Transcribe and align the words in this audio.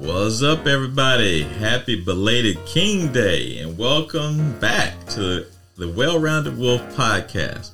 What's 0.00 0.42
up, 0.42 0.66
everybody? 0.66 1.42
Happy 1.42 2.02
belated 2.02 2.58
King 2.66 3.12
Day, 3.12 3.58
and 3.58 3.76
welcome 3.76 4.58
back 4.58 4.94
to 5.08 5.46
the 5.76 5.88
Well 5.90 6.18
Rounded 6.18 6.56
Wolf 6.58 6.80
podcast. 6.96 7.70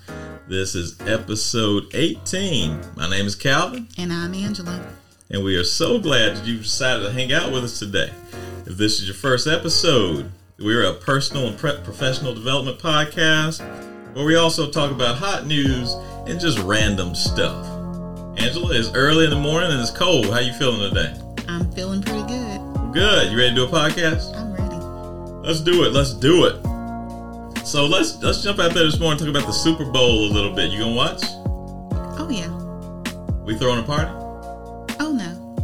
This 0.48 0.74
is 0.74 1.00
episode 1.02 1.84
18. 1.94 2.80
My 2.96 3.08
name 3.08 3.26
is 3.26 3.34
Calvin, 3.34 3.88
And 3.98 4.12
I'm 4.12 4.34
Angela. 4.34 4.84
and 5.30 5.44
we 5.44 5.56
are 5.56 5.64
so 5.64 5.98
glad 6.00 6.36
that 6.36 6.46
you 6.46 6.58
decided 6.58 7.04
to 7.04 7.12
hang 7.12 7.32
out 7.32 7.52
with 7.52 7.64
us 7.64 7.78
today. 7.78 8.10
If 8.66 8.76
this 8.76 9.00
is 9.00 9.06
your 9.06 9.14
first 9.14 9.46
episode, 9.46 10.30
we're 10.58 10.84
a 10.84 10.94
personal 10.94 11.46
and 11.48 11.58
pre- 11.58 11.78
professional 11.84 12.34
development 12.34 12.78
podcast 12.78 13.60
where 14.14 14.24
we 14.24 14.34
also 14.36 14.70
talk 14.70 14.90
about 14.90 15.18
hot 15.18 15.46
news 15.46 15.92
and 16.26 16.40
just 16.40 16.58
random 16.60 17.14
stuff. 17.14 17.64
Angela, 18.38 18.74
it's 18.78 18.90
early 18.94 19.24
in 19.24 19.30
the 19.30 19.36
morning 19.36 19.70
and 19.70 19.80
it's 19.80 19.90
cold. 19.90 20.26
How 20.26 20.40
you 20.40 20.52
feeling 20.54 20.92
today? 20.92 21.14
I'm 21.56 21.72
feeling 21.72 22.02
pretty 22.02 22.22
good. 22.24 22.60
Good. 22.92 23.32
You 23.32 23.38
ready 23.38 23.48
to 23.48 23.54
do 23.54 23.64
a 23.64 23.68
podcast? 23.68 24.36
I'm 24.36 24.52
ready. 24.52 24.76
Let's 25.46 25.60
do 25.60 25.84
it. 25.84 25.92
Let's 25.94 26.12
do 26.12 26.44
it. 26.44 26.62
So 27.66 27.86
let's 27.86 28.22
let's 28.22 28.42
jump 28.42 28.58
out 28.58 28.74
there 28.74 28.84
this 28.84 29.00
morning 29.00 29.22
and 29.24 29.34
talk 29.34 29.42
about 29.42 29.46
the 29.46 29.54
Super 29.54 29.86
Bowl 29.86 30.26
a 30.26 30.32
little 30.32 30.54
bit. 30.54 30.70
You 30.70 30.80
gonna 30.80 30.94
watch? 30.94 31.22
Oh, 32.18 32.28
yeah. 32.30 32.50
We 33.46 33.56
throwing 33.56 33.78
a 33.78 33.82
party? 33.84 34.10
Oh, 35.00 35.12
no. 35.12 35.56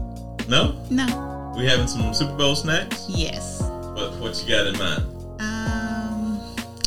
No? 0.49 0.75
No. 0.89 1.53
We 1.59 1.67
having 1.67 1.87
some 1.87 2.15
Super 2.15 2.37
Bowl 2.37 2.57
snacks? 2.57 3.05
Yes. 3.11 3.61
What 3.61 4.15
what 4.15 4.43
you 4.43 4.49
got 4.49 4.67
in 4.69 4.79
mind? 4.79 5.03
Um, 5.41 6.41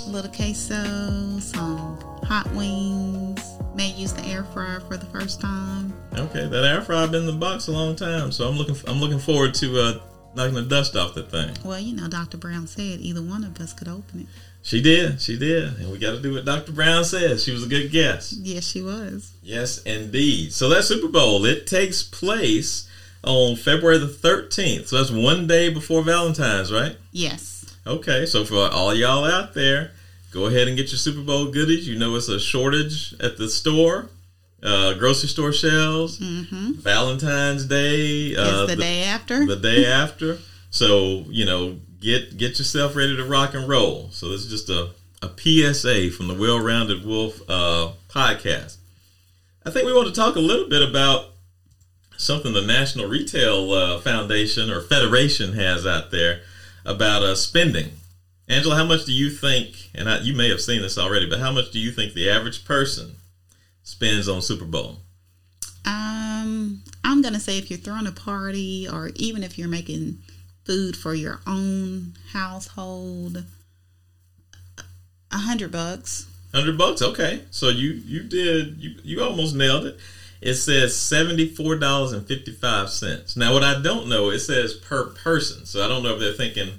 a 0.08 0.10
little 0.10 0.32
queso, 0.32 1.38
some 1.40 2.00
hot 2.24 2.52
wings. 2.56 3.45
May 3.76 3.92
use 3.92 4.14
the 4.14 4.26
air 4.26 4.46
fryer 4.46 4.80
for 4.80 4.96
the 4.96 5.06
first 5.08 5.42
time. 5.42 5.94
Okay, 6.14 6.48
that 6.48 6.64
air 6.64 6.82
fryer 6.82 7.08
been 7.08 7.22
in 7.22 7.26
the 7.28 7.34
box 7.34 7.68
a 7.68 7.72
long 7.72 7.96
time, 7.96 8.32
so 8.32 8.48
I'm 8.48 8.56
looking 8.58 8.76
I'm 8.88 9.02
looking 9.02 9.20
forward 9.20 9.54
to 9.56 9.80
uh, 9.80 10.00
knocking 10.34 10.54
the 10.56 10.62
dust 10.62 10.96
off 10.96 11.14
that 11.16 11.30
thing. 11.30 11.54
Well, 11.66 11.80
you 11.80 11.94
know, 11.94 12.08
Dr. 12.08 12.38
Brown 12.38 12.68
said 12.68 13.02
either 13.02 13.22
one 13.22 13.44
of 13.44 13.60
us 13.60 13.74
could 13.74 13.90
open 13.90 14.22
it. 14.22 14.28
She 14.62 14.82
did, 14.82 15.22
she 15.22 15.38
did, 15.38 15.78
and 15.78 15.92
we 15.92 16.00
got 16.00 16.12
to 16.12 16.22
do 16.22 16.34
what 16.34 16.46
Dr. 16.46 16.72
Brown 16.72 17.04
says. 17.04 17.44
She 17.44 17.52
was 17.52 17.64
a 17.64 17.68
good 17.68 17.92
guest. 17.92 18.34
Yes, 18.38 18.64
she 18.66 18.82
was. 18.82 19.34
Yes, 19.44 19.84
indeed. 19.84 20.54
So 20.54 20.70
that 20.70 20.84
Super 20.86 21.10
Bowl 21.10 21.46
it 21.46 21.68
takes 21.68 22.02
place 22.02 22.90
on 23.24 23.58
February 23.58 23.98
the 23.98 24.08
13th. 24.08 24.88
So 24.88 24.98
that's 24.98 25.12
one 25.12 25.48
day 25.48 25.72
before 25.72 26.02
Valentine's, 26.02 26.72
right? 26.72 26.96
Yes. 27.12 27.78
Okay, 27.86 28.26
so 28.26 28.46
for 28.46 28.70
all 28.72 28.96
y'all 28.96 29.26
out 29.26 29.54
there, 29.54 29.92
go 30.36 30.48
ahead 30.48 30.68
and 30.68 30.76
get 30.76 30.92
your 30.92 31.00
Super 31.00 31.22
Bowl 31.22 31.50
goodies. 31.50 31.88
You 31.88 31.98
know 31.98 32.16
it's 32.16 32.28
a 32.28 32.40
shortage 32.40 33.16
at 33.22 33.38
the 33.38 33.50
store, 33.50 34.10
uh, 34.62 34.94
grocery 34.94 35.30
store 35.30 35.54
shelves. 35.54 36.20
Mm-hmm. 36.20 36.74
Valentine's 36.74 37.66
Day, 37.66 38.36
uh, 38.36 38.64
it's 38.64 38.74
the, 38.74 38.76
day 38.76 39.04
after. 39.04 39.46
the 39.46 39.56
day 39.56 39.86
after. 39.86 40.38
So 40.70 41.24
you 41.30 41.46
know, 41.46 41.80
get 42.02 42.38
get 42.38 42.60
yourself 42.60 42.96
ready 42.96 43.16
to 43.16 43.24
rock 43.24 43.56
and 43.56 43.68
roll. 43.68 44.10
So 44.12 44.30
this 44.30 44.42
is 44.42 44.50
just 44.50 44.70
a 44.70 44.92
a 45.24 45.30
PSA 45.40 46.12
from 46.12 46.28
the 46.28 46.36
Well 46.36 46.60
Rounded 46.60 47.06
Wolf 47.06 47.42
uh, 47.50 47.94
podcast. 48.10 48.76
I 49.66 49.72
think 49.72 49.88
we 49.88 49.94
want 49.94 50.10
to 50.10 50.14
talk 50.14 50.36
a 50.36 50.40
little 50.40 50.70
bit 50.70 50.88
about 50.88 51.32
something 52.18 52.54
the 52.54 52.62
National 52.62 53.08
Retail 53.08 53.72
uh, 53.72 54.00
Foundation 54.00 54.70
or 54.70 54.82
Federation 54.82 55.54
has 55.54 55.88
out 55.88 56.12
there 56.12 56.42
about 56.86 57.24
uh, 57.24 57.36
spending. 57.36 57.92
Angela, 58.48 58.76
how 58.76 58.86
much 58.86 59.06
do 59.06 59.12
you 59.12 59.30
think? 59.30 59.90
And 59.96 60.10
I, 60.10 60.20
you 60.20 60.36
may 60.36 60.50
have 60.50 60.62
seen 60.62 60.82
this 60.82 60.98
already, 60.98 61.28
but 61.28 61.40
how 61.40 61.52
much 61.52 61.72
do 61.72 61.80
you 61.80 61.92
think 61.92 62.14
the 62.14 62.30
average 62.30 62.64
person 62.64 63.16
spends 63.84 64.30
on 64.30 64.42
Super 64.42 64.66
Bowl? 64.66 64.98
Um, 65.86 66.82
I'm 67.04 67.22
gonna 67.22 67.40
say 67.40 67.58
if 67.58 67.70
you're 67.70 67.80
throwing 67.80 68.08
a 68.08 68.12
party 68.12 68.88
or 68.92 69.12
even 69.16 69.44
if 69.44 69.58
you're 69.58 69.68
making 69.68 70.20
food 70.64 70.96
for 70.96 71.14
your 71.14 71.42
own 71.48 72.14
household, 72.34 73.46
a 75.32 75.38
hundred 75.38 75.72
bucks. 75.72 76.28
Hundred 76.54 76.78
bucks, 76.78 77.02
okay. 77.02 77.42
So 77.52 77.70
you 77.70 77.92
you 77.92 78.22
did 78.22 78.78
you 78.78 78.96
you 79.04 79.24
almost 79.24 79.56
nailed 79.56 79.86
it. 79.86 80.00
It 80.42 80.56
says 80.56 80.96
seventy 80.96 81.48
four 81.48 81.76
dollars 81.76 82.12
and 82.12 82.28
fifty 82.28 82.52
five 82.52 82.90
cents. 82.90 83.36
Now 83.36 83.54
what 83.54 83.64
I 83.64 83.82
don't 83.82 84.08
know, 84.08 84.30
it 84.30 84.40
says 84.40 84.74
per 84.74 85.06
person. 85.06 85.66
So 85.66 85.84
I 85.84 85.88
don't 85.88 86.04
know 86.04 86.14
if 86.14 86.20
they're 86.20 86.34
thinking 86.34 86.70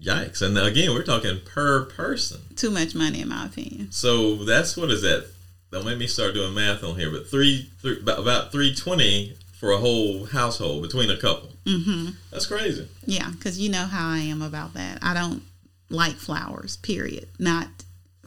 yikes. 0.00 0.42
And 0.42 0.56
again, 0.58 0.92
we're 0.92 1.02
talking 1.02 1.40
per 1.44 1.84
person. 1.86 2.40
too 2.54 2.70
much 2.70 2.94
money 2.94 3.20
in 3.22 3.28
my 3.28 3.46
opinion. 3.46 3.90
So 3.92 4.36
that's 4.44 4.76
what 4.76 4.90
is 4.90 5.02
that? 5.02 5.26
Don't 5.72 5.84
make 5.84 5.98
me 5.98 6.06
start 6.06 6.34
doing 6.34 6.54
math 6.54 6.84
on 6.84 6.96
here, 6.96 7.10
but 7.10 7.28
three, 7.28 7.70
three 7.82 7.98
about, 8.00 8.20
about 8.20 8.52
320 8.52 9.34
for 9.58 9.72
a 9.72 9.78
whole 9.78 10.26
household 10.26 10.82
between 10.82 11.10
a 11.10 11.16
couple. 11.16 11.50
Mm-hmm. 11.64 12.10
That's 12.30 12.46
crazy. 12.46 12.86
Yeah, 13.04 13.30
because 13.32 13.58
you 13.58 13.68
know 13.68 13.84
how 13.86 14.08
I 14.08 14.18
am 14.18 14.42
about 14.42 14.74
that. 14.74 15.00
I 15.02 15.12
don't 15.12 15.42
like 15.90 16.14
flowers. 16.14 16.76
Period. 16.76 17.26
Not 17.38 17.66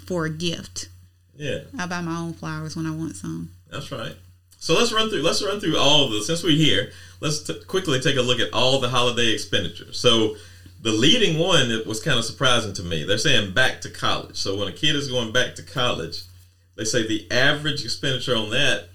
for 0.05 0.25
a 0.25 0.29
gift. 0.29 0.89
Yeah. 1.39 1.59
I 1.79 1.85
buy 1.85 2.01
my 2.01 2.17
own 2.17 2.33
flowers 2.33 2.75
when 2.75 2.85
I 2.85 2.91
want 2.91 3.15
some. 3.15 3.49
That's 3.71 3.91
right. 3.93 4.13
So 4.59 4.73
let's 4.73 4.91
run 4.91 5.09
through. 5.09 5.21
Let's 5.21 5.41
run 5.41 5.61
through 5.61 5.77
all 5.77 6.03
of 6.03 6.11
this. 6.11 6.27
Since 6.27 6.43
we're 6.43 6.51
here, 6.51 6.91
let's 7.21 7.41
t- 7.41 7.63
quickly 7.65 8.01
take 8.01 8.17
a 8.17 8.21
look 8.21 8.41
at 8.41 8.53
all 8.53 8.81
the 8.81 8.89
holiday 8.89 9.31
expenditures. 9.31 9.97
So 9.97 10.35
the 10.81 10.91
leading 10.91 11.39
one 11.39 11.69
was 11.87 12.03
kind 12.03 12.19
of 12.19 12.25
surprising 12.25 12.73
to 12.73 12.83
me. 12.83 13.05
They're 13.05 13.17
saying 13.17 13.53
back 13.53 13.79
to 13.81 13.89
college. 13.89 14.35
So 14.35 14.57
when 14.57 14.67
a 14.67 14.73
kid 14.73 14.97
is 14.97 15.09
going 15.09 15.31
back 15.31 15.55
to 15.55 15.63
college, 15.63 16.23
they 16.75 16.83
say 16.83 17.07
the 17.07 17.25
average 17.31 17.85
expenditure 17.85 18.35
on 18.35 18.49
that 18.49 18.89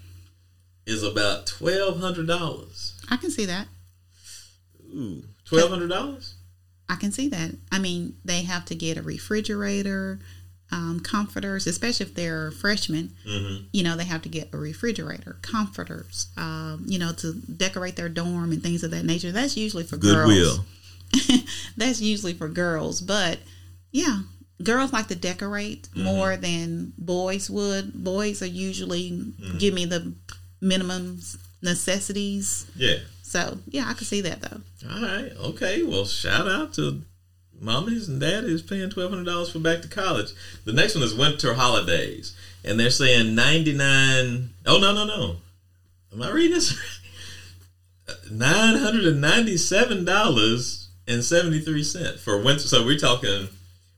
is 0.85 1.01
about 1.01 1.47
twelve 1.47 1.99
hundred 1.99 2.27
dollars. 2.27 2.93
I 3.09 3.17
can 3.17 3.31
see 3.31 3.45
that. 3.45 3.67
Ooh, 4.95 5.23
twelve 5.45 5.71
hundred 5.71 5.89
dollars. 5.89 6.35
I 6.87 6.95
can 6.95 7.11
see 7.11 7.27
that. 7.29 7.55
I 7.71 7.79
mean, 7.79 8.17
they 8.23 8.43
have 8.43 8.65
to 8.65 8.75
get 8.75 8.99
a 8.99 9.01
refrigerator, 9.01 10.19
um, 10.71 10.99
comforters, 10.99 11.67
especially 11.67 12.05
if 12.05 12.15
they're 12.15 12.51
freshmen. 12.51 13.11
Mm-hmm. 13.27 13.65
You 13.71 13.83
know, 13.83 13.95
they 13.95 14.05
have 14.05 14.21
to 14.23 14.29
get 14.29 14.53
a 14.53 14.57
refrigerator, 14.57 15.37
comforters, 15.41 16.27
um, 16.37 16.83
you 16.85 16.99
know, 16.99 17.13
to 17.13 17.33
decorate 17.33 17.95
their 17.95 18.09
dorm 18.09 18.51
and 18.51 18.61
things 18.61 18.83
of 18.83 18.91
that 18.91 19.05
nature. 19.05 19.31
That's 19.31 19.57
usually 19.57 19.83
for 19.83 19.97
girls. 19.97 20.59
That's 21.77 22.01
usually 22.01 22.33
for 22.33 22.47
girls. 22.47 23.01
But 23.01 23.39
yeah, 23.91 24.21
girls 24.63 24.93
like 24.93 25.07
to 25.07 25.15
decorate 25.15 25.89
more 25.95 26.35
than 26.37 26.93
boys 26.97 27.49
would. 27.49 28.03
Boys 28.03 28.41
are 28.41 28.47
usually 28.47 29.33
give 29.59 29.73
me 29.73 29.85
the 29.85 30.13
minimum 30.61 31.19
necessities. 31.61 32.65
Yeah. 32.75 32.97
So 33.21 33.59
yeah, 33.67 33.85
I 33.87 33.93
can 33.93 34.05
see 34.05 34.21
that 34.21 34.41
though. 34.41 34.61
All 34.89 35.01
right. 35.01 35.31
Okay. 35.37 35.83
Well, 35.83 36.05
shout 36.05 36.47
out 36.47 36.73
to 36.75 37.01
mommies 37.61 38.07
and 38.07 38.19
daddies 38.19 38.61
paying 38.61 38.89
twelve 38.89 39.11
hundred 39.11 39.25
dollars 39.25 39.49
for 39.49 39.59
back 39.59 39.81
to 39.81 39.87
college. 39.87 40.31
The 40.65 40.73
next 40.73 40.95
one 40.95 41.03
is 41.03 41.13
winter 41.13 41.53
holidays, 41.53 42.33
and 42.63 42.79
they're 42.79 42.89
saying 42.89 43.35
ninety 43.35 43.73
nine. 43.73 44.49
Oh 44.65 44.77
no 44.77 44.91
no 44.91 45.03
no! 45.03 45.37
Am 46.13 46.21
I 46.21 46.29
reading 46.29 46.51
this? 46.51 46.73
Nine 48.31 48.75
hundred 48.75 49.05
and 49.05 49.19
ninety 49.19 49.57
seven 49.57 50.05
dollars 50.05 50.89
and 51.07 51.23
seventy 51.23 51.59
three 51.59 51.83
cents 51.83 52.21
for 52.21 52.37
winter. 52.37 52.67
So 52.67 52.83
we're 52.85 52.97
talking 52.97 53.49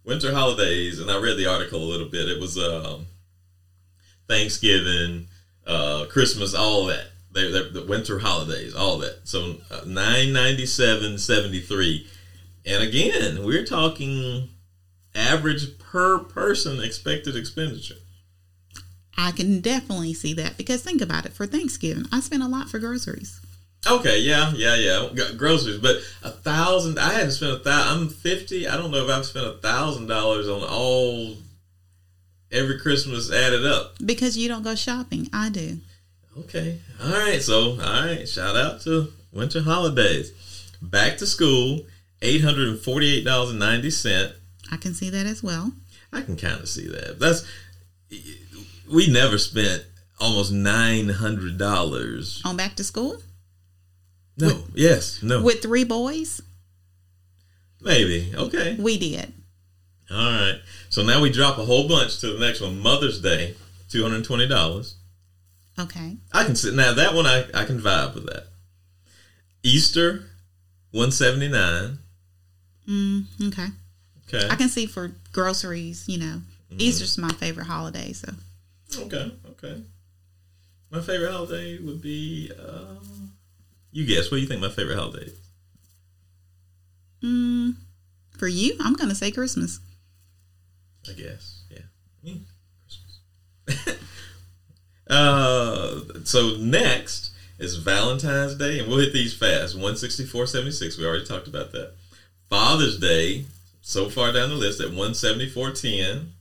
winter 0.04 0.32
holidays, 0.32 1.00
and 1.00 1.12
I 1.12 1.18
read 1.20 1.38
the 1.38 1.46
article 1.46 1.84
a 1.84 1.90
little 1.92 2.08
bit. 2.08 2.30
It 2.30 2.40
was 2.40 2.58
um, 2.58 3.08
Thanksgiving, 4.28 5.28
uh, 5.66 6.06
Christmas, 6.10 6.54
all 6.54 6.86
that. 6.86 7.08
They, 7.32 7.52
the 7.52 7.86
winter 7.88 8.20
holidays, 8.20 8.74
all 8.74 8.98
that. 9.00 9.28
So 9.28 9.58
uh, 9.70 9.82
nine 9.86 10.34
ninety 10.34 10.66
seven 10.66 11.18
seventy 11.18 11.60
three, 11.60 12.08
and 12.68 12.84
again, 12.84 13.44
we're 13.44 13.66
talking 13.66 14.50
average 15.16 15.80
per 15.80 16.20
person 16.20 16.82
expected 16.82 17.36
expenditure. 17.36 17.96
I 19.18 19.32
can 19.32 19.62
definitely 19.62 20.14
see 20.14 20.34
that 20.34 20.58
because 20.58 20.84
think 20.84 21.02
about 21.02 21.26
it. 21.26 21.34
For 21.34 21.48
Thanksgiving, 21.48 22.06
I 22.12 22.20
spent 22.20 22.44
a 22.44 22.48
lot 22.48 22.70
for 22.70 22.78
groceries. 22.78 23.42
Okay, 23.90 24.20
yeah, 24.20 24.52
yeah, 24.56 24.76
yeah. 24.76 25.10
groceries, 25.38 25.80
but 25.80 25.98
a 26.24 26.30
thousand. 26.30 27.00
I 27.00 27.14
hadn't 27.14 27.32
spent 27.32 27.54
a 27.54 27.60
thousand. 27.60 27.98
I'm 27.98 28.10
fifty. 28.10 28.68
I 28.68 28.76
don't 28.76 28.92
know 28.92 29.04
if 29.04 29.10
I've 29.10 29.26
spent 29.26 29.48
a 29.48 29.54
thousand 29.54 30.08
dollars 30.08 30.50
on 30.50 30.64
all 30.64 31.38
every 32.52 32.80
Christmas 32.80 33.32
added 33.32 33.66
up. 33.66 33.96
Because 34.06 34.38
you 34.38 34.48
don't 34.48 34.64
go 34.64 34.76
shopping. 34.76 35.30
I 35.34 35.50
do. 35.50 35.78
Okay. 36.40 36.80
All 37.04 37.12
right. 37.12 37.42
So, 37.42 37.72
all 37.72 38.06
right. 38.06 38.28
Shout 38.28 38.56
out 38.56 38.82
to 38.82 39.12
winter 39.32 39.62
holidays. 39.62 40.32
Back 40.82 41.18
to 41.18 41.28
school. 41.28 41.82
Eight 42.22 42.42
hundred 42.42 42.70
and 42.70 42.80
forty-eight 42.80 43.24
dollars 43.26 43.52
and 43.52 43.60
ninety 43.60 43.92
cent. 43.92 44.34
I 44.72 44.78
can 44.78 44.94
see 44.94 45.10
that 45.12 45.26
as 45.26 45.44
well. 45.44 45.72
I 46.12 46.22
can 46.22 46.36
kind 46.36 46.60
of 46.60 46.68
see 46.68 46.88
that. 46.88 47.20
That's 47.20 47.46
we 48.92 49.08
never 49.08 49.38
spent 49.38 49.84
almost 50.20 50.52
nine 50.52 51.10
hundred 51.10 51.58
dollars 51.58 52.42
on 52.44 52.58
back 52.58 52.76
to 52.76 52.84
school. 52.84 53.22
No. 54.38 54.48
With, 54.48 54.72
yes. 54.74 55.22
No. 55.22 55.44
With 55.44 55.62
three 55.62 55.84
boys. 55.84 56.42
Maybe. 57.82 58.34
Okay. 58.36 58.76
We 58.80 58.98
did. 58.98 59.34
All 60.10 60.18
right. 60.18 60.60
So 60.90 61.04
now 61.04 61.22
we 61.22 61.30
drop 61.32 61.58
a 61.58 61.66
whole 61.66 61.88
bunch 61.88 62.20
to 62.22 62.34
the 62.34 62.40
next 62.40 62.62
one. 62.62 62.80
Mother's 62.80 63.22
Day, 63.22 63.56
two 63.90 64.02
hundred 64.02 64.24
twenty 64.26 64.48
dollars. 64.48 64.96
Okay. 65.78 66.18
I 66.34 66.44
can 66.44 66.56
sit 66.56 66.74
now. 66.74 66.94
That 66.94 67.14
one 67.14 67.28
I 67.28 67.46
I 67.54 67.66
can 67.66 67.80
vibe 67.80 68.16
with 68.16 68.26
that. 68.26 68.48
Easter, 69.62 70.26
one 70.92 71.12
seventy 71.12 71.48
nine. 71.48 72.00
Mm, 72.88 73.26
okay. 73.50 73.68
Okay. 74.28 74.48
I 74.50 74.56
can 74.56 74.70
see 74.70 74.86
for 74.86 75.12
groceries. 75.34 76.06
You 76.08 76.20
know, 76.20 76.42
mm. 76.72 76.80
Easter's 76.80 77.18
my 77.18 77.30
favorite 77.34 77.68
holiday. 77.68 78.14
So. 78.14 78.32
Okay. 78.98 79.32
Okay. 79.52 79.82
My 80.92 81.02
favorite 81.02 81.32
holiday 81.32 81.78
would 81.80 82.02
be. 82.02 82.52
Uh, 82.58 82.96
you 83.92 84.06
guess. 84.06 84.32
What 84.32 84.38
do 84.38 84.42
you 84.42 84.48
think 84.48 84.62
my 84.62 84.70
favorite 84.70 84.98
holiday 84.98 85.26
is? 85.26 85.40
Mm, 87.24 87.76
for 88.38 88.48
you, 88.48 88.76
I'm 88.80 88.94
gonna 88.94 89.16
say 89.16 89.32
Christmas. 89.32 89.80
I 91.10 91.14
guess. 91.14 91.64
Yeah. 91.70 92.36
Christmas. 93.66 94.00
uh, 95.10 96.00
so 96.24 96.58
next 96.58 97.32
is 97.60 97.76
Valentine's 97.78 98.56
Day, 98.56 98.80
and 98.80 98.88
we'll 98.88 99.00
hit 99.00 99.14
these 99.14 99.34
fast. 99.34 99.78
One 99.78 99.98
sixty 99.98 100.26
four 100.26 100.46
seventy 100.46 100.72
six. 100.72 100.98
We 100.98 101.06
already 101.06 101.26
talked 101.26 101.48
about 101.48 101.72
that. 101.72 101.94
Father's 102.50 103.00
Day, 103.00 103.46
so 103.82 104.10
far 104.10 104.32
down 104.32 104.50
the 104.50 104.56
list 104.56 104.82
at 104.82 104.92
one 104.92 105.14
seventy 105.14 105.48
four 105.48 105.72
ten, 105.72 106.34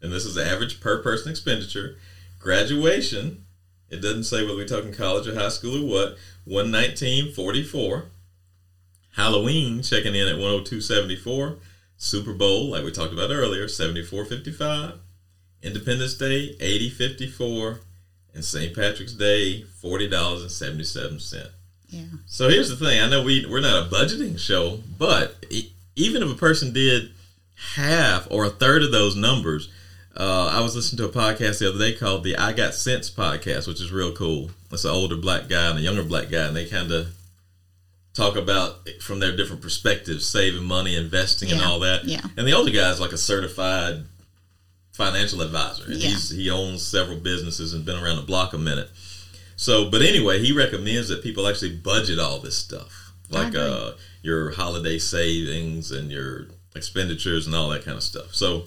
and 0.00 0.12
this 0.12 0.24
is 0.24 0.34
the 0.34 0.44
average 0.44 0.80
per 0.80 1.02
person 1.02 1.30
expenditure. 1.30 1.96
Graduation, 2.38 3.44
it 3.90 4.00
doesn't 4.00 4.24
say 4.24 4.42
whether 4.42 4.56
we're 4.56 4.66
talking 4.66 4.92
college 4.92 5.26
or 5.26 5.34
high 5.34 5.48
school 5.48 5.84
or 5.84 5.88
what. 5.88 6.16
One 6.44 6.70
nineteen 6.70 7.32
forty 7.32 7.62
four. 7.62 8.06
Halloween 9.14 9.82
checking 9.82 10.14
in 10.14 10.28
at 10.28 10.38
one 10.38 10.50
hundred 10.50 10.66
two 10.66 10.80
seventy 10.80 11.16
four. 11.16 11.58
Super 11.98 12.34
Bowl, 12.34 12.70
like 12.70 12.84
we 12.84 12.90
talked 12.90 13.12
about 13.12 13.30
earlier, 13.30 13.64
74.55. 13.66 14.98
Independence 15.62 16.14
Day, 16.14 16.54
80.54. 16.60 17.78
And 18.34 18.44
St. 18.44 18.74
Patrick's 18.74 19.14
Day, 19.14 19.64
$40.77. 19.82 21.50
Yeah. 21.88 22.04
So 22.26 22.48
here's 22.48 22.68
the 22.68 22.76
thing. 22.76 23.00
I 23.00 23.08
know 23.08 23.22
we, 23.22 23.46
we're 23.46 23.60
not 23.60 23.86
a 23.86 23.90
budgeting 23.90 24.38
show, 24.38 24.80
but 24.98 25.44
even 25.94 26.22
if 26.22 26.30
a 26.30 26.34
person 26.34 26.72
did 26.72 27.10
half 27.74 28.26
or 28.30 28.44
a 28.44 28.50
third 28.50 28.82
of 28.82 28.92
those 28.92 29.16
numbers, 29.16 29.70
uh, 30.16 30.50
I 30.52 30.60
was 30.60 30.74
listening 30.74 30.98
to 30.98 31.18
a 31.18 31.22
podcast 31.22 31.58
the 31.58 31.68
other 31.68 31.78
day 31.78 31.94
called 31.94 32.24
the 32.24 32.36
I 32.36 32.52
Got 32.52 32.74
Cents 32.74 33.10
podcast, 33.10 33.68
which 33.68 33.80
is 33.80 33.92
real 33.92 34.12
cool. 34.12 34.50
It's 34.72 34.84
an 34.84 34.90
older 34.90 35.16
black 35.16 35.48
guy 35.48 35.70
and 35.70 35.78
a 35.78 35.82
younger 35.82 36.02
black 36.02 36.30
guy, 36.30 36.46
and 36.46 36.56
they 36.56 36.66
kind 36.66 36.90
of 36.90 37.08
talk 38.14 38.36
about 38.36 38.88
from 39.00 39.20
their 39.20 39.36
different 39.36 39.60
perspectives, 39.60 40.26
saving 40.26 40.64
money, 40.64 40.96
investing, 40.96 41.50
yeah. 41.50 41.56
and 41.56 41.64
all 41.64 41.80
that. 41.80 42.04
Yeah. 42.04 42.22
And 42.36 42.48
the 42.48 42.52
older 42.52 42.72
guy 42.72 42.90
is 42.90 43.00
like 43.00 43.12
a 43.12 43.18
certified 43.18 44.04
financial 44.92 45.42
advisor. 45.42 45.84
And 45.84 45.96
yeah. 45.96 46.08
he's, 46.08 46.30
he 46.30 46.50
owns 46.50 46.84
several 46.84 47.18
businesses 47.18 47.74
and 47.74 47.84
been 47.84 48.02
around 48.02 48.16
the 48.16 48.22
block 48.22 48.54
a 48.54 48.58
minute. 48.58 48.88
So, 49.56 49.90
but 49.90 50.02
anyway, 50.02 50.38
he 50.38 50.52
recommends 50.52 51.08
that 51.08 51.22
people 51.22 51.48
actually 51.48 51.76
budget 51.76 52.18
all 52.18 52.38
this 52.38 52.58
stuff, 52.58 53.12
like 53.30 53.54
uh, 53.54 53.92
your 54.22 54.52
holiday 54.52 54.98
savings 54.98 55.90
and 55.90 56.10
your 56.10 56.48
expenditures 56.74 57.46
and 57.46 57.56
all 57.56 57.70
that 57.70 57.84
kind 57.84 57.96
of 57.96 58.02
stuff. 58.02 58.34
So, 58.34 58.64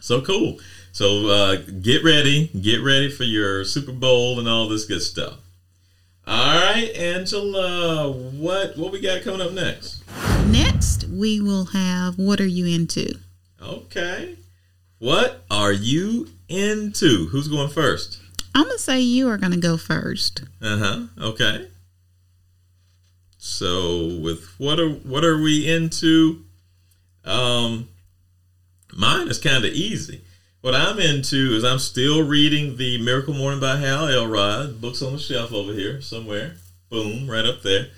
so 0.00 0.20
cool. 0.20 0.58
So, 0.90 1.28
uh, 1.28 1.56
get 1.80 2.02
ready, 2.02 2.48
get 2.48 2.82
ready 2.82 3.10
for 3.10 3.22
your 3.22 3.64
Super 3.64 3.92
Bowl 3.92 4.40
and 4.40 4.48
all 4.48 4.68
this 4.68 4.84
good 4.84 5.02
stuff. 5.02 5.38
All 6.26 6.54
right, 6.56 6.90
Angela, 6.94 8.12
what 8.12 8.76
what 8.76 8.92
we 8.92 9.00
got 9.00 9.22
coming 9.22 9.40
up 9.40 9.52
next? 9.52 10.04
Next, 10.46 11.04
we 11.08 11.40
will 11.40 11.66
have 11.66 12.16
what 12.16 12.40
are 12.40 12.46
you 12.46 12.66
into? 12.66 13.18
Okay. 13.60 14.36
What 14.98 15.42
are 15.50 15.72
you 15.72 16.28
into? 16.48 17.26
Who's 17.28 17.48
going 17.48 17.70
first? 17.70 18.21
I'm 18.54 18.68
to 18.68 18.78
say 18.78 19.00
you 19.00 19.28
are 19.28 19.38
to 19.38 19.56
go 19.56 19.76
first. 19.76 20.44
Uh-huh. 20.60 21.06
Okay. 21.18 21.68
So, 23.38 24.18
with 24.22 24.54
what 24.58 24.78
are 24.78 24.90
what 24.90 25.24
are 25.24 25.40
we 25.40 25.68
into? 25.68 26.44
Um 27.24 27.88
mine 28.94 29.28
is 29.28 29.38
kind 29.38 29.64
of 29.64 29.72
easy. 29.72 30.22
What 30.60 30.74
I'm 30.74 31.00
into 31.00 31.56
is 31.56 31.64
I'm 31.64 31.80
still 31.80 32.22
reading 32.22 32.76
the 32.76 33.02
Miracle 33.02 33.34
Morning 33.34 33.58
by 33.58 33.76
Hal 33.76 34.06
Elrod. 34.06 34.80
Books 34.80 35.02
on 35.02 35.14
the 35.14 35.18
shelf 35.18 35.52
over 35.52 35.72
here 35.72 36.00
somewhere. 36.00 36.54
Boom, 36.88 37.28
right 37.28 37.44
up 37.44 37.62
there. 37.62 37.88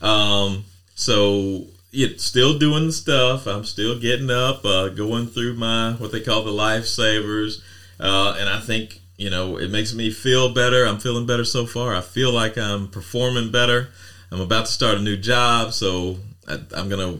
Um, 0.00 0.64
so 0.94 1.66
yeah, 1.90 2.08
still 2.16 2.58
doing 2.58 2.86
the 2.86 2.92
stuff. 2.92 3.46
I'm 3.46 3.64
still 3.64 3.98
getting 3.98 4.30
up, 4.30 4.64
uh, 4.64 4.88
going 4.88 5.26
through 5.26 5.54
my 5.54 5.92
what 5.92 6.12
they 6.12 6.20
call 6.20 6.42
the 6.44 6.50
lifesavers, 6.50 7.60
uh, 7.98 8.36
and 8.38 8.48
I 8.48 8.60
think 8.60 9.01
you 9.22 9.30
know 9.30 9.56
it 9.56 9.70
makes 9.70 9.94
me 9.94 10.10
feel 10.10 10.52
better. 10.52 10.84
I'm 10.84 10.98
feeling 10.98 11.26
better 11.26 11.44
so 11.44 11.64
far. 11.64 11.94
I 11.94 12.00
feel 12.00 12.32
like 12.32 12.58
I'm 12.58 12.88
performing 12.88 13.52
better. 13.52 13.88
I'm 14.32 14.40
about 14.40 14.66
to 14.66 14.72
start 14.72 14.98
a 14.98 15.00
new 15.00 15.16
job, 15.16 15.72
so 15.72 16.18
I, 16.48 16.54
I'm 16.74 16.88
gonna 16.88 17.18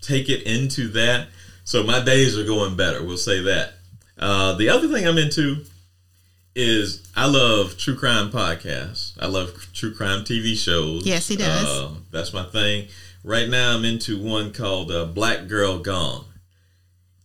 take 0.00 0.28
it 0.28 0.44
into 0.44 0.88
that. 0.88 1.28
So 1.64 1.82
my 1.82 1.98
days 2.04 2.38
are 2.38 2.44
going 2.44 2.76
better. 2.76 3.02
We'll 3.02 3.16
say 3.16 3.40
that. 3.40 3.72
Uh, 4.16 4.54
the 4.54 4.68
other 4.68 4.86
thing 4.86 5.06
I'm 5.06 5.18
into 5.18 5.64
is 6.54 7.02
I 7.16 7.26
love 7.26 7.76
true 7.76 7.96
crime 7.96 8.30
podcasts. 8.30 9.14
I 9.18 9.26
love 9.26 9.70
true 9.72 9.92
crime 9.92 10.20
TV 10.20 10.54
shows. 10.56 11.04
Yes, 11.04 11.26
he 11.26 11.34
does. 11.34 11.66
Uh, 11.66 11.94
that's 12.12 12.32
my 12.32 12.44
thing. 12.44 12.86
Right 13.24 13.48
now, 13.48 13.74
I'm 13.74 13.84
into 13.84 14.22
one 14.22 14.52
called 14.52 14.92
uh, 14.92 15.06
Black 15.06 15.48
Girl 15.48 15.80
Gone, 15.80 16.26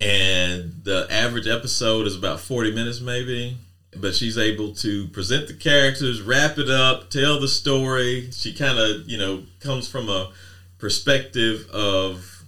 and 0.02 0.82
the 0.84 1.08
average 1.12 1.48
episode 1.48 2.08
is 2.08 2.16
about 2.16 2.40
40 2.40 2.74
minutes, 2.74 3.02
maybe. 3.02 3.58
But 4.00 4.16
she's 4.16 4.38
able 4.38 4.74
to 4.76 5.08
present 5.08 5.48
the 5.48 5.54
characters, 5.54 6.22
wrap 6.22 6.58
it 6.58 6.70
up, 6.70 7.10
tell 7.10 7.40
the 7.40 7.48
story. 7.48 8.30
She 8.32 8.54
kind 8.54 8.78
of, 8.78 9.08
you 9.10 9.18
know, 9.18 9.44
comes 9.60 9.88
from 9.88 10.10
a 10.10 10.32
perspective 10.78 11.70
of 11.72 12.44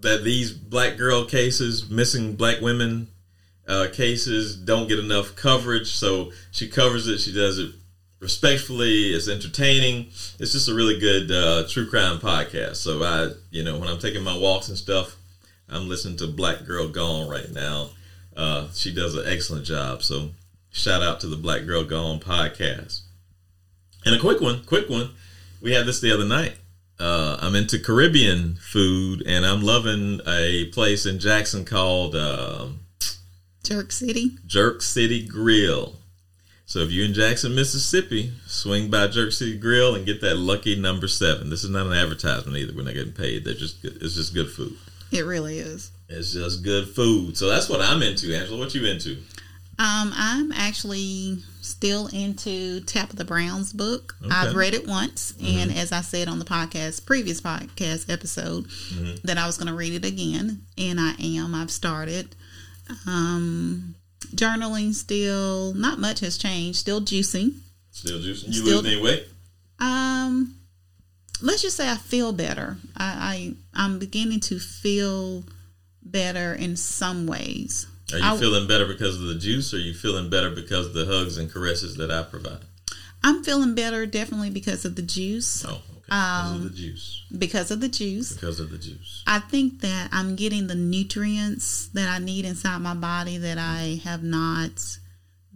that 0.00 0.24
these 0.24 0.52
black 0.52 0.96
girl 0.96 1.24
cases, 1.24 1.90
missing 1.90 2.34
black 2.36 2.60
women 2.60 3.08
uh, 3.66 3.88
cases, 3.92 4.56
don't 4.56 4.88
get 4.88 4.98
enough 4.98 5.36
coverage. 5.36 5.92
So 5.92 6.32
she 6.50 6.68
covers 6.68 7.06
it. 7.06 7.18
She 7.18 7.32
does 7.32 7.58
it 7.58 7.72
respectfully. 8.20 9.12
It's 9.12 9.28
entertaining. 9.28 10.06
It's 10.38 10.52
just 10.52 10.68
a 10.68 10.74
really 10.74 10.98
good 10.98 11.30
uh, 11.30 11.66
true 11.68 11.88
crime 11.88 12.18
podcast. 12.18 12.76
So 12.76 13.02
I, 13.02 13.32
you 13.50 13.62
know, 13.62 13.78
when 13.78 13.88
I'm 13.88 13.98
taking 13.98 14.22
my 14.22 14.36
walks 14.36 14.68
and 14.68 14.78
stuff, 14.78 15.16
I'm 15.68 15.88
listening 15.88 16.16
to 16.18 16.26
Black 16.26 16.64
Girl 16.64 16.88
Gone 16.88 17.28
right 17.28 17.50
now. 17.52 17.90
Uh, 18.38 18.68
she 18.72 18.94
does 18.94 19.16
an 19.16 19.26
excellent 19.26 19.66
job. 19.66 20.02
So 20.02 20.30
shout 20.70 21.02
out 21.02 21.18
to 21.20 21.26
the 21.26 21.36
Black 21.36 21.66
Girl 21.66 21.82
Gone 21.84 22.20
podcast. 22.20 23.00
And 24.06 24.14
a 24.14 24.18
quick 24.18 24.40
one, 24.40 24.62
quick 24.64 24.88
one. 24.88 25.10
We 25.60 25.72
had 25.72 25.86
this 25.86 26.00
the 26.00 26.12
other 26.12 26.24
night. 26.24 26.54
Uh, 27.00 27.36
I'm 27.40 27.56
into 27.56 27.78
Caribbean 27.80 28.54
food, 28.60 29.22
and 29.26 29.44
I'm 29.44 29.62
loving 29.62 30.20
a 30.26 30.66
place 30.66 31.04
in 31.04 31.18
Jackson 31.18 31.64
called 31.64 32.14
uh, 32.14 32.68
Jerk 33.64 33.90
City. 33.90 34.36
Jerk 34.46 34.82
City 34.82 35.26
Grill. 35.26 35.96
So 36.64 36.80
if 36.80 36.90
you're 36.90 37.06
in 37.06 37.14
Jackson, 37.14 37.54
Mississippi, 37.54 38.32
swing 38.46 38.88
by 38.88 39.08
Jerk 39.08 39.32
City 39.32 39.58
Grill 39.58 39.94
and 39.94 40.06
get 40.06 40.20
that 40.20 40.36
lucky 40.36 40.76
number 40.78 41.08
seven. 41.08 41.50
This 41.50 41.64
is 41.64 41.70
not 41.70 41.86
an 41.86 41.92
advertisement 41.92 42.56
either. 42.56 42.72
We're 42.76 42.84
not 42.84 42.94
getting 42.94 43.12
paid. 43.12 43.44
They're 43.44 43.54
just 43.54 43.82
good. 43.82 43.98
it's 44.00 44.14
just 44.14 44.34
good 44.34 44.50
food. 44.50 44.76
It 45.10 45.24
really 45.24 45.58
is. 45.58 45.90
It's 46.08 46.32
just 46.32 46.62
good 46.62 46.88
food. 46.88 47.36
So 47.36 47.48
that's 47.48 47.68
what 47.68 47.80
I'm 47.80 48.02
into. 48.02 48.34
Angela, 48.34 48.58
what 48.58 48.74
you 48.74 48.86
into? 48.86 49.18
Um, 49.80 50.12
I'm 50.14 50.50
actually 50.52 51.38
still 51.60 52.08
into 52.08 52.80
Tabitha 52.80 53.24
Brown's 53.24 53.72
book. 53.72 54.16
Okay. 54.24 54.34
I've 54.34 54.56
read 54.56 54.74
it 54.74 54.88
once, 54.88 55.32
mm-hmm. 55.32 55.58
and 55.58 55.72
as 55.72 55.92
I 55.92 56.00
said 56.00 56.26
on 56.26 56.40
the 56.40 56.44
podcast, 56.44 57.06
previous 57.06 57.40
podcast 57.40 58.10
episode, 58.12 58.66
mm-hmm. 58.66 59.14
that 59.24 59.38
I 59.38 59.46
was 59.46 59.56
going 59.56 59.68
to 59.68 59.74
read 59.74 59.92
it 59.92 60.04
again, 60.04 60.62
and 60.76 60.98
I 60.98 61.14
am. 61.20 61.54
I've 61.54 61.70
started. 61.70 62.34
Um, 63.06 63.94
journaling 64.34 64.94
still, 64.94 65.74
not 65.74 66.00
much 66.00 66.20
has 66.20 66.36
changed. 66.36 66.78
Still 66.80 67.00
juicing. 67.00 67.54
Still 67.92 68.18
juicing. 68.18 68.48
You 68.48 68.52
still, 68.54 68.76
losing 68.78 68.92
any 68.92 69.02
weight? 69.02 69.28
Um, 69.78 70.56
let's 71.40 71.62
just 71.62 71.76
say 71.76 71.88
I 71.88 71.96
feel 71.96 72.32
better. 72.32 72.78
I, 72.96 73.54
I 73.74 73.84
I'm 73.84 74.00
beginning 74.00 74.40
to 74.40 74.58
feel 74.58 75.44
better 76.02 76.54
in 76.54 76.76
some 76.76 77.26
ways. 77.26 77.86
Are 78.12 78.18
you 78.18 78.24
I, 78.24 78.36
feeling 78.38 78.66
better 78.66 78.86
because 78.86 79.16
of 79.16 79.22
the 79.22 79.34
juice, 79.34 79.74
or 79.74 79.76
are 79.76 79.80
you 79.80 79.92
feeling 79.92 80.30
better 80.30 80.50
because 80.50 80.86
of 80.86 80.94
the 80.94 81.04
hugs 81.04 81.36
and 81.36 81.50
caresses 81.50 81.96
that 81.96 82.10
I 82.10 82.22
provide? 82.22 82.60
I'm 83.22 83.44
feeling 83.44 83.74
better 83.74 84.06
definitely 84.06 84.50
because 84.50 84.84
of 84.84 84.96
the 84.96 85.02
juice. 85.02 85.64
Oh, 85.66 85.70
okay. 85.70 85.82
Because 86.06 86.50
um, 86.50 86.56
of 86.56 86.62
the 86.62 86.70
juice. 86.70 87.24
Because 87.36 87.70
of 87.70 87.80
the 87.80 87.88
juice. 87.88 88.32
Because 88.32 88.60
of 88.60 88.70
the 88.70 88.78
juice. 88.78 89.22
I 89.26 89.40
think 89.40 89.80
that 89.82 90.08
I'm 90.10 90.36
getting 90.36 90.68
the 90.68 90.74
nutrients 90.74 91.88
that 91.88 92.08
I 92.08 92.18
need 92.18 92.46
inside 92.46 92.78
my 92.78 92.94
body 92.94 93.36
that 93.36 93.58
I 93.58 94.00
have 94.04 94.22
not 94.22 94.98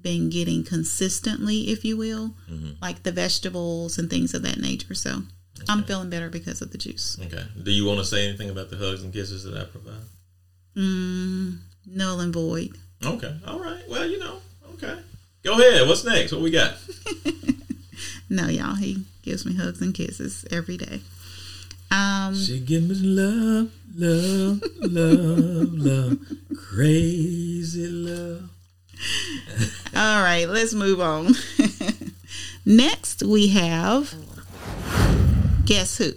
been 0.02 0.28
getting 0.28 0.64
consistently, 0.64 1.70
if 1.70 1.84
you 1.84 1.96
will, 1.96 2.34
mm-hmm. 2.50 2.72
like 2.82 3.04
the 3.04 3.12
vegetables 3.12 3.98
and 3.98 4.10
things 4.10 4.34
of 4.34 4.42
that 4.42 4.58
nature. 4.58 4.94
So 4.94 5.10
okay. 5.10 5.22
I'm 5.68 5.84
feeling 5.84 6.10
better 6.10 6.28
because 6.28 6.60
of 6.60 6.72
the 6.72 6.78
juice. 6.78 7.18
Okay. 7.24 7.44
Do 7.62 7.70
you 7.70 7.86
want 7.86 8.00
to 8.00 8.04
say 8.04 8.26
anything 8.28 8.50
about 8.50 8.68
the 8.68 8.76
hugs 8.76 9.02
and 9.02 9.12
kisses 9.12 9.44
that 9.44 9.56
I 9.56 9.64
provide? 9.64 10.02
Mm, 10.76 11.58
null 11.86 12.20
and 12.20 12.32
void. 12.32 12.76
Okay. 13.04 13.34
All 13.46 13.60
right. 13.60 13.82
Well, 13.88 14.06
you 14.06 14.18
know. 14.18 14.38
Okay. 14.74 14.98
Go 15.42 15.58
ahead. 15.58 15.86
What's 15.88 16.04
next? 16.04 16.32
What 16.32 16.40
we 16.40 16.50
got? 16.50 16.76
no, 18.30 18.48
y'all. 18.48 18.76
He 18.76 19.04
gives 19.22 19.44
me 19.44 19.54
hugs 19.54 19.80
and 19.80 19.94
kisses 19.94 20.44
every 20.50 20.76
day. 20.76 21.00
Um, 21.90 22.34
she 22.34 22.58
gives 22.58 23.02
me 23.02 23.08
love, 23.08 23.70
love, 23.94 24.62
love, 24.80 25.74
love, 25.74 26.18
crazy 26.56 27.86
love. 27.86 28.48
All 29.94 30.22
right, 30.22 30.46
let's 30.48 30.72
move 30.72 31.00
on. 31.00 31.34
Next, 32.64 33.22
we 33.22 33.48
have 33.48 34.14
Guess 35.66 35.98
Who? 35.98 36.12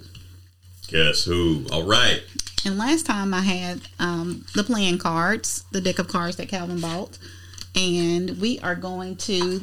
Guess 0.87 1.25
Who? 1.25 1.65
All 1.73 1.83
right. 1.83 2.23
And 2.65 2.77
last 2.77 3.05
time 3.05 3.33
I 3.33 3.41
had 3.41 3.81
um, 3.99 4.45
the 4.55 4.63
playing 4.63 4.97
cards, 4.97 5.65
the 5.71 5.81
deck 5.81 5.99
of 5.99 6.07
cards 6.07 6.37
that 6.37 6.49
Calvin 6.49 6.79
bought. 6.79 7.17
And 7.75 8.39
we 8.39 8.59
are 8.59 8.75
going 8.75 9.17
to 9.17 9.61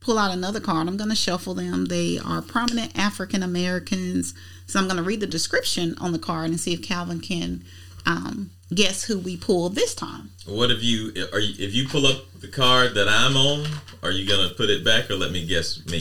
pull 0.00 0.18
out 0.18 0.30
another 0.30 0.60
card. 0.60 0.86
I'm 0.86 0.96
going 0.96 1.10
to 1.10 1.16
shuffle 1.16 1.54
them. 1.54 1.86
They 1.86 2.18
are 2.18 2.42
prominent 2.42 2.96
African 2.96 3.42
Americans. 3.42 4.34
So 4.66 4.78
I'm 4.78 4.86
going 4.86 4.98
to 4.98 5.02
read 5.02 5.20
the 5.20 5.26
description 5.26 5.96
on 5.98 6.12
the 6.12 6.18
card 6.18 6.50
and 6.50 6.60
see 6.60 6.74
if 6.74 6.82
Calvin 6.82 7.20
can 7.20 7.64
um, 8.06 8.50
guess 8.72 9.04
who 9.04 9.18
we 9.18 9.36
pulled 9.36 9.74
this 9.74 9.94
time. 9.94 10.30
What 10.46 10.70
if 10.70 10.82
you 10.82 11.12
are 11.32 11.40
you, 11.40 11.54
if 11.58 11.74
you 11.74 11.88
pull 11.88 12.06
up 12.06 12.24
the 12.40 12.48
card 12.48 12.94
that 12.94 13.08
I'm 13.08 13.36
on? 13.36 13.66
Are 14.02 14.10
you 14.10 14.28
going 14.28 14.46
to 14.48 14.54
put 14.54 14.68
it 14.68 14.84
back 14.84 15.10
or 15.10 15.14
let 15.14 15.32
me 15.32 15.46
guess 15.46 15.84
me? 15.86 15.96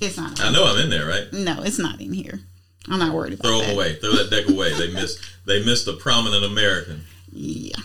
It's 0.00 0.16
not. 0.16 0.40
I 0.40 0.50
know 0.52 0.64
I'm 0.64 0.78
in 0.82 0.90
there, 0.90 1.06
right? 1.06 1.32
No, 1.32 1.62
it's 1.62 1.78
not 1.78 2.00
in 2.00 2.12
here. 2.12 2.40
I'm 2.88 2.98
not 2.98 3.14
worried 3.14 3.34
about 3.34 3.48
Throw 3.48 3.60
them 3.60 3.74
away. 3.74 3.94
Throw 3.96 4.12
that 4.12 4.30
deck 4.30 4.48
away. 4.48 4.74
They 4.74 4.92
missed. 4.92 5.18
They 5.46 5.64
missed 5.64 5.88
a 5.88 5.94
prominent 5.94 6.44
American. 6.44 7.04
Yeah. 7.32 7.76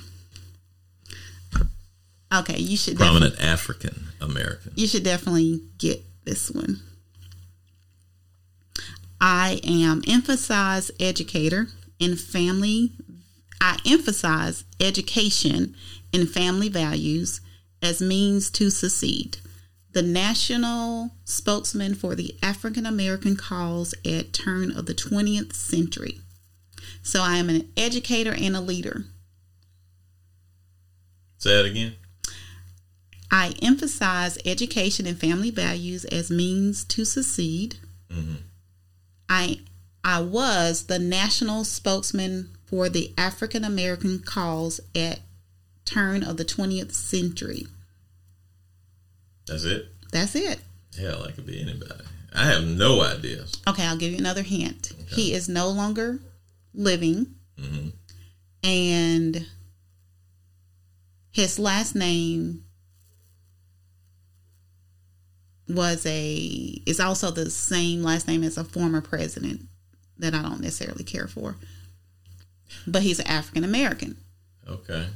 Okay, 2.34 2.60
you 2.60 2.78
should 2.78 2.98
prominent 2.98 3.40
African 3.42 4.10
American. 4.22 4.74
You 4.76 4.88
should 4.88 5.04
definitely 5.04 5.62
get 5.78 6.04
this 6.26 6.52
one. 6.52 6.82
I 9.20 9.60
am 9.64 10.02
emphasize 10.08 10.92
educator 11.00 11.68
in 11.98 12.16
family. 12.16 12.92
I 13.60 13.80
emphasize 13.86 14.64
education 14.80 15.76
and 16.14 16.30
family 16.30 16.70
values 16.70 17.42
as 17.82 18.02
means 18.02 18.50
to 18.52 18.70
succeed 18.70 19.38
the 19.92 20.02
national 20.02 21.12
spokesman 21.26 21.96
for 21.96 22.16
the 22.16 22.36
African 22.44 22.86
American 22.86 23.36
cause 23.36 23.94
at 24.06 24.34
turn 24.34 24.72
of 24.72 24.86
the 24.86 24.94
20th 24.94 25.54
century. 25.54 26.22
So 27.02 27.22
I 27.22 27.38
am 27.38 27.50
an 27.50 27.72
educator 27.76 28.34
and 28.34 28.56
a 28.56 28.62
leader. 28.62 29.06
Say 31.38 31.56
that 31.56 31.66
again. 31.66 31.96
I 33.32 33.54
emphasize 33.62 34.38
education 34.46 35.06
and 35.06 35.20
family 35.20 35.52
values 35.52 36.06
as 36.06 36.32
means 36.32 36.84
to 36.86 37.06
succeed. 37.06 37.78
Mm-hmm. 38.12 38.36
I 39.30 39.62
I 40.04 40.22
was 40.22 40.86
the 40.86 41.00
national 41.00 41.64
spokesman 41.64 42.50
for 42.66 42.90
the 42.90 43.14
African 43.18 43.64
American 43.64 44.20
cause 44.20 44.80
at 44.96 45.20
turn 45.86 46.24
of 46.24 46.38
the 46.38 46.46
20th 46.46 46.94
century. 46.94 47.68
That's 49.50 49.64
it. 49.64 49.88
That's 50.12 50.36
it. 50.36 50.60
Hell, 50.98 51.24
that 51.24 51.36
could 51.36 51.46
be 51.46 51.62
anybody. 51.62 52.04
I 52.34 52.46
have 52.46 52.64
no 52.66 53.02
idea. 53.02 53.46
Okay, 53.68 53.86
I'll 53.86 53.98
give 53.98 54.12
you 54.12 54.18
another 54.18 54.44
hint. 54.44 54.92
Okay. 54.92 55.16
He 55.16 55.34
is 55.34 55.50
no 55.50 55.70
longer 55.70 56.20
living, 56.74 57.36
mm-hmm. 57.60 57.90
and 58.64 59.48
his 61.32 61.58
last 61.58 61.96
name 61.96 62.64
was 65.68 66.06
a 66.06 66.82
is 66.86 67.00
also 67.00 67.32
the 67.32 67.50
same 67.50 68.04
last 68.04 68.28
name 68.28 68.44
as 68.44 68.58
a 68.58 68.64
former 68.64 69.02
president 69.02 69.62
that 70.18 70.34
I 70.34 70.42
don't 70.42 70.62
necessarily 70.62 71.04
care 71.04 71.28
for. 71.28 71.56
But 72.86 73.02
he's 73.02 73.20
an 73.20 73.28
African 73.28 73.64
American. 73.64 74.18
Okay. 74.68 75.08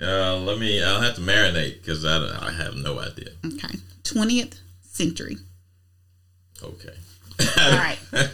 Uh, 0.00 0.36
let 0.36 0.58
me. 0.58 0.82
I'll 0.82 1.00
have 1.00 1.14
to 1.14 1.20
marinate 1.20 1.82
because 1.82 2.04
I, 2.04 2.46
I 2.46 2.52
have 2.52 2.74
no 2.76 2.98
idea. 3.00 3.30
Okay, 3.44 3.78
twentieth 4.04 4.60
century. 4.82 5.38
Okay. 6.62 6.94
All 7.40 7.72
right. 7.72 7.98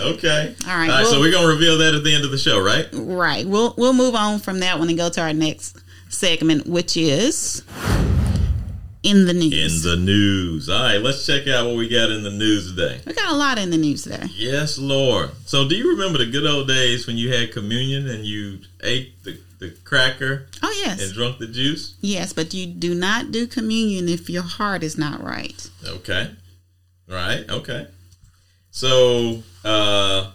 okay. 0.00 0.54
All 0.66 0.76
right. 0.76 0.90
All 0.90 0.96
right. 0.98 1.06
so 1.06 1.20
we're 1.20 1.32
gonna 1.32 1.48
reveal 1.48 1.78
that 1.78 1.94
at 1.94 2.04
the 2.04 2.14
end 2.14 2.24
of 2.24 2.30
the 2.30 2.38
show, 2.38 2.60
right? 2.62 2.88
Right. 2.92 3.46
We'll 3.46 3.74
we'll 3.76 3.92
move 3.92 4.14
on 4.14 4.38
from 4.38 4.60
that 4.60 4.78
one 4.78 4.88
and 4.88 4.98
go 4.98 5.08
to 5.08 5.20
our 5.20 5.32
next 5.32 5.78
segment, 6.08 6.66
which 6.66 6.96
is 6.96 7.62
in 9.02 9.26
the 9.26 9.34
news. 9.34 9.84
In 9.84 9.90
the 9.90 9.96
news. 9.96 10.68
All 10.68 10.82
right, 10.82 10.98
let's 11.00 11.26
check 11.26 11.48
out 11.48 11.66
what 11.66 11.76
we 11.76 11.88
got 11.88 12.10
in 12.10 12.22
the 12.22 12.30
news 12.30 12.70
today. 12.70 13.00
We 13.06 13.12
got 13.14 13.32
a 13.32 13.36
lot 13.36 13.58
in 13.58 13.70
the 13.70 13.76
news 13.76 14.02
today. 14.02 14.26
Yes, 14.34 14.78
Lord. 14.78 15.30
So, 15.46 15.68
do 15.68 15.74
you 15.74 15.90
remember 15.90 16.18
the 16.18 16.30
good 16.30 16.46
old 16.46 16.68
days 16.68 17.06
when 17.06 17.16
you 17.16 17.32
had 17.32 17.52
communion 17.52 18.08
and 18.08 18.24
you 18.24 18.60
ate 18.82 19.22
the 19.24 19.38
the 19.62 19.70
cracker. 19.84 20.48
Oh 20.62 20.82
yes. 20.84 21.02
And 21.02 21.14
drunk 21.14 21.38
the 21.38 21.46
juice. 21.46 21.94
Yes, 22.00 22.32
but 22.32 22.52
you 22.52 22.66
do 22.66 22.94
not 22.94 23.30
do 23.30 23.46
communion 23.46 24.08
if 24.08 24.28
your 24.28 24.42
heart 24.42 24.82
is 24.82 24.98
not 24.98 25.22
right. 25.22 25.70
Okay. 25.86 26.30
Right. 27.08 27.48
Okay. 27.48 27.86
So 28.70 29.42
uh, 29.64 30.32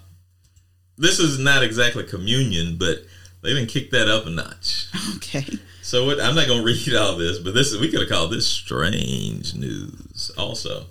this 0.97 1.19
is 1.19 1.39
not 1.39 1.61
exactly 1.61 2.05
communion, 2.05 2.77
but 2.77 3.03
they 3.43 3.49
didn't 3.49 3.69
kick 3.69 3.91
that 3.91 4.07
up 4.07 4.25
a 4.25 4.29
notch. 4.29 4.87
Okay. 5.17 5.45
So 5.87 6.05
what, 6.05 6.19
I'm 6.19 6.35
not 6.35 6.47
going 6.47 6.59
to 6.59 6.65
read 6.65 6.95
all 6.95 7.15
this, 7.15 7.39
but 7.39 7.53
this 7.53 7.71
is 7.71 7.79
we 7.79 7.89
could 7.89 8.01
have 8.01 8.09
called 8.09 8.33
this 8.33 8.45
strange 8.45 9.55
news. 9.55 10.29
Also, 10.37 10.87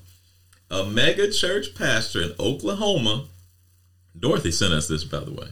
a 0.71 0.85
mega 0.85 1.31
church 1.31 1.75
pastor 1.75 2.23
in 2.23 2.33
Oklahoma. 2.41 3.27
Dorothy 4.19 4.51
sent 4.51 4.73
us 4.73 4.89
this, 4.89 5.05
by 5.05 5.21
the 5.21 5.35
way. 5.35 5.49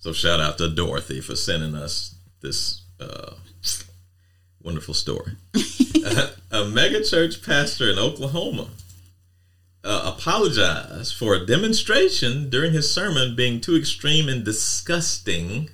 So 0.00 0.12
shout 0.12 0.40
out 0.40 0.58
to 0.58 0.68
Dorothy 0.68 1.22
for 1.22 1.34
sending 1.34 1.74
us 1.74 2.16
this 2.42 2.82
uh, 3.00 3.36
wonderful 4.62 4.92
story. 4.92 5.32
a, 6.04 6.28
a 6.50 6.64
mega 6.66 7.02
church 7.02 7.42
pastor 7.42 7.90
in 7.90 7.98
Oklahoma 7.98 8.68
uh, 9.84 10.12
apologized 10.14 11.16
for 11.16 11.34
a 11.34 11.46
demonstration 11.46 12.50
during 12.50 12.74
his 12.74 12.92
sermon 12.92 13.34
being 13.34 13.58
too 13.58 13.74
extreme 13.74 14.28
and 14.28 14.44
disgusting 14.44 15.70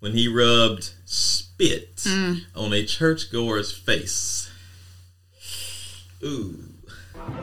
when 0.00 0.12
he 0.12 0.26
rubbed 0.26 0.92
spit 1.04 1.96
mm. 1.96 2.40
on 2.56 2.72
a 2.72 2.84
churchgoer's 2.84 3.72
face. 3.72 4.50
Ooh. 6.22 6.58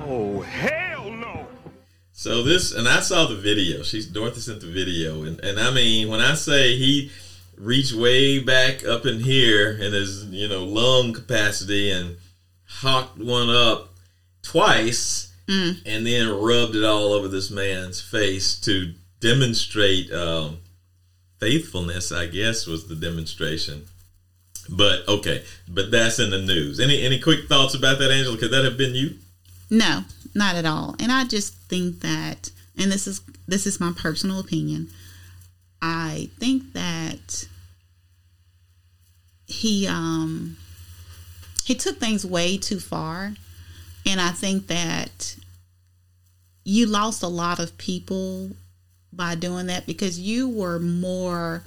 Oh, 0.05 0.41
hell 0.41 1.09
no. 1.09 1.47
So 2.11 2.43
this, 2.43 2.73
and 2.73 2.87
I 2.87 2.99
saw 2.99 3.27
the 3.27 3.35
video. 3.35 3.83
She's 3.83 4.07
Dorothy 4.07 4.41
sent 4.41 4.61
the 4.61 4.67
video, 4.67 5.23
and 5.23 5.39
and 5.41 5.59
I 5.59 5.71
mean, 5.71 6.09
when 6.09 6.19
I 6.19 6.33
say 6.33 6.75
he 6.75 7.11
reached 7.57 7.93
way 7.93 8.39
back 8.39 8.85
up 8.85 9.05
in 9.05 9.19
here 9.19 9.71
in 9.71 9.93
his 9.93 10.25
you 10.25 10.47
know 10.47 10.63
lung 10.63 11.13
capacity 11.13 11.91
and 11.91 12.17
hawked 12.65 13.19
one 13.19 13.49
up 13.49 13.93
twice, 14.41 15.31
mm. 15.47 15.79
and 15.85 16.05
then 16.05 16.29
rubbed 16.29 16.75
it 16.75 16.83
all 16.83 17.13
over 17.13 17.27
this 17.27 17.51
man's 17.51 18.01
face 18.01 18.59
to 18.61 18.93
demonstrate 19.19 20.11
um, 20.11 20.57
faithfulness. 21.39 22.11
I 22.11 22.27
guess 22.27 22.67
was 22.67 22.87
the 22.87 22.95
demonstration. 22.95 23.85
But 24.69 25.07
okay, 25.07 25.43
but 25.67 25.91
that's 25.91 26.19
in 26.19 26.29
the 26.29 26.41
news. 26.41 26.79
Any 26.79 27.01
any 27.03 27.19
quick 27.19 27.47
thoughts 27.47 27.73
about 27.73 27.99
that, 27.99 28.11
Angela? 28.11 28.37
Could 28.37 28.51
that 28.51 28.65
have 28.65 28.77
been 28.77 28.95
you? 28.95 29.15
No, 29.69 30.03
not 30.33 30.55
at 30.55 30.65
all. 30.65 30.95
And 30.99 31.11
I 31.11 31.25
just 31.25 31.53
think 31.69 32.01
that, 32.01 32.51
and 32.77 32.91
this 32.91 33.07
is 33.07 33.21
this 33.47 33.65
is 33.65 33.79
my 33.79 33.93
personal 33.95 34.39
opinion. 34.39 34.89
I 35.81 36.29
think 36.39 36.73
that 36.73 37.47
he 39.45 39.87
um 39.87 40.57
he 41.63 41.75
took 41.75 41.97
things 41.97 42.25
way 42.25 42.57
too 42.57 42.79
far, 42.79 43.33
and 44.05 44.19
I 44.19 44.29
think 44.29 44.67
that 44.67 45.35
you 46.65 46.85
lost 46.85 47.23
a 47.23 47.27
lot 47.27 47.59
of 47.59 47.77
people 47.77 48.51
by 49.17 49.35
doing 49.35 49.65
that 49.67 49.85
because 49.85 50.19
you 50.19 50.47
were 50.47 50.79
more, 50.79 51.63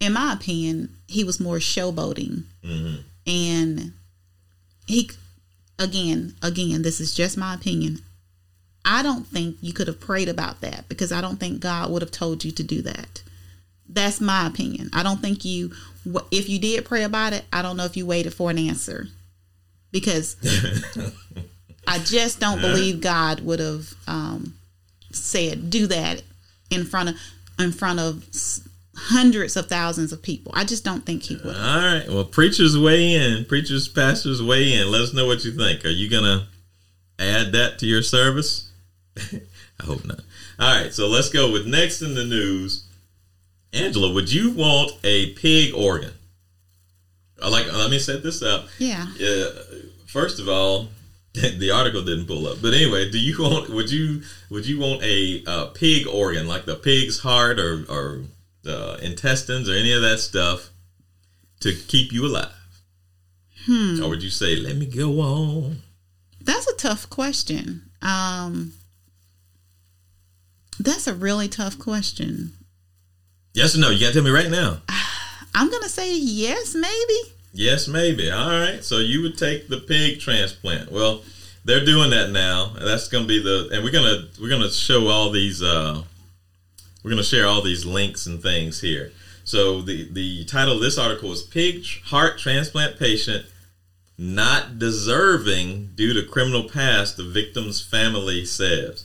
in 0.00 0.12
my 0.14 0.32
opinion, 0.32 0.94
he 1.08 1.24
was 1.24 1.40
more 1.40 1.56
showboating, 1.58 2.44
Mm-hmm. 2.64 2.96
and 3.26 3.92
he 4.86 5.10
again, 5.78 6.34
again, 6.42 6.82
this 6.82 7.00
is 7.00 7.14
just 7.14 7.36
my 7.36 7.54
opinion. 7.54 8.00
I 8.84 9.02
don't 9.02 9.26
think 9.26 9.56
you 9.60 9.72
could 9.72 9.88
have 9.88 10.00
prayed 10.00 10.28
about 10.28 10.60
that 10.60 10.88
because 10.88 11.10
I 11.12 11.20
don't 11.20 11.38
think 11.40 11.60
God 11.60 11.90
would 11.90 12.02
have 12.02 12.12
told 12.12 12.44
you 12.44 12.52
to 12.52 12.62
do 12.62 12.82
that. 12.82 13.22
That's 13.88 14.20
my 14.20 14.46
opinion. 14.46 14.90
I 14.92 15.02
don't 15.02 15.20
think 15.20 15.44
you, 15.44 15.72
if 16.30 16.48
you 16.48 16.58
did 16.58 16.84
pray 16.84 17.02
about 17.02 17.32
it, 17.32 17.44
I 17.52 17.62
don't 17.62 17.76
know 17.76 17.84
if 17.84 17.96
you 17.96 18.06
waited 18.06 18.32
for 18.32 18.50
an 18.50 18.58
answer 18.58 19.08
because 19.90 20.36
I 21.86 21.98
just 21.98 22.40
don't 22.40 22.60
believe 22.60 23.00
God 23.00 23.40
would 23.40 23.58
have 23.60 23.92
um, 24.06 24.54
said 25.12 25.68
do 25.70 25.86
that 25.88 26.22
in 26.70 26.84
front 26.84 27.10
of 27.10 27.16
in 27.58 27.72
front 27.72 27.98
of 28.00 28.24
hundreds 28.96 29.56
of 29.56 29.66
thousands 29.68 30.12
of 30.12 30.22
people. 30.22 30.52
I 30.54 30.64
just 30.64 30.84
don't 30.84 31.04
think 31.04 31.24
he 31.24 31.36
would. 31.36 31.56
All 31.56 31.76
right. 31.76 32.04
Well, 32.08 32.24
preachers 32.24 32.78
weigh 32.78 33.14
in. 33.14 33.44
Preachers, 33.44 33.88
pastors 33.88 34.42
weigh 34.42 34.74
in. 34.74 34.90
Let 34.90 35.02
us 35.02 35.14
know 35.14 35.26
what 35.26 35.44
you 35.44 35.52
think. 35.52 35.84
Are 35.84 35.90
you 35.90 36.08
gonna 36.08 36.48
add 37.18 37.52
that 37.52 37.78
to 37.80 37.86
your 37.86 38.02
service? 38.02 38.70
I 39.16 39.84
hope 39.84 40.04
not. 40.04 40.20
All 40.58 40.82
right. 40.82 40.92
So 40.92 41.06
let's 41.06 41.28
go 41.28 41.50
with 41.50 41.66
next 41.66 42.02
in 42.02 42.14
the 42.14 42.24
news. 42.24 42.84
Angela, 43.72 44.12
would 44.12 44.32
you 44.32 44.52
want 44.52 44.92
a 45.04 45.32
pig 45.34 45.74
organ? 45.74 46.12
I 47.42 47.48
like. 47.48 47.70
Let 47.72 47.90
me 47.90 47.98
set 47.98 48.22
this 48.22 48.42
up. 48.42 48.68
Yeah. 48.78 49.06
Yeah. 49.18 49.48
First 50.06 50.40
of 50.40 50.48
all, 50.48 50.88
the 51.58 51.70
article 51.70 52.02
didn't 52.02 52.26
pull 52.26 52.46
up. 52.46 52.62
But 52.62 52.72
anyway, 52.72 53.10
do 53.10 53.18
you 53.18 53.36
want? 53.38 53.68
Would 53.68 53.90
you? 53.90 54.22
Would 54.50 54.66
you 54.66 54.80
want 54.80 55.02
a, 55.02 55.44
uh 55.46 55.66
pig 55.66 56.06
organ, 56.06 56.48
like 56.48 56.64
the 56.64 56.76
pig's 56.76 57.20
heart 57.20 57.58
or 57.58 57.84
or 57.90 58.22
uh, 58.66 58.96
intestines 59.02 59.68
or 59.68 59.74
any 59.74 59.92
of 59.92 60.00
that 60.00 60.18
stuff, 60.18 60.70
to 61.60 61.74
keep 61.74 62.10
you 62.12 62.26
alive? 62.26 62.52
Hmm. 63.66 64.02
Or 64.02 64.08
would 64.08 64.22
you 64.22 64.30
say, 64.30 64.56
"Let 64.56 64.76
me 64.76 64.86
go 64.86 65.20
on"? 65.20 65.82
That's 66.40 66.66
a 66.68 66.76
tough 66.76 67.10
question. 67.10 67.90
Um, 68.00 68.72
that's 70.80 71.06
a 71.06 71.14
really 71.14 71.48
tough 71.48 71.78
question. 71.78 72.52
Yes 73.52 73.76
or 73.76 73.80
no? 73.80 73.90
You 73.90 74.00
got 74.00 74.08
to 74.08 74.12
tell 74.14 74.22
me 74.22 74.30
right 74.30 74.50
now. 74.50 74.80
I'm 75.54 75.70
gonna 75.70 75.88
say 75.88 76.16
yes, 76.16 76.74
maybe. 76.74 77.35
Yes, 77.56 77.88
maybe. 77.88 78.30
All 78.30 78.50
right. 78.50 78.84
So 78.84 78.98
you 78.98 79.22
would 79.22 79.38
take 79.38 79.68
the 79.68 79.78
pig 79.78 80.20
transplant. 80.20 80.92
Well, 80.92 81.22
they're 81.64 81.84
doing 81.84 82.10
that 82.10 82.30
now. 82.30 82.74
That's 82.78 83.08
going 83.08 83.24
to 83.24 83.28
be 83.28 83.42
the 83.42 83.70
and 83.72 83.82
we're 83.82 83.90
going 83.90 84.04
to 84.04 84.40
we're 84.40 84.50
going 84.50 84.62
to 84.62 84.70
show 84.70 85.08
all 85.08 85.30
these 85.30 85.62
uh 85.62 86.02
we're 87.02 87.10
going 87.10 87.22
to 87.22 87.28
share 87.28 87.46
all 87.46 87.62
these 87.62 87.86
links 87.86 88.26
and 88.26 88.42
things 88.42 88.80
here. 88.80 89.10
So 89.44 89.80
the 89.80 90.08
the 90.12 90.44
title 90.44 90.74
of 90.74 90.80
this 90.80 90.98
article 90.98 91.32
is 91.32 91.42
pig 91.42 91.84
heart 92.04 92.38
transplant 92.38 92.98
patient 92.98 93.46
not 94.18 94.78
deserving 94.78 95.90
due 95.94 96.14
to 96.14 96.26
criminal 96.26 96.68
past 96.68 97.16
the 97.16 97.24
victim's 97.24 97.84
family 97.84 98.44
says. 98.44 99.04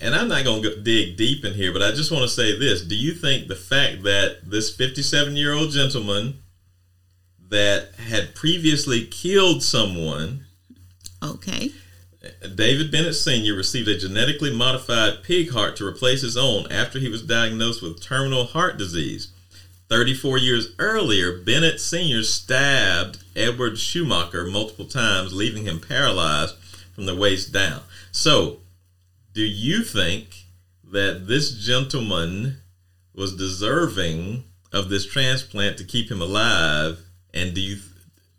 And 0.00 0.14
I'm 0.14 0.28
not 0.28 0.44
going 0.44 0.62
to 0.62 0.80
dig 0.80 1.16
deep 1.16 1.44
in 1.44 1.54
here, 1.54 1.72
but 1.72 1.82
I 1.82 1.90
just 1.90 2.12
want 2.12 2.22
to 2.22 2.28
say 2.28 2.56
this. 2.56 2.82
Do 2.82 2.94
you 2.94 3.12
think 3.12 3.48
the 3.48 3.56
fact 3.56 4.02
that 4.04 4.42
this 4.44 4.74
57 4.74 5.36
year 5.36 5.52
old 5.52 5.70
gentleman 5.70 6.42
that 7.48 7.94
had 7.94 8.34
previously 8.34 9.06
killed 9.06 9.62
someone, 9.62 10.46
Okay. 11.22 11.70
David 12.54 12.90
Bennett 12.90 13.14
Sr., 13.14 13.54
received 13.54 13.88
a 13.88 13.96
genetically 13.96 14.54
modified 14.54 15.22
pig 15.22 15.50
heart 15.50 15.76
to 15.76 15.86
replace 15.86 16.22
his 16.22 16.36
own 16.36 16.70
after 16.70 16.98
he 16.98 17.08
was 17.08 17.22
diagnosed 17.22 17.82
with 17.82 18.02
terminal 18.02 18.46
heart 18.46 18.76
disease. 18.76 19.32
34 19.88 20.38
years 20.38 20.74
earlier, 20.78 21.38
Bennett 21.38 21.80
Sr. 21.80 22.24
stabbed 22.24 23.22
Edward 23.36 23.74
Shumaker 23.74 24.50
multiple 24.50 24.86
times, 24.86 25.32
leaving 25.32 25.64
him 25.64 25.80
paralyzed 25.80 26.56
from 26.94 27.06
the 27.06 27.14
waist 27.14 27.52
down. 27.52 27.82
So, 28.10 28.58
do 29.32 29.42
you 29.42 29.84
think 29.84 30.46
that 30.82 31.28
this 31.28 31.52
gentleman 31.52 32.58
was 33.14 33.36
deserving 33.36 34.44
of 34.72 34.88
this 34.88 35.06
transplant 35.06 35.78
to 35.78 35.84
keep 35.84 36.10
him 36.10 36.20
alive? 36.20 37.05
And 37.36 37.52
do 37.52 37.60
you 37.60 37.76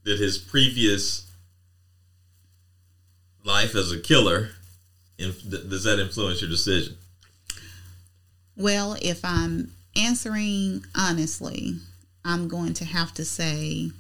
did 0.04 0.20
his 0.20 0.40
previous 0.40 1.30
life 3.44 3.76
as 3.76 3.92
a 3.92 4.00
killer 4.00 4.50
does 5.18 5.84
that 5.84 6.00
influence 6.00 6.42
your 6.42 6.50
decision? 6.50 6.98
Well, 8.56 8.98
if 9.02 9.24
I'm 9.24 9.72
answering 9.96 10.84
honestly, 10.96 11.76
I'm 12.26 12.48
going 12.48 12.74
to 12.76 12.86
have 12.86 13.14
to 13.16 13.26
say 13.26 13.92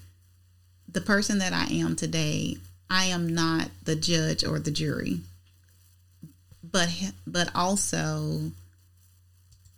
the 0.91 1.01
person 1.01 1.39
that 1.39 1.53
I 1.53 1.65
am 1.65 1.95
today, 1.95 2.57
I 2.89 3.05
am 3.05 3.27
not 3.27 3.69
the 3.83 3.95
judge 3.95 4.43
or 4.43 4.57
the 4.57 4.71
jury. 4.71 5.19
But 6.63 6.89
but 7.27 7.51
also 7.53 8.51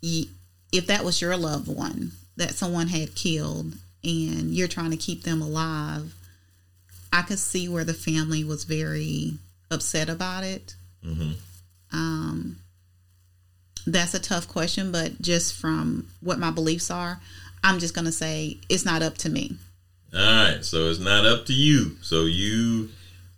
if 0.01 0.87
that 0.87 1.03
was 1.03 1.21
your 1.21 1.35
loved 1.35 1.67
one 1.67 2.13
that 2.37 2.55
someone 2.55 2.87
had 2.87 3.15
killed 3.15 3.75
and 4.03 4.53
you're 4.53 4.67
trying 4.67 4.91
to 4.91 4.97
keep 4.97 5.23
them 5.23 5.41
alive, 5.41 6.13
I 7.11 7.21
could 7.23 7.39
see 7.39 7.67
where 7.67 7.83
the 7.83 7.93
family 7.93 8.43
was 8.43 8.63
very 8.63 9.33
upset 9.71 10.09
about 10.09 10.43
it. 10.43 10.75
Mm-hmm. 11.05 11.31
Um, 11.91 12.57
that's 13.87 14.13
a 14.13 14.19
tough 14.19 14.47
question, 14.47 14.91
but 14.91 15.21
just 15.21 15.55
from 15.55 16.07
what 16.21 16.39
my 16.39 16.51
beliefs 16.51 16.91
are, 16.91 17.19
I'm 17.63 17.79
just 17.79 17.93
going 17.95 18.05
to 18.05 18.11
say 18.11 18.57
it's 18.69 18.85
not 18.85 19.01
up 19.01 19.17
to 19.19 19.29
me. 19.29 19.57
All 20.13 20.19
right, 20.21 20.63
so 20.63 20.89
it's 20.89 20.99
not 20.99 21.25
up 21.25 21.45
to 21.47 21.53
you. 21.53 21.97
So 22.01 22.25
you 22.25 22.89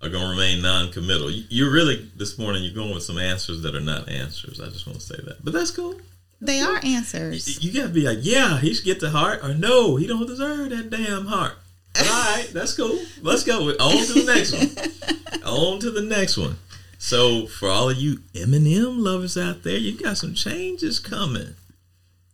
are 0.02 0.10
going 0.10 0.24
to 0.24 0.30
remain 0.30 0.62
non-committal. 0.62 1.32
You- 1.32 1.46
You're 1.50 1.72
really 1.74 2.10
this 2.16 2.38
morning. 2.38 2.64
You're 2.64 2.74
going 2.74 2.94
with 2.94 3.04
some 3.04 3.18
answers 3.18 3.62
that 3.64 3.76
are 3.76 3.80
not 3.82 4.10
answers. 4.10 4.60
I 4.60 4.68
just 4.68 4.86
want 4.88 5.00
to 5.00 5.06
say 5.06 5.18
that, 5.26 5.44
but 5.44 5.54
that's 5.54 5.72
cool. 5.72 5.96
They 6.42 6.60
are 6.60 6.80
answers. 6.84 7.64
you 7.64 7.72
got 7.72 7.88
to 7.88 7.94
be 7.94 8.02
like, 8.02 8.18
yeah, 8.22 8.58
he 8.58 8.74
should 8.74 8.86
get 8.86 9.00
the 9.00 9.12
heart, 9.12 9.44
or 9.44 9.54
no, 9.54 9.96
he 9.96 10.08
don't 10.08 10.26
deserve 10.26 10.72
that 10.72 10.90
damn 10.90 11.28
heart. 11.28 11.54
All 12.00 12.04
right, 12.04 12.48
that's 12.54 12.76
cool. 12.76 13.00
Let's 13.22 13.44
go 13.44 13.70
on 13.70 14.06
to 14.08 14.14
the 14.14 14.34
next 14.34 14.54
one. 14.54 15.44
on 15.46 15.80
to 15.82 15.92
the 15.92 16.02
next 16.02 16.38
one. 16.38 16.58
So 16.98 17.46
for 17.46 17.70
all 17.70 17.90
of 17.90 17.98
you 17.98 18.20
M&M 18.36 19.04
lovers 19.04 19.38
out 19.38 19.64
there, 19.64 19.78
you 19.78 19.98
got 19.98 20.18
some 20.18 20.34
changes 20.34 21.00
coming. 21.00 21.56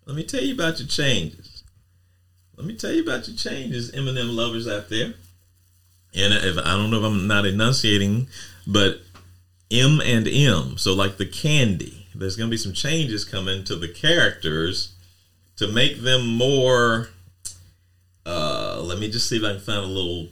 Let 0.06 0.16
me 0.16 0.24
tell 0.24 0.44
you 0.44 0.54
about 0.54 0.80
your 0.80 0.88
changes. 0.88 1.64
Let 2.56 2.66
me 2.66 2.76
tell 2.76 2.92
you 2.92 3.04
about 3.04 3.28
your 3.28 3.38
changes, 3.38 3.92
M&M 3.92 4.36
lovers 4.36 4.68
out 4.68 4.90
there. 4.90 5.14
And 6.16 6.34
if 6.34 6.58
I 6.58 6.72
don't 6.72 6.90
know 6.90 7.00
if 7.00 7.04
I'm 7.04 7.28
not 7.28 7.46
enunciating, 7.46 8.28
but 8.66 9.02
M 9.70 10.02
and 10.02 10.28
M, 10.28 10.78
so 10.78 10.94
like 10.94 11.18
the 11.18 11.26
candy. 11.26 11.97
There's 12.18 12.36
going 12.36 12.50
to 12.50 12.54
be 12.54 12.58
some 12.58 12.74
changes 12.74 13.26
coming 13.26 13.64
to 13.66 13.76
the 13.76 13.88
characters 13.88 14.94
to 15.58 15.68
make 15.68 16.02
them 16.02 16.28
more. 16.28 17.10
Uh, 18.26 18.82
let 18.84 19.00
me 19.00 19.10
just 19.10 19.30
see 19.30 19.38
if 19.38 19.44
I 19.44 19.54
can 19.54 19.62
find 19.62 19.80
a 19.80 19.88
little 19.88 20.28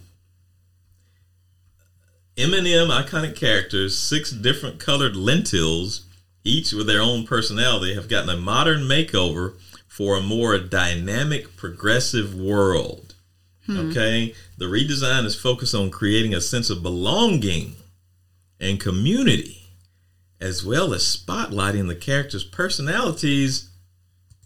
M&M 2.38 2.90
iconic 2.90 3.36
characters, 3.36 3.98
six 3.98 4.32
different 4.32 4.80
colored 4.80 5.16
lentils, 5.16 6.06
each 6.44 6.74
with 6.74 6.88
their 6.88 7.02
own 7.02 7.26
personality, 7.26 7.96
have 7.96 8.10
gotten 8.10 8.30
a 8.30 8.38
modern 8.38 8.82
makeover 8.82 9.54
for 9.88 10.18
a 10.18 10.22
more 10.22 10.58
dynamic, 10.58 11.56
progressive 11.56 12.36
world. 12.36 13.16
Okay? 13.70 14.36
The 14.58 14.66
redesign 14.66 15.26
is 15.26 15.40
focused 15.40 15.74
on 15.74 15.90
creating 15.90 16.34
a 16.34 16.42
sense 16.42 16.70
of 16.70 16.84
belonging 16.84 17.76
and 18.60 18.80
community, 18.80 19.65
as 20.40 20.64
well 20.64 20.94
as 20.94 21.04
spotlighting 21.04 21.88
the 21.88 21.96
characters' 21.96 22.44
personalities 22.44 23.70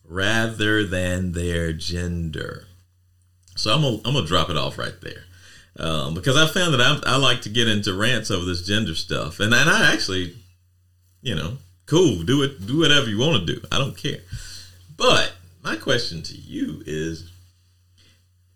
rather 0.04 0.86
than 0.86 1.34
their 1.34 1.74
gender. 1.74 2.66
So 3.56 3.74
I'm 3.74 3.82
gonna, 3.82 3.98
I'm 4.06 4.14
gonna 4.14 4.26
drop 4.26 4.50
it 4.50 4.58
off 4.58 4.78
right 4.78 5.00
there 5.02 5.24
um, 5.78 6.14
because 6.14 6.36
I 6.36 6.48
found 6.48 6.74
that 6.74 6.82
I, 6.82 7.14
I 7.14 7.18
like 7.18 7.42
to 7.42 7.50
get 7.50 7.68
into 7.68 7.94
rants 7.94 8.32
over 8.32 8.46
this 8.46 8.66
gender 8.66 8.96
stuff, 8.96 9.40
and 9.40 9.54
and 9.54 9.70
I 9.70 9.94
actually, 9.94 10.36
you 11.22 11.36
know, 11.36 11.58
cool, 11.86 12.24
do 12.24 12.44
it, 12.44 12.66
do 12.66 12.80
whatever 12.80 13.10
you 13.10 13.18
want 13.18 13.46
to 13.46 13.56
do. 13.56 13.62
I 13.72 13.78
don't 13.78 13.98
care. 13.98 14.20
But 14.98 15.34
my 15.64 15.76
question 15.76 16.22
to 16.24 16.36
you 16.36 16.84
is: 16.86 17.32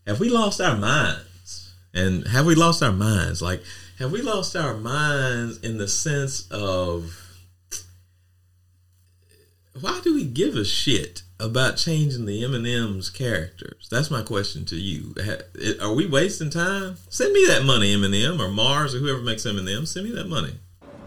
Have 0.06 0.20
we 0.20 0.30
lost 0.30 0.60
our 0.60 0.76
minds? 0.76 1.74
And 1.94 2.28
have 2.28 2.46
we 2.46 2.56
lost 2.56 2.82
our 2.82 2.92
minds? 2.92 3.42
Like, 3.42 3.62
have 4.00 4.12
we 4.12 4.22
lost 4.22 4.56
our 4.56 4.74
minds 4.74 5.60
in 5.60 5.78
the 5.78 5.88
sense 5.88 6.50
of 6.50 7.23
why 9.80 10.00
do 10.04 10.14
we 10.14 10.26
give 10.26 10.56
a 10.56 10.66
shit 10.66 11.24
about 11.40 11.78
changing 11.78 12.26
the 12.26 12.44
M&M's 12.44 13.10
characters? 13.10 13.88
That's 13.90 14.12
my 14.12 14.22
question 14.22 14.66
to 14.66 14.76
you. 14.76 15.16
Are 15.82 15.94
we 15.94 16.06
wasting 16.08 16.50
time? 16.50 16.98
Send 17.10 17.34
me 17.34 17.46
that 17.48 17.64
money, 17.66 17.94
M&M 17.94 18.40
or 18.40 18.50
Mars 18.50 18.94
or 18.94 19.00
whoever 19.00 19.22
makes 19.22 19.46
M&M. 19.46 19.86
Send 19.86 20.08
me 20.08 20.16
that 20.16 20.28
money. 20.28 20.54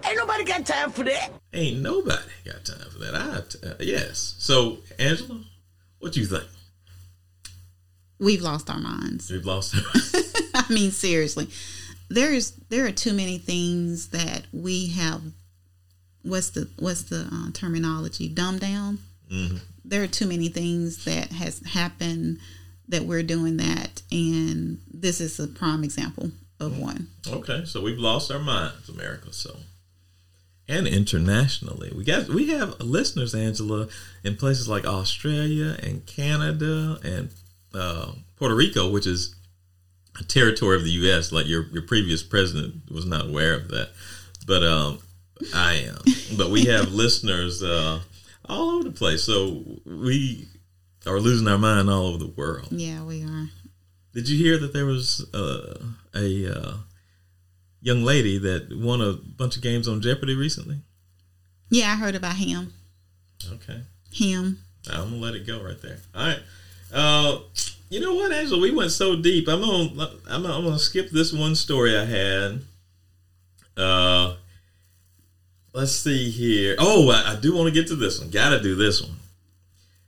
Ain't 0.04 0.16
nobody 0.16 0.44
got 0.44 0.66
time 0.66 0.90
for 0.90 1.04
that. 1.04 1.30
Ain't 1.52 1.80
nobody 1.80 2.30
got 2.44 2.64
time 2.64 2.90
for 2.90 2.98
that. 2.98 3.14
I 3.14 3.66
uh, 3.66 3.74
yes. 3.80 4.34
So 4.38 4.78
Angela, 4.98 5.40
what 5.98 6.12
do 6.12 6.20
you 6.20 6.26
think? 6.26 6.44
We've 8.18 8.42
lost 8.42 8.70
our 8.70 8.78
minds. 8.78 9.30
We've 9.30 9.44
lost. 9.44 9.74
I 10.54 10.64
mean, 10.72 10.90
seriously, 10.90 11.48
there's 12.08 12.52
there 12.68 12.86
are 12.86 12.92
too 12.92 13.12
many 13.12 13.38
things 13.38 14.08
that 14.08 14.46
we 14.52 14.88
have 14.90 15.22
what's 16.26 16.50
the 16.50 16.68
what's 16.78 17.02
the 17.04 17.28
uh, 17.30 17.50
terminology? 17.52 18.28
Dumb 18.28 18.58
down? 18.58 18.98
Mm-hmm. 19.32 19.56
there 19.84 20.04
are 20.04 20.06
too 20.06 20.26
many 20.28 20.48
things 20.48 21.04
that 21.04 21.32
has 21.32 21.60
happened 21.66 22.38
that 22.86 23.02
we're 23.02 23.24
doing 23.24 23.56
that 23.56 24.02
and 24.12 24.78
this 24.88 25.20
is 25.20 25.40
a 25.40 25.48
prime 25.48 25.82
example 25.82 26.30
of 26.60 26.72
mm-hmm. 26.72 26.80
one. 26.80 27.08
Okay 27.26 27.64
so 27.64 27.82
we've 27.82 27.98
lost 27.98 28.30
our 28.30 28.38
minds 28.38 28.88
america 28.88 29.32
so 29.32 29.56
and 30.68 30.86
internationally. 30.86 31.92
We 31.96 32.04
got 32.04 32.28
we 32.28 32.50
have 32.50 32.80
listeners 32.80 33.34
angela 33.34 33.88
in 34.22 34.36
places 34.36 34.68
like 34.68 34.84
australia 34.84 35.76
and 35.82 36.06
canada 36.06 37.00
and 37.02 37.30
uh, 37.74 38.12
puerto 38.36 38.54
rico 38.54 38.88
which 38.88 39.08
is 39.08 39.34
a 40.20 40.24
territory 40.24 40.76
of 40.76 40.84
the 40.84 40.90
us 40.90 41.32
like 41.32 41.46
your 41.46 41.64
your 41.72 41.82
previous 41.82 42.22
president 42.22 42.90
was 42.90 43.04
not 43.06 43.26
aware 43.26 43.54
of 43.54 43.68
that. 43.68 43.90
But 44.46 44.62
um, 44.62 45.00
I 45.54 45.74
am, 45.74 45.98
but 46.36 46.50
we 46.50 46.64
have 46.66 46.88
listeners 46.92 47.62
uh, 47.62 48.00
all 48.48 48.70
over 48.70 48.84
the 48.84 48.90
place. 48.90 49.24
So 49.24 49.62
we 49.84 50.48
are 51.06 51.20
losing 51.20 51.48
our 51.48 51.58
mind 51.58 51.90
all 51.90 52.06
over 52.06 52.18
the 52.18 52.32
world. 52.36 52.68
Yeah, 52.70 53.04
we 53.04 53.22
are. 53.24 53.48
Did 54.14 54.28
you 54.28 54.38
hear 54.38 54.58
that 54.58 54.72
there 54.72 54.86
was 54.86 55.26
uh, 55.34 55.78
a 56.14 56.46
uh, 56.50 56.74
young 57.82 58.02
lady 58.02 58.38
that 58.38 58.68
won 58.70 59.00
a 59.00 59.12
bunch 59.12 59.56
of 59.56 59.62
games 59.62 59.88
on 59.88 60.00
Jeopardy 60.00 60.34
recently? 60.34 60.78
Yeah, 61.68 61.92
I 61.92 61.96
heard 61.96 62.14
about 62.14 62.36
him. 62.36 62.72
Okay. 63.52 63.82
Him. 64.12 64.58
I'm 64.90 65.10
gonna 65.10 65.16
let 65.16 65.34
it 65.34 65.46
go 65.46 65.62
right 65.62 65.80
there. 65.82 65.98
All 66.14 66.26
right. 66.26 66.42
Uh, 66.92 67.38
you 67.90 68.00
know 68.00 68.14
what, 68.14 68.32
Angela? 68.32 68.60
We 68.60 68.70
went 68.70 68.92
so 68.92 69.16
deep. 69.16 69.48
I'm 69.48 69.60
gonna 69.60 70.08
I'm 70.28 70.42
gonna, 70.42 70.56
I'm 70.56 70.64
gonna 70.64 70.78
skip 70.78 71.10
this 71.10 71.32
one 71.32 71.54
story 71.54 71.96
I 71.96 72.04
had. 72.04 72.60
Uh, 73.76 74.36
let's 75.76 75.92
see 75.92 76.30
here. 76.30 76.74
Oh, 76.78 77.10
I, 77.10 77.34
I 77.34 77.36
do 77.36 77.54
want 77.54 77.66
to 77.66 77.72
get 77.72 77.88
to 77.88 77.96
this 77.96 78.18
one. 78.18 78.30
Got 78.30 78.50
to 78.50 78.62
do 78.62 78.74
this 78.74 79.02
one. 79.02 79.16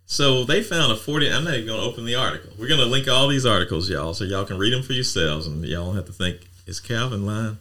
So 0.06 0.44
they 0.44 0.62
found 0.62 0.90
a 0.90 0.96
40. 0.96 1.30
I'm 1.30 1.44
not 1.44 1.54
even 1.54 1.66
going 1.66 1.80
to 1.80 1.86
open 1.86 2.06
the 2.06 2.14
article. 2.14 2.50
We're 2.58 2.68
going 2.68 2.80
to 2.80 2.86
link 2.86 3.06
all 3.06 3.28
these 3.28 3.44
articles, 3.44 3.90
y'all, 3.90 4.14
so 4.14 4.24
y'all 4.24 4.46
can 4.46 4.56
read 4.56 4.72
them 4.72 4.82
for 4.82 4.94
yourselves, 4.94 5.46
and 5.46 5.62
y'all 5.66 5.84
don't 5.84 5.96
have 5.96 6.06
to 6.06 6.12
think, 6.12 6.48
is 6.66 6.80
Calvin 6.80 7.26
lying? 7.26 7.58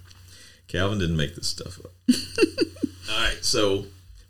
Calvin 0.70 1.00
didn't 1.00 1.18
make 1.18 1.36
this 1.36 1.48
stuff 1.48 1.80
up. 1.80 1.92
all 3.12 3.26
right, 3.26 3.44
so 3.44 3.86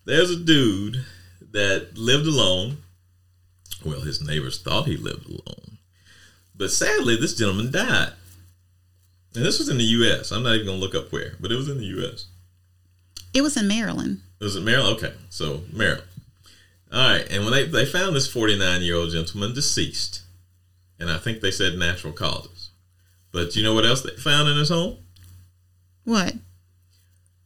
there's 0.05 0.31
a 0.31 0.39
dude 0.39 1.05
that 1.51 1.95
lived 1.95 2.25
alone. 2.25 2.77
Well, 3.85 4.01
his 4.01 4.25
neighbors 4.25 4.59
thought 4.59 4.87
he 4.87 4.97
lived 4.97 5.27
alone. 5.27 5.77
But 6.55 6.71
sadly, 6.71 7.15
this 7.15 7.35
gentleman 7.35 7.71
died. 7.71 8.13
And 9.35 9.45
this 9.45 9.59
was 9.59 9.69
in 9.69 9.77
the 9.77 9.83
U.S. 9.83 10.31
I'm 10.31 10.41
not 10.41 10.55
even 10.55 10.65
going 10.65 10.79
to 10.79 10.83
look 10.83 10.95
up 10.95 11.11
where, 11.11 11.33
but 11.39 11.51
it 11.51 11.55
was 11.55 11.69
in 11.69 11.77
the 11.77 11.85
U.S. 11.85 12.25
It 13.33 13.41
was 13.41 13.57
in 13.57 13.67
Maryland. 13.67 14.21
It 14.39 14.43
Was 14.43 14.55
in 14.55 14.65
Maryland? 14.65 14.97
Okay, 14.97 15.13
so 15.29 15.61
Maryland. 15.71 16.03
All 16.91 17.09
right, 17.09 17.27
and 17.29 17.43
when 17.43 17.53
they 17.53 17.65
they 17.65 17.85
found 17.85 18.15
this 18.15 18.31
49 18.31 18.81
year 18.81 18.95
old 18.95 19.11
gentleman 19.11 19.53
deceased, 19.53 20.21
and 20.99 21.09
I 21.09 21.17
think 21.17 21.41
they 21.41 21.51
said 21.51 21.77
natural 21.77 22.13
causes. 22.13 22.69
But 23.31 23.55
you 23.55 23.63
know 23.63 23.73
what 23.73 23.85
else 23.85 24.01
they 24.01 24.11
found 24.11 24.49
in 24.49 24.57
his 24.57 24.69
home? 24.69 24.97
What? 26.05 26.35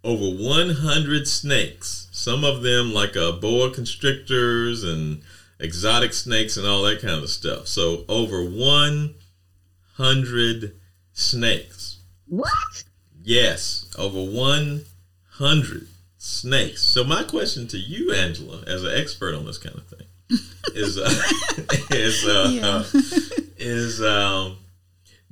Over 0.04 0.38
100 0.38 1.28
snakes. 1.28 2.08
Some 2.12 2.44
of 2.44 2.62
them 2.62 2.94
like 2.94 3.16
a 3.16 3.32
boa 3.32 3.72
constrictors 3.72 4.84
and 4.84 5.24
exotic 5.60 6.14
snakes 6.14 6.58
and 6.58 6.68
all 6.68 6.84
that 6.84 7.02
kind 7.02 7.24
of 7.24 7.30
stuff. 7.30 7.68
So 7.68 8.06
over 8.08 8.44
100 8.44 10.76
snakes. 11.14 11.98
What? 12.28 12.84
Yes, 13.24 13.86
over 13.98 14.24
100 14.24 14.86
hundred 15.42 15.88
snakes. 16.18 16.82
So 16.82 17.04
my 17.04 17.24
question 17.24 17.68
to 17.70 17.78
you, 17.78 18.14
Angela, 18.14 18.64
as 18.68 18.84
an 18.84 18.96
expert 18.96 19.34
on 19.36 19.46
this 19.46 19.58
kind 19.58 19.76
of 19.76 19.88
thing, 19.88 20.08
is 20.76 20.98
uh, 20.98 21.14
is 21.96 22.26
uh, 22.26 22.50
yeah. 22.52 22.68
uh, 22.68 22.84
is 23.58 24.02
um, 24.02 24.58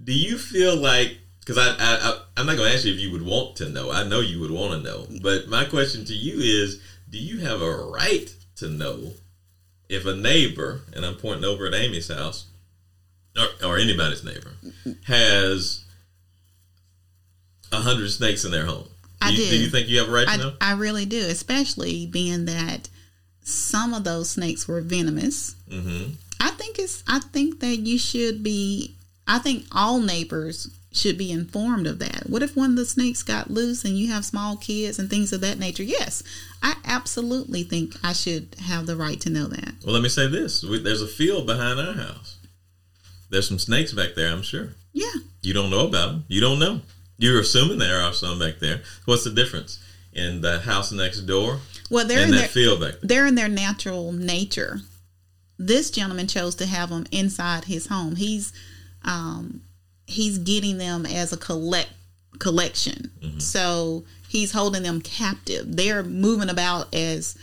do 0.03 0.13
you 0.13 0.37
feel 0.37 0.75
like 0.75 1.17
because 1.39 1.57
I, 1.57 1.75
I, 1.79 2.19
I 2.37 2.41
am 2.41 2.47
not 2.47 2.57
going 2.57 2.69
to 2.69 2.75
ask 2.75 2.85
you 2.85 2.93
if 2.93 2.99
you 2.99 3.11
would 3.11 3.25
want 3.25 3.55
to 3.57 3.69
know. 3.69 3.91
I 3.91 4.03
know 4.03 4.19
you 4.19 4.39
would 4.39 4.51
want 4.51 4.73
to 4.73 4.87
know, 4.87 5.07
but 5.21 5.47
my 5.47 5.65
question 5.65 6.05
to 6.05 6.13
you 6.13 6.39
is: 6.39 6.81
Do 7.09 7.17
you 7.17 7.39
have 7.39 7.61
a 7.61 7.75
right 7.75 8.33
to 8.57 8.67
know 8.67 9.13
if 9.87 10.05
a 10.05 10.15
neighbor, 10.15 10.81
and 10.93 11.05
I'm 11.05 11.15
pointing 11.15 11.45
over 11.45 11.65
at 11.65 11.73
Amy's 11.73 12.09
house, 12.09 12.47
or, 13.37 13.67
or 13.67 13.77
anybody's 13.77 14.23
neighbor, 14.23 14.53
has 15.07 15.85
a 17.71 17.77
hundred 17.77 18.09
snakes 18.09 18.43
in 18.43 18.51
their 18.51 18.65
home? 18.65 18.89
I 19.21 19.31
do. 19.31 19.37
do. 19.37 19.49
Do 19.49 19.57
you 19.57 19.69
think 19.69 19.87
you 19.87 19.99
have 19.99 20.09
a 20.09 20.11
right 20.11 20.27
to 20.27 20.33
I, 20.33 20.37
know? 20.37 20.53
I 20.61 20.73
really 20.73 21.05
do, 21.05 21.25
especially 21.27 22.05
being 22.05 22.45
that 22.45 22.89
some 23.41 23.93
of 23.93 24.03
those 24.03 24.29
snakes 24.29 24.67
were 24.67 24.81
venomous. 24.81 25.55
Mm-hmm. 25.69 26.13
I 26.39 26.51
think 26.51 26.79
it's. 26.79 27.03
I 27.07 27.19
think 27.19 27.59
that 27.59 27.77
you 27.77 27.97
should 27.97 28.43
be. 28.43 28.95
I 29.27 29.39
think 29.39 29.65
all 29.71 29.99
neighbors 29.99 30.69
should 30.91 31.17
be 31.17 31.31
informed 31.31 31.85
of 31.85 31.99
that. 31.99 32.23
What 32.27 32.41
if 32.41 32.55
one 32.55 32.71
of 32.71 32.75
the 32.75 32.85
snakes 32.85 33.21
got 33.21 33.51
loose 33.51 33.85
and 33.85 33.95
you 33.97 34.11
have 34.11 34.25
small 34.25 34.57
kids 34.57 34.97
and 34.97 35.09
things 35.09 35.31
of 35.31 35.41
that 35.41 35.59
nature? 35.59 35.83
Yes, 35.83 36.23
I 36.63 36.75
absolutely 36.83 37.63
think 37.63 37.95
I 38.03 38.13
should 38.13 38.55
have 38.65 38.87
the 38.87 38.95
right 38.95 39.19
to 39.21 39.29
know 39.29 39.47
that. 39.47 39.75
Well, 39.83 39.93
let 39.93 40.01
me 40.01 40.09
say 40.09 40.27
this: 40.27 40.61
there's 40.61 41.01
a 41.01 41.07
field 41.07 41.45
behind 41.45 41.79
our 41.79 41.93
house. 41.93 42.37
There's 43.29 43.47
some 43.47 43.59
snakes 43.59 43.93
back 43.93 44.15
there, 44.15 44.31
I'm 44.31 44.41
sure. 44.41 44.69
Yeah. 44.91 45.13
You 45.41 45.53
don't 45.53 45.69
know 45.69 45.87
about 45.87 46.11
them. 46.11 46.25
You 46.27 46.41
don't 46.41 46.59
know. 46.59 46.81
You're 47.19 47.41
assuming 47.41 47.77
there 47.77 48.01
are 48.01 48.13
some 48.13 48.39
back 48.39 48.59
there. 48.59 48.81
What's 49.05 49.25
the 49.25 49.29
difference 49.29 49.77
in 50.13 50.41
the 50.41 50.59
house 50.61 50.91
next 50.91 51.21
door? 51.21 51.59
Well, 51.89 52.07
they're 52.07 52.23
in 52.23 52.31
that 52.31 52.37
their, 52.37 52.47
field 52.47 52.79
back. 52.79 52.93
There? 52.93 52.99
They're 53.03 53.27
in 53.27 53.35
their 53.35 53.49
natural 53.49 54.13
nature. 54.13 54.79
This 55.57 55.91
gentleman 55.91 56.27
chose 56.27 56.55
to 56.55 56.65
have 56.65 56.89
them 56.89 57.05
inside 57.11 57.65
his 57.65 57.87
home. 57.87 58.15
He's 58.15 58.53
um, 59.03 59.61
he's 60.07 60.37
getting 60.37 60.77
them 60.77 61.05
as 61.05 61.33
a 61.33 61.37
collect 61.37 61.89
collection. 62.39 63.11
Mm-hmm. 63.21 63.39
So 63.39 64.05
he's 64.29 64.53
holding 64.53 64.83
them 64.83 65.01
captive. 65.01 65.75
They're 65.75 66.03
moving 66.03 66.49
about 66.49 66.95
as 66.95 67.37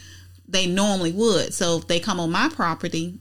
they 0.49 0.67
normally 0.67 1.13
would. 1.13 1.53
So 1.53 1.77
if 1.77 1.87
they 1.87 2.01
come 2.01 2.19
on 2.19 2.31
my 2.31 2.49
property, 2.49 3.19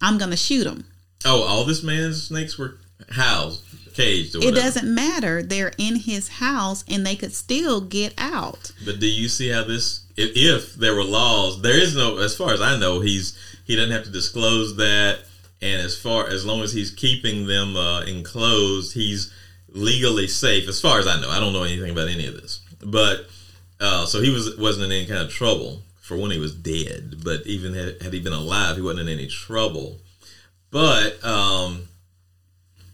I'm 0.00 0.16
going 0.16 0.30
to 0.30 0.36
shoot 0.38 0.64
them. 0.64 0.86
Oh, 1.26 1.42
all 1.42 1.64
this 1.64 1.82
man's 1.82 2.28
snakes 2.28 2.56
were 2.56 2.78
housed 3.10 3.62
caged 3.98 4.36
it 4.36 4.54
doesn't 4.54 4.92
matter. 4.92 5.42
They're 5.42 5.72
in 5.76 5.96
his 5.96 6.28
house 6.28 6.84
and 6.88 7.04
they 7.04 7.16
could 7.16 7.34
still 7.34 7.80
get 7.80 8.14
out. 8.16 8.70
But 8.84 9.00
do 9.00 9.06
you 9.06 9.28
see 9.28 9.48
how 9.48 9.64
this 9.64 10.04
if, 10.16 10.32
if 10.34 10.74
there 10.74 10.94
were 10.94 11.04
laws, 11.04 11.62
there 11.62 11.80
is 11.80 11.96
no 11.96 12.18
as 12.18 12.36
far 12.36 12.52
as 12.52 12.60
I 12.60 12.78
know, 12.78 13.00
he's 13.00 13.36
he 13.64 13.76
doesn't 13.76 13.92
have 13.92 14.04
to 14.04 14.10
disclose 14.10 14.76
that 14.76 15.20
and 15.60 15.82
as 15.82 15.98
far 15.98 16.28
as 16.28 16.46
long 16.46 16.62
as 16.62 16.72
he's 16.72 16.90
keeping 16.90 17.46
them 17.46 17.76
uh, 17.76 18.02
enclosed, 18.02 18.94
he's 18.94 19.32
legally 19.68 20.28
safe 20.28 20.68
as 20.68 20.80
far 20.80 20.98
as 20.98 21.06
I 21.06 21.20
know. 21.20 21.30
I 21.30 21.40
don't 21.40 21.52
know 21.52 21.64
anything 21.64 21.90
about 21.90 22.08
any 22.08 22.26
of 22.26 22.40
this. 22.40 22.60
But 22.80 23.26
uh, 23.80 24.06
so 24.06 24.20
he 24.20 24.30
was 24.30 24.56
wasn't 24.56 24.86
in 24.86 24.92
any 24.92 25.06
kind 25.06 25.20
of 25.20 25.30
trouble 25.30 25.82
for 26.00 26.16
when 26.16 26.30
he 26.30 26.38
was 26.38 26.54
dead, 26.54 27.16
but 27.24 27.46
even 27.46 27.74
had, 27.74 28.00
had 28.00 28.12
he 28.12 28.20
been 28.20 28.32
alive, 28.32 28.76
he 28.76 28.82
wasn't 28.82 29.08
in 29.08 29.18
any 29.18 29.26
trouble. 29.26 29.98
But 30.70 31.22
um, 31.24 31.88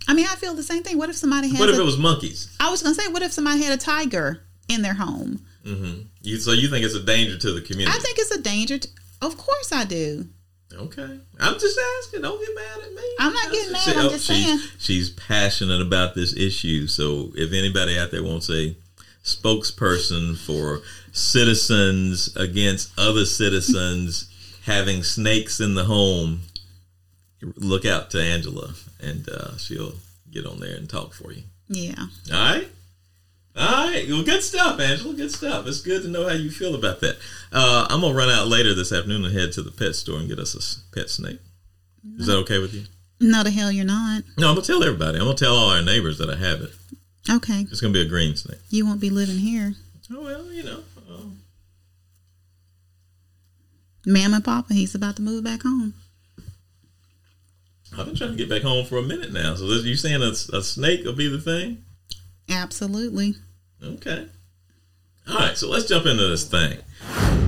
I 0.07 0.15
mean, 0.15 0.27
I 0.27 0.35
feel 0.37 0.55
the 0.55 0.63
same 0.63 0.83
thing. 0.83 0.99
What 0.99 1.09
if 1.11 1.17
somebody 1.17 1.49
had? 1.49 1.61
What 1.61 1.69
if 1.69 1.77
a, 1.77 1.81
it 1.81 1.85
was 1.85 1.99
monkeys? 1.99 2.55
I 2.61 2.71
was 2.71 2.83
gonna 2.83 2.95
say, 2.95 3.09
what 3.09 3.23
if 3.23 3.33
somebody 3.33 3.63
had 3.63 3.73
a 3.73 3.77
tiger 3.77 4.43
in 4.69 4.83
their 4.83 4.95
home? 4.95 5.45
Mm-hmm. 5.65 6.03
You, 6.23 6.39
so 6.39 6.53
you 6.53 6.69
think 6.69 6.85
it's 6.85 6.95
a 6.95 7.03
danger 7.03 7.39
to 7.39 7.53
the 7.53 7.61
community? 7.61 7.97
I 7.97 8.01
think 8.01 8.19
it's 8.19 8.31
a 8.31 8.41
danger. 8.41 8.79
To, 8.79 8.89
of 9.23 9.37
course, 9.37 9.73
I 9.73 9.85
do. 9.85 10.29
Okay, 10.73 11.21
I'm 11.41 11.59
just 11.59 11.79
asking. 11.99 12.23
Don't 12.23 12.45
get 12.45 12.55
mad 12.55 12.87
at 12.87 12.93
me. 12.93 13.03
I'm 13.21 13.33
not 13.33 13.53
getting 13.53 13.73
mad. 13.73 13.97
I'm 13.97 14.11
just 14.11 14.27
she's, 14.27 14.47
saying. 14.47 14.59
She's 14.79 15.11
passionate 15.11 15.81
about 15.81 16.15
this 16.15 16.37
issue. 16.37 16.87
So 16.87 17.33
if 17.37 17.53
anybody 17.53 17.99
out 17.99 18.11
there 18.11 18.25
wants 18.25 18.51
a 18.51 18.77
spokesperson 19.23 20.37
for 20.37 20.83
citizens 21.13 22.35
against 22.37 22.93
other 22.99 23.25
citizens 23.25 24.31
having 24.65 25.03
snakes 25.03 25.61
in 25.61 25.75
the 25.75 25.85
home, 25.85 26.41
look 27.57 27.85
out 27.85 28.11
to 28.11 28.23
Angela, 28.23 28.75
and 29.01 29.29
uh, 29.29 29.57
she'll 29.57 29.95
get 30.31 30.47
on 30.47 30.61
there 30.61 30.77
and 30.77 30.89
talk 30.89 31.13
for 31.13 31.33
you. 31.33 31.43
Yeah. 31.69 32.07
All 32.33 32.55
right. 32.55 32.69
All 33.57 33.87
right. 33.89 34.07
Well, 34.09 34.25
good 34.25 34.43
stuff, 34.43 34.81
Angela. 34.81 35.15
Good 35.15 35.31
stuff. 35.31 35.67
It's 35.67 35.81
good 35.81 36.03
to 36.03 36.09
know 36.09 36.29
how 36.29 36.35
you 36.35 36.51
feel 36.51 36.75
about 36.75 37.01
that. 37.01 37.17
Uh, 37.53 37.87
I'm 37.89 38.01
gonna 38.01 38.15
run 38.15 38.31
out 38.31 38.49
later 38.49 38.75
this 38.75 38.93
afternoon 38.93 39.25
and 39.25 39.35
head 39.35 39.53
to 39.53 39.63
the 39.63 39.71
pet 39.71 39.95
store 39.95 40.19
and 40.19 40.29
get 40.29 40.39
us 40.39 40.55
a 40.55 40.95
pet 40.95 41.09
snake. 41.09 41.39
Is 42.19 42.27
that 42.27 42.37
okay 42.39 42.59
with 42.59 42.75
you? 42.75 42.85
No, 43.21 43.43
the 43.43 43.51
hell 43.51 43.71
you're 43.71 43.85
not. 43.85 44.25
No, 44.37 44.49
I'm 44.49 44.57
gonna 44.57 44.67
tell 44.67 44.83
everybody. 44.83 45.19
I'm 45.19 45.25
gonna 45.25 45.37
tell 45.37 45.55
all 45.55 45.71
our 45.71 45.83
neighbors 45.83 46.19
that 46.19 46.29
I 46.29 46.37
have 46.37 46.61
it. 46.61 46.71
Okay. 47.31 47.61
It's 47.71 47.81
gonna 47.81 47.93
be 47.93 48.03
a 48.03 48.09
green 48.09 48.37
snake. 48.37 48.59
You 48.71 48.85
won't 48.87 49.01
be 49.01 49.11
living 49.11 49.39
here. 49.39 49.75
Oh 50.13 50.23
well, 50.23 50.53
you 50.53 50.65
know. 50.65 50.81
Uh, 51.09 51.23
Mama 54.07 54.37
and 54.37 54.45
Papa, 54.45 54.75
he's 54.75 54.95
about 54.95 55.17
to 55.17 55.23
move 55.23 55.45
back 55.45 55.63
home. 55.63 55.95
I've 57.99 58.07
been 58.07 58.17
trying 58.17 58.33
to 58.33 58.37
get 58.37 58.49
back 58.49 58.63
home 58.63 58.85
for 58.87 58.99
a 58.99 59.03
minute 59.03 59.33
now. 59.33 59.55
So 59.55 59.65
you 59.65 59.97
saying 59.97 60.23
a, 60.23 60.57
a 60.57 60.63
snake 60.63 61.05
will 61.05 61.13
be 61.13 61.29
the 61.29 61.41
thing? 61.41 61.85
Absolutely. 62.49 63.35
Okay. 63.83 64.29
All 65.29 65.39
right, 65.39 65.57
so 65.57 65.71
let's 65.71 65.89
jump 65.89 66.07
into 66.07 66.27
this 66.27 66.45
thing. 66.45 66.79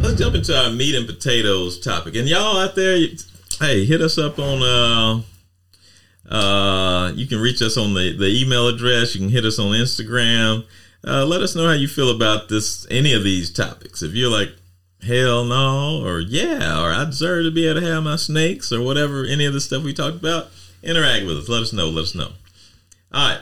Let's 0.02 0.18
jump 0.18 0.34
into 0.34 0.56
our 0.56 0.70
meat 0.70 0.94
and 0.94 1.06
potatoes 1.06 1.78
topic. 1.78 2.14
And 2.16 2.28
y'all 2.28 2.58
out 2.58 2.74
there, 2.74 2.96
hey, 3.60 3.84
hit 3.84 4.00
us 4.00 4.18
up 4.18 4.38
on. 4.38 4.62
Uh, 4.62 6.34
uh, 6.34 7.12
you 7.14 7.26
can 7.26 7.38
reach 7.38 7.60
us 7.62 7.76
on 7.76 7.94
the 7.94 8.16
the 8.16 8.28
email 8.28 8.68
address. 8.68 9.14
You 9.14 9.20
can 9.20 9.30
hit 9.30 9.44
us 9.44 9.58
on 9.58 9.72
Instagram. 9.72 10.64
Uh, 11.06 11.24
let 11.24 11.42
us 11.42 11.54
know 11.54 11.66
how 11.66 11.74
you 11.74 11.86
feel 11.86 12.10
about 12.10 12.48
this, 12.48 12.86
any 12.90 13.12
of 13.12 13.22
these 13.22 13.50
topics. 13.50 14.02
If 14.02 14.14
you're 14.14 14.30
like, 14.30 14.50
hell 15.06 15.44
no, 15.44 16.02
or 16.04 16.20
yeah, 16.20 16.82
or 16.82 16.92
I 16.92 17.04
deserve 17.04 17.44
to 17.44 17.50
be 17.50 17.66
able 17.66 17.80
to 17.80 17.86
have 17.86 18.02
my 18.04 18.16
snakes, 18.16 18.72
or 18.72 18.82
whatever, 18.82 19.24
any 19.24 19.44
of 19.44 19.54
the 19.54 19.60
stuff 19.60 19.82
we 19.82 19.94
talked 19.94 20.16
about, 20.16 20.48
interact 20.82 21.26
with 21.26 21.38
us. 21.38 21.48
Let 21.48 21.62
us 21.62 21.72
know. 21.72 21.88
Let 21.88 22.02
us 22.02 22.14
know. 22.14 22.32
All 23.12 23.30
right. 23.30 23.40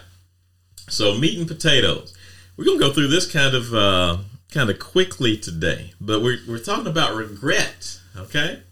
So 0.88 1.16
meat 1.16 1.38
and 1.38 1.48
potatoes. 1.48 2.14
We're 2.56 2.66
gonna 2.66 2.78
go 2.78 2.92
through 2.92 3.08
this 3.08 3.30
kind 3.30 3.54
of 3.54 3.74
uh, 3.74 4.18
kind 4.52 4.70
of 4.70 4.78
quickly 4.78 5.36
today, 5.36 5.92
but 6.00 6.22
we're 6.22 6.38
we're 6.46 6.58
talking 6.58 6.86
about 6.86 7.14
regret. 7.14 7.98
Okay, 8.16 8.62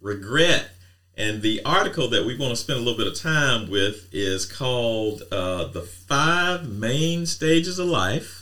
regret. 0.00 0.68
And 1.14 1.42
the 1.42 1.62
article 1.64 2.08
that 2.08 2.24
we 2.24 2.38
want 2.38 2.52
to 2.52 2.56
spend 2.56 2.78
a 2.78 2.82
little 2.82 2.96
bit 2.96 3.06
of 3.06 3.20
time 3.20 3.68
with 3.68 4.08
is 4.12 4.46
called 4.46 5.22
uh, 5.32 5.64
"The 5.64 5.82
Five 5.82 6.68
Main 6.68 7.26
Stages 7.26 7.78
of 7.78 7.88
Life." 7.88 8.41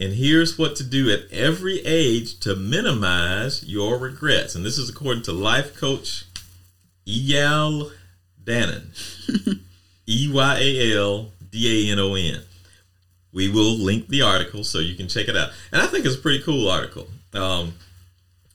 And 0.00 0.14
here's 0.14 0.58
what 0.58 0.76
to 0.76 0.84
do 0.84 1.10
at 1.10 1.30
every 1.30 1.84
age 1.84 2.40
to 2.40 2.56
minimize 2.56 3.62
your 3.64 3.98
regrets. 3.98 4.54
And 4.54 4.64
this 4.64 4.78
is 4.78 4.88
according 4.88 5.24
to 5.24 5.32
life 5.32 5.76
coach 5.76 6.24
Eyal 7.06 7.92
Danon. 8.42 9.60
E 10.10 10.28
Y 10.32 10.58
A 10.58 10.96
L 10.96 11.30
D 11.52 11.88
A 11.88 11.92
N 11.92 12.00
O 12.00 12.14
N. 12.14 12.42
We 13.32 13.48
will 13.48 13.76
link 13.78 14.08
the 14.08 14.22
article 14.22 14.64
so 14.64 14.80
you 14.80 14.96
can 14.96 15.06
check 15.06 15.28
it 15.28 15.36
out. 15.36 15.50
And 15.70 15.80
I 15.80 15.86
think 15.86 16.04
it's 16.04 16.16
a 16.16 16.18
pretty 16.18 16.42
cool 16.42 16.68
article. 16.68 17.06
Um, 17.32 17.74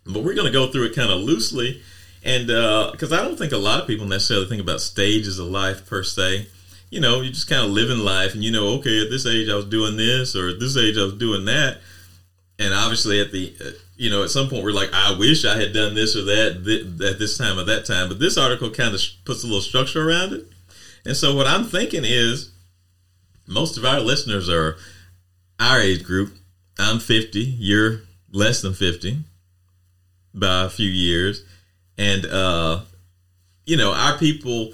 but 0.05 0.21
we're 0.21 0.33
going 0.33 0.47
to 0.47 0.51
go 0.51 0.69
through 0.69 0.87
it 0.87 0.95
kind 0.95 1.09
of 1.09 1.21
loosely. 1.21 1.81
And 2.23 2.47
because 2.91 3.13
I 3.13 3.21
don't 3.21 3.37
think 3.37 3.53
a 3.53 3.57
lot 3.57 3.79
of 3.79 3.87
people 3.87 4.05
necessarily 4.05 4.47
think 4.47 4.61
about 4.61 4.81
stages 4.81 5.39
of 5.39 5.47
life 5.47 5.87
per 5.87 6.03
se. 6.03 6.47
You 6.95 7.01
know, 7.01 7.19
you 7.19 7.29
just 7.29 7.49
kind 7.49 7.61
of 7.61 7.71
living 7.71 7.97
life 7.97 8.35
and 8.35 8.41
you 8.41 8.51
know, 8.51 8.67
okay, 8.75 9.01
at 9.03 9.09
this 9.09 9.25
age 9.25 9.49
I 9.49 9.55
was 9.55 9.65
doing 9.65 9.97
this 9.97 10.33
or 10.33 10.47
at 10.47 10.61
this 10.61 10.77
age 10.77 10.97
I 10.97 11.03
was 11.03 11.15
doing 11.15 11.43
that. 11.43 11.79
And 12.57 12.73
obviously 12.73 13.19
at 13.19 13.33
the, 13.33 13.53
uh, 13.59 13.71
you 13.97 14.09
know, 14.09 14.23
at 14.23 14.29
some 14.29 14.47
point 14.47 14.63
we're 14.63 14.71
like, 14.71 14.93
I 14.93 15.13
wish 15.19 15.43
I 15.43 15.59
had 15.59 15.73
done 15.73 15.93
this 15.93 16.15
or 16.15 16.23
that 16.23 16.63
th- 16.63 17.11
at 17.11 17.19
this 17.19 17.37
time 17.37 17.59
or 17.59 17.65
that 17.65 17.83
time. 17.83 18.07
But 18.07 18.19
this 18.19 18.37
article 18.37 18.69
kind 18.69 18.93
of 18.93 19.01
sh- 19.01 19.17
puts 19.25 19.43
a 19.43 19.45
little 19.45 19.59
structure 19.59 20.07
around 20.07 20.31
it. 20.31 20.47
And 21.05 21.17
so 21.17 21.35
what 21.35 21.47
I'm 21.47 21.65
thinking 21.65 22.03
is 22.05 22.51
most 23.45 23.77
of 23.77 23.83
our 23.83 23.99
listeners 23.99 24.47
are 24.47 24.77
our 25.59 25.81
age 25.81 26.05
group. 26.05 26.33
I'm 26.79 26.99
50, 26.99 27.41
you're 27.41 28.03
less 28.31 28.61
than 28.61 28.73
50 28.73 29.17
by 30.33 30.63
a 30.63 30.69
few 30.69 30.89
years. 30.89 31.43
And 31.97 32.25
uh 32.25 32.83
you 33.65 33.75
know, 33.75 33.91
our 33.91 34.17
people 34.17 34.71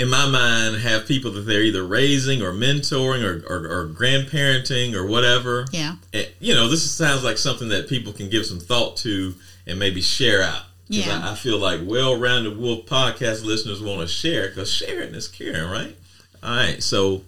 in 0.00 0.08
my 0.08 0.26
mind 0.26 0.80
have 0.80 1.06
people 1.06 1.30
that 1.32 1.42
they're 1.42 1.62
either 1.62 1.84
raising 1.84 2.40
or 2.40 2.52
mentoring 2.52 3.22
or, 3.22 3.44
or, 3.46 3.66
or 3.66 3.86
grandparenting 3.88 4.94
or 4.94 5.06
whatever. 5.06 5.66
Yeah. 5.72 5.96
And, 6.14 6.26
you 6.40 6.54
know, 6.54 6.68
this 6.68 6.90
sounds 6.90 7.22
like 7.22 7.36
something 7.36 7.68
that 7.68 7.86
people 7.86 8.14
can 8.14 8.30
give 8.30 8.46
some 8.46 8.60
thought 8.60 8.96
to 8.98 9.34
and 9.66 9.78
maybe 9.78 10.00
share 10.00 10.42
out. 10.42 10.62
Yeah. 10.88 11.20
I, 11.22 11.32
I 11.32 11.34
feel 11.34 11.58
like 11.58 11.80
well-rounded 11.84 12.56
wolf 12.56 12.86
podcast 12.86 13.44
listeners 13.44 13.82
want 13.82 14.00
to 14.00 14.08
share 14.08 14.48
because 14.48 14.72
sharing 14.72 15.14
is 15.14 15.28
caring, 15.28 15.70
right? 15.70 15.94
All 16.42 16.56
right, 16.56 16.82
so 16.82 17.22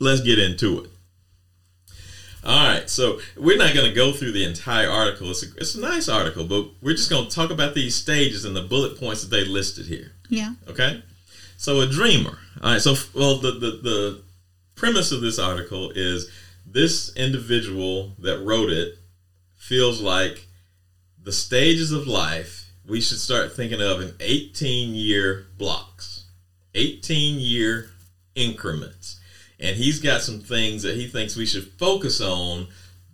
let's 0.00 0.22
get 0.22 0.38
into 0.38 0.84
it. 0.84 0.90
All 2.42 2.66
right, 2.66 2.88
so 2.88 3.20
we're 3.36 3.58
not 3.58 3.74
going 3.74 3.88
to 3.88 3.94
go 3.94 4.12
through 4.12 4.32
the 4.32 4.44
entire 4.44 4.88
article. 4.88 5.30
It's 5.30 5.42
a, 5.42 5.54
it's 5.58 5.74
a 5.74 5.80
nice 5.80 6.08
article, 6.08 6.44
but 6.44 6.68
we're 6.80 6.94
just 6.94 7.10
going 7.10 7.28
to 7.28 7.30
talk 7.30 7.50
about 7.50 7.74
these 7.74 7.94
stages 7.94 8.46
and 8.46 8.56
the 8.56 8.62
bullet 8.62 8.98
points 8.98 9.22
that 9.22 9.28
they 9.28 9.44
listed 9.44 9.86
here. 9.86 10.12
Yeah. 10.30 10.54
Okay, 10.66 11.02
so 11.56 11.80
a 11.80 11.86
dreamer. 11.86 12.38
All 12.62 12.72
right, 12.72 12.80
so 12.80 12.94
well, 13.14 13.38
the 13.38 13.52
the, 13.52 13.70
the 13.82 14.22
premise 14.74 15.12
of 15.12 15.20
this 15.20 15.38
article 15.38 15.90
is 15.94 16.30
this 16.66 17.14
individual 17.16 18.12
that 18.18 18.44
wrote 18.44 18.70
it 18.70 18.98
feels 19.54 20.00
like 20.00 20.46
the 21.22 21.32
stages 21.32 21.92
of 21.92 22.06
life 22.06 22.70
we 22.86 23.00
should 23.00 23.18
start 23.18 23.52
thinking 23.52 23.80
of 23.80 24.00
in 24.00 24.14
18 24.20 24.94
year 24.94 25.46
blocks, 25.58 26.24
18 26.74 27.40
year 27.40 27.90
increments. 28.34 29.20
And 29.58 29.76
he's 29.76 30.00
got 30.00 30.20
some 30.20 30.40
things 30.40 30.82
that 30.82 30.96
he 30.96 31.08
thinks 31.08 31.36
we 31.36 31.46
should 31.46 31.72
focus 31.78 32.20
on 32.20 32.68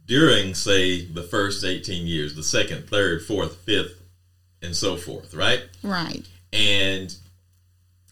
during, 0.07 0.55
say, 0.55 1.07
the 1.07 1.23
first 1.23 1.65
18 1.65 2.07
years, 2.07 2.35
the 2.35 2.43
second, 2.43 2.89
third, 2.89 3.23
fourth, 3.23 3.57
fifth, 3.59 4.03
and 4.61 4.77
so 4.77 4.97
forth, 4.97 5.35
right? 5.35 5.63
Right. 5.83 6.27
And 6.53 7.15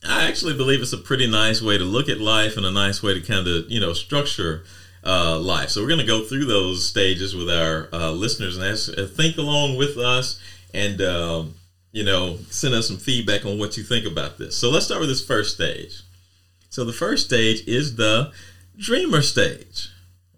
I 0.07 0.27
actually 0.27 0.57
believe 0.57 0.81
it's 0.81 0.93
a 0.93 0.99
pretty 0.99 1.27
nice 1.27 1.61
way 1.61 1.77
to 1.77 1.85
look 1.85 2.09
at 2.09 2.21
life 2.21 2.57
and 2.57 2.65
a 2.65 2.71
nice 2.71 3.03
way 3.03 3.15
to 3.15 3.21
kind 3.21 3.47
of, 3.47 3.71
you 3.71 3.81
know, 3.81 3.93
structure 3.93 4.65
uh, 5.05 5.39
life. 5.39 5.71
So 5.71 5.83
we're 5.83 5.89
going 5.89 6.01
to 6.01 6.07
go 6.07 6.25
through 6.25 6.47
those 6.47 6.87
stages 6.87 7.35
with 7.35 7.51
our 7.51 7.89
uh, 7.93 8.11
listeners 8.11 8.57
and 8.57 8.67
ask, 8.67 8.97
uh, 8.97 9.07
think 9.07 9.37
along 9.37 9.77
with 9.77 9.99
us 9.99 10.41
and, 10.73 11.01
um, 11.03 11.55
you 11.93 12.05
know, 12.05 12.39
send 12.51 12.75
us 12.75 12.89
some 12.89 12.97
feedback 12.97 13.45
on 13.45 13.59
what 13.59 13.77
you 13.77 13.83
think 13.83 14.07
about 14.07 14.39
this. 14.39 14.57
So 14.57 14.71
let's 14.71 14.87
start 14.87 15.01
with 15.01 15.11
this 15.11 15.25
first 15.25 15.55
stage. 15.55 16.01
So 16.71 16.85
the 16.85 16.93
first 16.93 17.27
stage 17.27 17.67
is 17.67 17.97
the 17.97 18.33
dreamer 18.79 19.23
stage. 19.23 19.89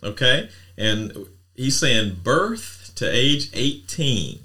Okay? 0.02 0.48
And 0.76 1.26
he's 1.54 1.78
saying 1.78 2.20
birth 2.24 2.92
to 2.96 3.08
age 3.08 3.50
18. 3.54 4.40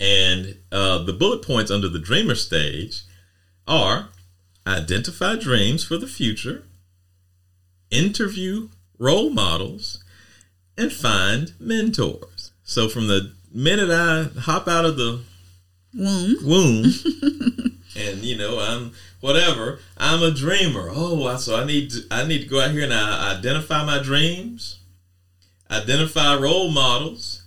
And 0.00 0.56
uh, 0.72 1.04
the 1.04 1.12
bullet 1.12 1.42
points 1.42 1.70
under 1.70 1.88
the 1.88 1.98
dreamer 1.98 2.34
stage 2.34 3.02
are 3.66 4.08
identify 4.66 5.36
dreams 5.36 5.84
for 5.84 5.96
the 5.96 6.06
future, 6.06 6.64
interview 7.90 8.68
role 8.98 9.30
models, 9.30 10.02
and 10.76 10.92
find 10.92 11.52
mentors. 11.60 12.52
So 12.64 12.88
from 12.88 13.06
the 13.08 13.32
minute 13.52 13.90
I 13.90 14.28
hop 14.40 14.68
out 14.68 14.84
of 14.84 14.96
the 14.96 15.20
Womb. 15.94 16.36
womb 16.44 16.84
and 17.96 18.18
you 18.18 18.36
know 18.36 18.58
i'm 18.60 18.92
whatever 19.20 19.78
i'm 19.96 20.22
a 20.22 20.30
dreamer 20.30 20.90
oh 20.92 21.36
so 21.38 21.56
i 21.58 21.64
need 21.64 21.88
to 21.90 22.00
i 22.10 22.26
need 22.26 22.42
to 22.42 22.48
go 22.48 22.60
out 22.60 22.72
here 22.72 22.82
and 22.84 22.92
I 22.92 23.34
identify 23.38 23.82
my 23.82 24.02
dreams 24.02 24.80
identify 25.70 26.34
role 26.36 26.70
models 26.70 27.44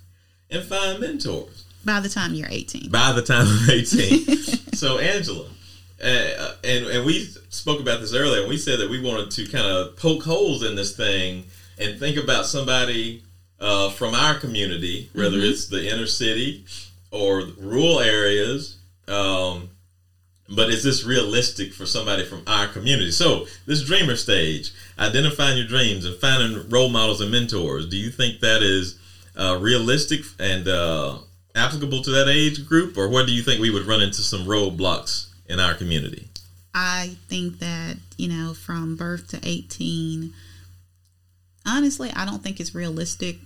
and 0.50 0.64
find 0.64 1.00
mentors 1.00 1.66
By 1.86 2.00
the 2.00 2.10
time 2.10 2.34
you're 2.34 2.48
18. 2.50 2.90
by 2.90 3.12
the 3.12 3.22
time 3.22 3.46
i'm 3.48 3.70
18 3.70 4.36
so 4.74 4.98
angela 4.98 5.46
uh, 6.02 6.54
and 6.64 6.86
and 6.86 7.06
we 7.06 7.26
spoke 7.50 7.80
about 7.80 8.00
this 8.00 8.14
earlier. 8.14 8.42
And 8.42 8.50
we 8.50 8.58
said 8.58 8.80
that 8.80 8.90
we 8.90 9.02
wanted 9.02 9.32
to 9.32 9.46
kind 9.46 9.66
of 9.66 9.96
poke 9.98 10.24
holes 10.24 10.64
in 10.64 10.76
this 10.76 10.96
thing 10.96 11.46
and 11.78 12.00
think 12.00 12.18
about 12.18 12.46
somebody 12.46 13.24
uh, 13.60 13.90
from 13.90 14.14
our 14.14 14.40
community 14.40 15.10
whether 15.14 15.38
it's 15.38 15.68
the 15.68 15.86
inner 15.86 16.06
city 16.06 16.66
or 17.12 17.44
rural 17.58 18.00
areas 18.00 18.78
um, 19.08 19.70
but 20.48 20.70
is 20.70 20.84
this 20.84 21.04
realistic 21.04 21.74
for 21.74 21.86
somebody 21.86 22.26
from 22.26 22.42
our 22.48 22.68
community? 22.68 23.12
So, 23.12 23.46
this 23.66 23.84
dreamer 23.84 24.16
stage, 24.16 24.72
identifying 24.98 25.58
your 25.58 25.68
dreams 25.68 26.06
and 26.06 26.16
finding 26.16 26.70
role 26.70 26.90
models 26.90 27.22
and 27.22 27.32
mentors, 27.32 27.86
do 27.88 27.98
you 27.98 28.10
think 28.10 28.40
that 28.40 28.62
is 28.64 28.98
uh, 29.36 29.58
realistic 29.60 30.22
and 30.40 30.68
uh, 30.68 31.20
applicable 31.54 32.02
to 32.02 32.12
that 32.12 32.28
age 32.28 32.66
group, 32.68 32.98
or 32.98 33.08
what 33.08 33.28
do 33.28 33.34
you 33.34 33.44
think 33.44 33.62
we 33.62 33.70
would 33.70 33.86
run 33.86 34.02
into 34.02 34.22
some 34.22 34.46
roadblocks 34.46 35.29
in 35.50 35.60
our 35.60 35.74
community? 35.74 36.30
I 36.74 37.18
think 37.28 37.60
that, 37.60 37.98
you 38.16 38.30
know, 38.30 38.54
from 38.54 38.96
birth 38.96 39.28
to 39.30 39.40
18, 39.44 40.34
honestly, 41.66 42.12
I 42.16 42.26
don't 42.26 42.42
think 42.42 42.60
it's 42.60 42.74
realistic. 42.74 43.38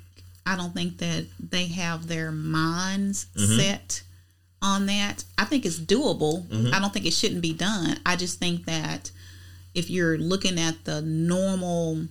I 0.45 0.55
don't 0.57 0.73
think 0.73 0.97
that 0.97 1.25
they 1.39 1.67
have 1.67 2.07
their 2.07 2.31
minds 2.31 3.27
set 3.35 4.03
on 4.61 4.85
that. 4.87 5.23
I 5.37 5.45
think 5.45 5.65
it's 5.65 5.79
doable. 5.79 6.45
I 6.73 6.79
don't 6.79 6.93
think 6.93 7.05
it 7.05 7.13
shouldn't 7.13 7.41
be 7.41 7.53
done. 7.53 7.97
I 8.05 8.17
just 8.17 8.39
think 8.39 8.65
that, 8.65 9.11
if 9.73 9.89
you're 9.89 10.17
looking 10.17 10.59
at 10.59 10.83
the 10.83 11.01
normal 11.01 12.07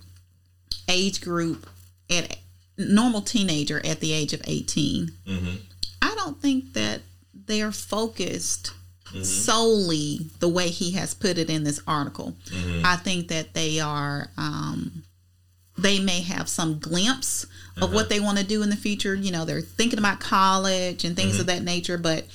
age 0.89 1.21
group 1.21 1.69
at 2.09 2.37
normal 2.77 3.21
teenager 3.21 3.85
at 3.85 3.99
the 3.99 4.11
age 4.11 4.33
of 4.33 4.41
18, 4.45 5.11
Mm-hmm. 5.27 5.55
I 6.01 6.13
don't 6.15 6.41
think 6.41 6.73
that 6.73 7.01
they're 7.33 7.71
focused 7.71 8.71
Mm-hmm. 9.13 9.23
solely 9.23 10.21
the 10.39 10.49
way 10.49 10.69
he 10.69 10.93
has 10.93 11.13
put 11.13 11.37
it 11.37 11.47
in 11.47 11.63
this 11.63 11.79
article. 11.85 12.33
Mm-hmm. 12.47 12.83
I 12.83 12.95
think 12.95 13.27
that 13.27 13.53
they 13.53 13.79
are, 13.79 14.31
um, 14.37 15.03
they 15.77 15.99
may 15.99 16.21
have 16.21 16.49
some 16.49 16.79
glimpse 16.79 17.45
of 17.77 17.93
what 17.93 18.05
uh-huh. 18.05 18.09
they 18.09 18.19
want 18.19 18.39
to 18.39 18.43
do 18.43 18.63
in 18.63 18.71
the 18.71 18.75
future. 18.75 19.13
You 19.13 19.31
know, 19.31 19.45
they're 19.45 19.61
thinking 19.61 19.99
about 19.99 20.19
college 20.19 21.05
and 21.05 21.15
things 21.15 21.39
of 21.39 21.45
mm-hmm. 21.45 21.57
that 21.57 21.63
nature, 21.63 21.99
but 21.99 22.25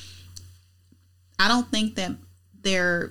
I 1.37 1.49
don't 1.49 1.69
think 1.69 1.97
that 1.97 2.13
they're 2.63 3.11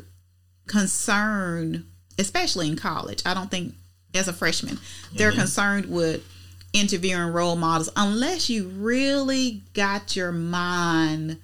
concerned, 0.67 1.85
especially 2.17 2.69
in 2.69 2.77
college. 2.77 3.21
I 3.25 3.33
don't 3.33 3.51
think 3.51 3.73
as 4.15 4.29
a 4.29 4.33
freshman, 4.33 4.79
they're 5.13 5.33
concerned 5.33 5.87
with 5.87 6.25
interviewing 6.71 7.33
role 7.33 7.57
models 7.57 7.89
unless 7.97 8.49
you 8.49 8.69
really 8.69 9.63
got 9.73 10.15
your 10.15 10.31
mind 10.31 11.37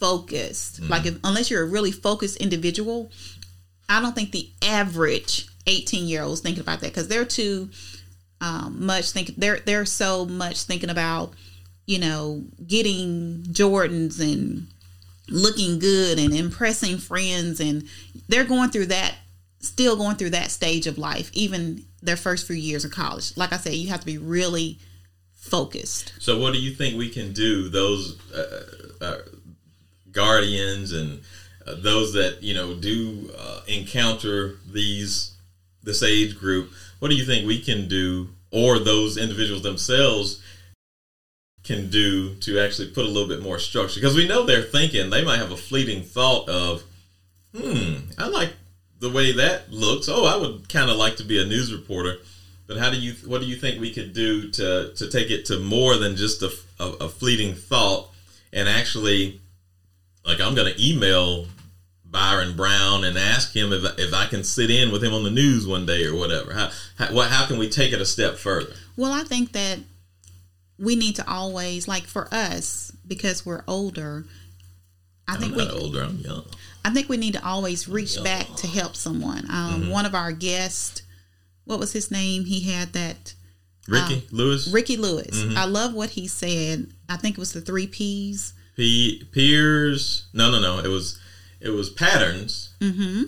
focused. 0.00 0.80
Like 0.82 1.06
if, 1.06 1.18
unless 1.22 1.50
you're 1.50 1.62
a 1.62 1.66
really 1.66 1.92
focused 1.92 2.38
individual, 2.38 3.12
I 3.88 4.00
don't 4.00 4.14
think 4.14 4.32
the 4.32 4.50
average 4.62 5.46
18 5.66 6.06
year 6.08 6.22
olds 6.22 6.40
thinking 6.40 6.62
about 6.62 6.80
that 6.80 6.88
because 6.88 7.08
they're 7.08 7.24
too 7.24 7.70
um, 8.40 8.86
much 8.86 9.10
think 9.10 9.36
they're 9.36 9.60
they're 9.60 9.84
so 9.84 10.24
much 10.24 10.62
thinking 10.62 10.90
about 10.90 11.34
you 11.86 11.98
know 11.98 12.44
getting 12.66 13.44
Jordans 13.50 14.20
and 14.20 14.68
looking 15.28 15.78
good 15.78 16.18
and 16.18 16.34
impressing 16.34 16.98
friends 16.98 17.60
and 17.60 17.84
they're 18.28 18.44
going 18.44 18.70
through 18.70 18.86
that 18.86 19.14
still 19.60 19.94
going 19.96 20.16
through 20.16 20.30
that 20.30 20.50
stage 20.50 20.86
of 20.86 20.98
life 20.98 21.30
even 21.34 21.84
their 22.02 22.16
first 22.16 22.46
few 22.46 22.56
years 22.56 22.84
of 22.84 22.90
college 22.90 23.36
like 23.36 23.52
i 23.52 23.56
said 23.56 23.74
you 23.74 23.90
have 23.90 24.00
to 24.00 24.06
be 24.06 24.18
really 24.18 24.80
focused 25.40 26.12
So, 26.18 26.38
what 26.38 26.52
do 26.52 26.60
you 26.60 26.72
think 26.74 26.96
we 26.96 27.08
can 27.08 27.32
do? 27.32 27.68
Those 27.68 28.18
uh, 28.32 29.04
uh, 29.04 29.18
guardians 30.12 30.92
and 30.92 31.20
uh, 31.66 31.74
those 31.76 32.12
that 32.12 32.42
you 32.42 32.54
know 32.54 32.74
do 32.74 33.30
uh, 33.36 33.60
encounter 33.66 34.56
these 34.70 35.32
this 35.82 36.02
age 36.02 36.38
group. 36.38 36.70
What 36.98 37.08
do 37.08 37.16
you 37.16 37.24
think 37.24 37.46
we 37.46 37.60
can 37.60 37.88
do, 37.88 38.28
or 38.50 38.78
those 38.78 39.16
individuals 39.16 39.62
themselves 39.62 40.42
can 41.62 41.90
do 41.90 42.34
to 42.36 42.58
actually 42.58 42.88
put 42.88 43.04
a 43.04 43.08
little 43.08 43.28
bit 43.28 43.42
more 43.42 43.58
structure? 43.58 44.00
Because 44.00 44.16
we 44.16 44.26
know 44.26 44.44
they're 44.44 44.62
thinking 44.62 45.10
they 45.10 45.24
might 45.24 45.38
have 45.38 45.52
a 45.52 45.56
fleeting 45.56 46.02
thought 46.02 46.48
of, 46.48 46.82
"Hmm, 47.56 47.94
I 48.18 48.26
like 48.26 48.54
the 48.98 49.10
way 49.10 49.32
that 49.32 49.72
looks. 49.72 50.08
Oh, 50.08 50.24
I 50.24 50.36
would 50.36 50.68
kind 50.68 50.90
of 50.90 50.96
like 50.96 51.16
to 51.16 51.24
be 51.24 51.38
a 51.38 51.44
news 51.44 51.72
reporter." 51.72 52.18
But 52.66 52.76
how 52.76 52.90
do 52.90 52.96
you? 52.96 53.14
What 53.24 53.40
do 53.40 53.46
you 53.46 53.56
think 53.56 53.80
we 53.80 53.92
could 53.92 54.12
do 54.12 54.50
to 54.50 54.92
to 54.94 55.08
take 55.08 55.30
it 55.30 55.44
to 55.46 55.58
more 55.58 55.96
than 55.96 56.16
just 56.16 56.42
a, 56.42 56.52
a, 56.78 56.88
a 57.04 57.08
fleeting 57.08 57.54
thought 57.54 58.10
and 58.52 58.68
actually, 58.68 59.40
like, 60.24 60.40
I'm 60.40 60.54
going 60.54 60.72
to 60.72 60.82
email 60.88 61.46
Byron 62.04 62.56
Brown 62.56 63.04
and 63.04 63.16
ask 63.16 63.54
him 63.54 63.72
if 63.72 63.84
if 63.98 64.12
I 64.12 64.26
can 64.26 64.42
sit 64.44 64.70
in 64.70 64.90
with 64.90 65.02
him 65.04 65.14
on 65.14 65.22
the 65.22 65.30
news 65.30 65.66
one 65.66 65.86
day 65.86 66.04
or 66.04 66.14
whatever. 66.16 66.52
How 66.52 66.70
how, 66.98 67.14
what, 67.14 67.30
how 67.30 67.46
can 67.46 67.58
we 67.58 67.68
take 67.68 67.92
it 67.92 68.00
a 68.00 68.06
step 68.06 68.36
further? 68.36 68.72
well 68.96 69.12
i 69.12 69.22
think 69.22 69.52
that 69.52 69.78
we 70.78 70.96
need 70.96 71.14
to 71.16 71.26
always 71.30 71.86
like 71.88 72.04
for 72.06 72.28
us 72.32 72.92
because 73.06 73.46
we're 73.46 73.62
older 73.68 74.24
i 75.28 75.34
I'm 75.34 75.40
think 75.40 75.56
we 75.56 75.68
older. 75.68 76.02
I'm 76.02 76.18
young. 76.18 76.44
I 76.84 76.90
think 76.90 77.08
we 77.08 77.16
need 77.16 77.34
to 77.34 77.46
always 77.46 77.86
reach 77.88 78.22
back 78.22 78.46
to 78.56 78.66
help 78.66 78.96
someone. 78.96 79.46
Um, 79.50 79.82
Mm-hmm. 79.82 79.90
One 79.90 80.06
of 80.06 80.14
our 80.14 80.32
guests, 80.32 81.02
what 81.64 81.78
was 81.78 81.92
his 81.92 82.10
name? 82.10 82.44
He 82.46 82.62
had 82.72 82.92
that 82.94 83.34
Ricky 83.88 84.26
Lewis, 84.32 84.68
Ricky 84.68 84.96
Lewis. 84.96 85.36
Mm-hmm. 85.42 85.56
I 85.56 85.64
love 85.66 85.94
what 85.94 86.10
he 86.10 86.26
said. 86.26 86.88
I 87.08 87.16
think 87.16 87.36
it 87.36 87.40
was 87.40 87.52
the 87.52 87.60
three 87.60 87.86
P's. 87.86 88.52
P, 88.80 89.24
Piers. 89.30 90.26
No, 90.32 90.50
no, 90.50 90.58
no. 90.58 90.78
It 90.78 90.88
was 90.88 91.18
it 91.60 91.68
was 91.68 91.90
patterns, 91.90 92.72
Mm-hmm. 92.80 93.22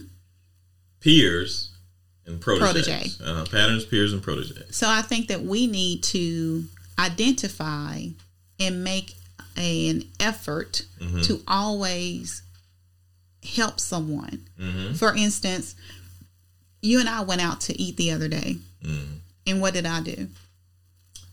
peers, 1.00 1.70
and 2.26 2.40
proteges. 2.40 2.86
Protege. 2.86 3.10
Uh, 3.22 3.44
patterns, 3.44 3.84
peers, 3.84 4.14
and 4.14 4.22
proteges. 4.22 4.74
So 4.74 4.88
I 4.88 5.02
think 5.02 5.28
that 5.28 5.42
we 5.42 5.66
need 5.66 6.02
to 6.04 6.64
identify 6.98 8.06
and 8.58 8.82
make 8.82 9.14
an 9.56 10.04
effort 10.20 10.86
Mm-hmm. 10.98 11.20
to 11.22 11.42
always 11.46 12.42
help 13.44 13.78
someone. 13.78 14.46
Mm-hmm. 14.58 14.94
For 14.94 15.14
instance, 15.14 15.74
you 16.80 16.98
and 17.00 17.08
I 17.10 17.20
went 17.22 17.42
out 17.42 17.60
to 17.62 17.78
eat 17.78 17.96
the 17.98 18.12
other 18.12 18.28
day. 18.28 18.56
Mm-hmm. 18.82 19.14
And 19.48 19.60
what 19.60 19.74
did 19.74 19.84
I 19.84 20.00
do? 20.00 20.28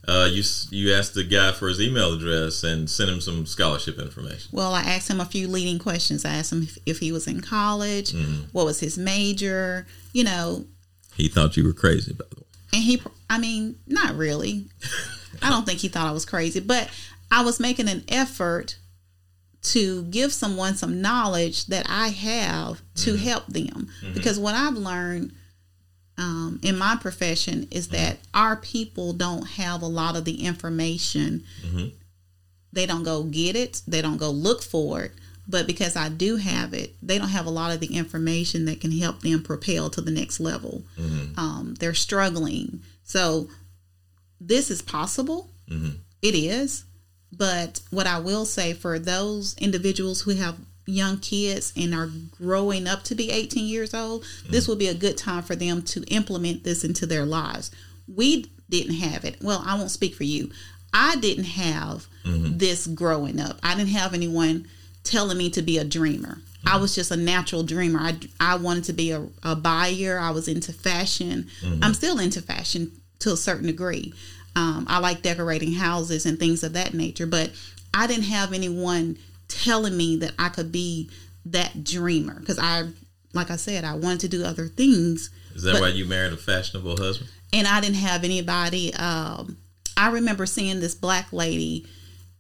Uh, 0.08 0.28
you 0.32 0.42
you 0.72 0.94
asked 0.94 1.14
the 1.14 1.24
guy 1.24 1.52
for 1.52 1.68
his 1.68 1.80
email 1.82 2.14
address 2.14 2.64
and 2.64 2.90
sent 2.90 3.10
him 3.10 3.22
some 3.22 3.46
scholarship 3.46 4.00
information. 4.00 4.50
Well, 4.52 4.74
I 4.74 4.82
asked 4.82 5.10
him 5.10 5.20
a 5.20 5.26
few 5.26 5.48
leading 5.48 5.78
questions. 5.78 6.26
I 6.26 6.30
asked 6.30 6.52
him 6.52 6.64
if, 6.64 6.78
if 6.86 7.00
he 7.00 7.12
was 7.12 7.28
in 7.28 7.42
college, 7.42 8.12
Mm-hmm. 8.14 8.44
what 8.52 8.66
was 8.66 8.80
his 8.80 8.98
major, 8.98 9.86
you 10.14 10.24
know, 10.24 10.66
He 11.16 11.28
thought 11.28 11.58
you 11.58 11.64
were 11.66 11.74
crazy, 11.74 12.14
by 12.14 12.26
the 12.30 12.38
way. 12.38 12.46
and 12.74 12.84
he, 12.84 13.02
I 13.30 13.38
mean, 13.40 13.76
not 13.88 14.16
really. 14.16 14.68
I 15.44 15.50
don't 15.50 15.66
think 15.66 15.80
he 15.80 15.90
thought 15.90 16.08
I 16.08 16.12
was 16.12 16.26
crazy, 16.26 16.60
but 16.60 16.90
I 17.32 17.44
was 17.44 17.60
making 17.60 17.88
an 17.90 18.04
effort 18.08 18.78
to 19.62 20.04
give 20.04 20.32
someone 20.32 20.76
some 20.76 21.02
knowledge 21.02 21.66
that 21.68 21.86
I 21.90 22.08
have 22.08 22.82
to 22.96 23.16
help 23.18 23.46
them. 23.48 23.90
Because 24.14 24.40
what 24.40 24.56
I've 24.56 24.76
learned 24.76 25.34
um, 26.20 26.60
in 26.62 26.78
my 26.78 26.96
profession 27.00 27.68
is 27.72 27.88
that 27.90 28.18
our 28.34 28.56
people 28.58 29.14
don't 29.14 29.48
have 29.48 29.82
a 29.82 29.88
lot 29.88 30.16
of 30.16 30.26
the 30.26 30.46
information. 30.46 31.44
They 32.72 32.86
don't 32.86 33.04
go 33.04 33.24
get 33.24 33.56
it, 33.56 33.82
they 33.88 34.02
don't 34.02 34.18
go 34.18 34.30
look 34.30 34.62
for 34.62 35.02
it. 35.04 35.14
But 35.48 35.66
because 35.66 35.96
I 35.96 36.10
do 36.10 36.36
have 36.36 36.76
it, 36.76 36.94
they 37.02 37.18
don't 37.18 37.30
have 37.30 37.48
a 37.48 37.50
lot 37.50 37.72
of 37.74 37.80
the 37.80 37.96
information 37.98 38.66
that 38.66 38.80
can 38.82 38.92
help 38.92 39.22
them 39.22 39.42
propel 39.42 39.90
to 39.90 40.02
the 40.02 40.12
next 40.12 40.40
level. 40.40 40.84
Um, 41.38 41.74
they're 41.80 41.96
struggling. 41.96 42.84
So 43.04 43.50
this 44.40 44.70
is 44.70 44.84
possible. 44.84 45.50
It 46.22 46.36
is. 46.36 46.84
But 47.32 47.82
what 47.90 48.06
I 48.08 48.20
will 48.20 48.46
say 48.46 48.74
for 48.74 49.00
those 49.00 49.56
individuals 49.58 50.22
who 50.22 50.32
have 50.36 50.58
young 50.89 51.17
kids 51.19 51.73
and 51.75 51.93
are 51.93 52.10
growing 52.38 52.88
up 52.88 53.04
to 53.04 53.15
be 53.15 53.32
18 53.32 53.65
years 53.65 53.93
old, 53.93 54.25
this 54.49 54.65
mm. 54.65 54.67
will 54.69 54.75
be 54.75 54.88
a 54.88 54.93
good 54.93 55.17
time 55.17 55.43
for 55.43 55.56
them 55.56 55.82
to 55.84 56.04
implement 56.06 56.63
this 56.63 56.84
into 56.84 57.06
their 57.06 57.25
lives. 57.25 57.71
We 58.13 58.52
didn't 58.69 58.95
have 58.95 59.25
it. 59.25 59.38
Well, 59.41 59.63
I 59.65 59.75
won't 59.75 59.91
speak 59.91 60.15
for 60.15 60.23
you. 60.23 60.52
I 60.93 61.15
didn't 61.17 61.45
have 61.45 62.08
mm-hmm. 62.25 62.58
this 62.58 62.88
growing 62.88 63.39
up. 63.39 63.60
I 63.63 63.75
didn't 63.75 63.89
have 63.89 64.13
anyone 64.13 64.67
telling 65.04 65.38
me 65.38 65.49
to 65.52 65.62
be 65.62 65.78
a 65.78 65.84
dreamer. 65.84 66.39
I 66.65 66.78
mm. 66.78 66.82
was 66.82 66.95
just 66.95 67.12
a 67.12 67.17
natural 67.17 67.63
dreamer. 67.63 67.99
I, 67.99 68.17
I 68.39 68.56
wanted 68.58 68.86
to 68.86 68.93
be 68.93 69.12
a, 69.12 69.25
a 69.43 69.56
buyer. 69.56 70.19
I 70.19 70.32
was 70.32 70.47
into 70.47 70.73
fashion. 70.73 71.47
Mm-hmm. 71.62 71.84
I'm 71.84 71.93
still 71.93 72.19
into 72.19 72.41
fashion 72.41 72.91
to 73.19 73.34
a 73.34 73.38
certain 73.38 73.67
degree. 73.67 74.13
Um, 74.56 74.86
I 74.89 74.99
like 74.99 75.21
decorating 75.21 75.73
houses 75.73 76.25
and 76.25 76.39
things 76.39 76.63
of 76.63 76.73
that 76.73 76.93
nature, 76.93 77.28
but 77.28 77.52
I 77.93 78.08
didn't 78.08 78.25
have 78.25 78.54
anyone 78.54 79.17
telling 79.50 79.98
me 79.98 80.16
that 80.18 80.32
I 80.40 80.48
could 80.50 80.72
be 80.72 81.10
that 81.46 81.84
dreamer 81.84 82.40
because 82.40 82.58
I, 82.60 82.86
like 83.34 83.52
I 83.52 83.56
said, 83.58 83.84
I 83.84 83.96
wanted 83.96 84.22
to 84.22 84.28
do 84.30 84.46
other 84.46 84.68
things, 84.68 85.30
Is 85.56 85.64
that 85.64 85.74
But- 85.74 85.82
why 85.82 85.88
you 85.90 86.06
married 86.06 86.32
a 86.34 86.38
fashionable 86.38 86.96
husband? 86.98 87.30
and 87.52 87.68
I 87.68 87.82
didn't 87.82 87.96
have 87.98 88.24
anybody. 88.24 88.94
Um, 88.94 89.58
I 89.98 90.12
remember 90.12 90.46
seeing 90.46 90.80
this 90.80 90.96
black 90.96 91.34
lady 91.34 91.86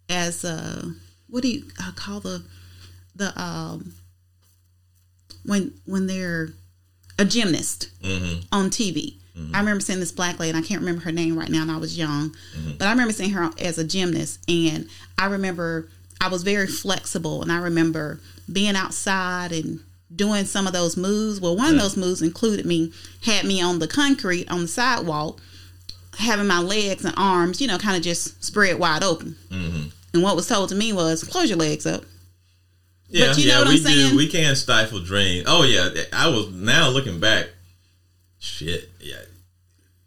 as 0.07 0.43
a 0.45 0.93
what 1.27 1.43
do 1.43 1.49
you 1.49 1.63
uh, 1.83 1.91
call 1.95 2.19
the 2.19 2.43
the 3.15 3.39
um, 3.41 3.93
when 5.45 5.73
when 5.85 6.07
they're 6.07 6.49
a 7.17 7.25
gymnast 7.25 7.89
Mm-hmm. 8.01 8.41
on 8.51 8.69
TV. 8.69 9.15
I 9.53 9.59
remember 9.59 9.79
seeing 9.79 10.01
this 10.01 10.11
black 10.11 10.37
lady, 10.37 10.49
and 10.49 10.57
I 10.63 10.67
can't 10.67 10.81
remember 10.81 11.01
her 11.03 11.13
name 11.13 11.39
right 11.39 11.47
now, 11.49 11.61
and 11.61 11.71
I 11.71 11.77
was 11.77 11.97
young, 11.97 12.35
Mm-hmm. 12.57 12.71
but 12.77 12.87
I 12.87 12.91
remember 12.91 13.13
seeing 13.13 13.29
her 13.31 13.49
as 13.57 13.77
a 13.77 13.85
gymnast, 13.85 14.39
and 14.49 14.89
I 15.17 15.27
remember 15.27 15.87
I 16.21 16.27
was 16.27 16.43
very 16.43 16.67
flexible, 16.67 17.41
and 17.41 17.51
I 17.51 17.57
remember 17.59 18.19
being 18.51 18.75
outside 18.75 19.51
and 19.51 19.79
doing 20.13 20.45
some 20.45 20.67
of 20.67 20.73
those 20.73 20.97
moves. 20.97 21.39
Well, 21.39 21.55
one 21.55 21.73
of 21.75 21.79
those 21.79 21.95
moves 21.97 22.21
included 22.21 22.65
me 22.65 22.91
had 23.23 23.45
me 23.45 23.61
on 23.61 23.79
the 23.79 23.87
concrete 23.87 24.49
on 24.49 24.61
the 24.61 24.67
sidewalk, 24.67 25.39
having 26.17 26.47
my 26.47 26.59
legs 26.59 27.05
and 27.05 27.13
arms, 27.15 27.61
you 27.61 27.67
know, 27.67 27.77
kind 27.77 27.95
of 27.95 28.03
just 28.03 28.43
spread 28.43 28.79
wide 28.79 29.03
open. 29.03 29.35
Mm-hmm. 29.49 29.87
And 30.13 30.23
what 30.23 30.35
was 30.35 30.47
told 30.47 30.69
to 30.69 30.75
me 30.75 30.91
was, 30.91 31.23
close 31.23 31.49
your 31.49 31.59
legs 31.59 31.85
up. 31.85 32.03
Yeah, 33.07 33.27
But 33.27 33.37
you 33.37 33.47
know 33.47 33.53
yeah, 33.53 33.59
what 33.59 33.67
we 33.69 33.73
I'm 33.75 33.79
saying? 33.79 34.09
do. 34.11 34.17
We 34.17 34.27
can 34.27 34.55
stifle 34.55 34.99
dreams. 34.99 35.45
Oh 35.47 35.63
yeah, 35.63 35.89
I 36.13 36.27
was 36.29 36.51
now 36.51 36.89
looking 36.89 37.19
back. 37.19 37.47
Shit, 38.39 38.89
yeah. 38.99 39.21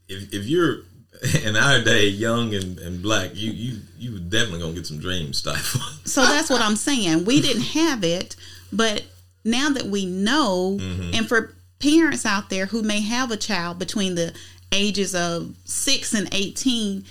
If 0.08 0.32
if 0.32 0.46
you're 0.46 0.78
in 1.44 1.56
our 1.56 1.80
day 1.82 2.08
young 2.08 2.54
and, 2.54 2.78
and 2.78 3.02
black, 3.02 3.30
you 3.34 3.50
you 3.52 3.78
you 3.98 4.18
definitely 4.18 4.60
gonna 4.60 4.72
get 4.74 4.86
some 4.86 4.98
dreams 4.98 5.38
stifled. 5.38 5.82
So 6.04 6.22
that's 6.22 6.50
what 6.50 6.60
I'm 6.60 6.76
saying. 6.76 7.24
We 7.24 7.40
didn't 7.40 7.62
have 7.62 8.02
it, 8.04 8.34
but 8.72 9.04
now 9.44 9.70
that 9.70 9.86
we 9.86 10.04
know, 10.06 10.78
and 10.80 11.28
for 11.28 11.54
parents 11.78 12.26
out 12.26 12.50
there 12.50 12.66
who 12.66 12.82
may 12.82 13.00
have 13.00 13.30
a 13.30 13.36
child 13.36 13.78
between 13.78 14.14
the 14.14 14.32
ages 14.72 15.14
of 15.14 15.54
6 15.64 16.14
and 16.14 16.28
18 16.32 17.04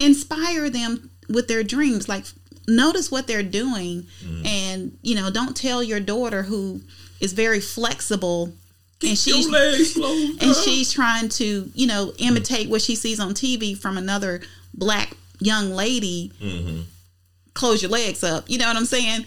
inspire 0.00 0.68
them 0.70 1.10
with 1.28 1.48
their 1.48 1.62
dreams 1.62 2.08
like 2.08 2.24
notice 2.66 3.10
what 3.10 3.26
they're 3.26 3.42
doing 3.42 4.06
Mm-hmm. 4.24 4.46
and 4.46 4.98
you 5.02 5.14
know 5.14 5.30
don't 5.30 5.56
tell 5.56 5.82
your 5.82 6.00
daughter 6.00 6.42
who 6.42 6.80
is 7.20 7.32
very 7.32 7.60
flexible 7.60 8.52
and 9.08 9.18
she's 9.18 9.46
closed 9.94 10.42
and 10.42 10.54
she's 10.56 10.92
trying 10.92 11.28
to 11.28 11.70
you 11.74 11.86
know 11.86 12.12
imitate 12.18 12.68
what 12.68 12.82
she 12.82 12.94
sees 12.94 13.20
on 13.20 13.34
TV 13.34 13.76
from 13.76 13.96
another 13.98 14.40
black 14.74 15.16
young 15.40 15.70
lady 15.70 16.32
Mm-hmm. 16.40 16.80
close 17.54 17.82
your 17.82 17.90
legs 17.90 18.22
up 18.24 18.48
you 18.48 18.58
know 18.58 18.66
what 18.66 18.76
I'm 18.76 18.84
saying 18.86 19.26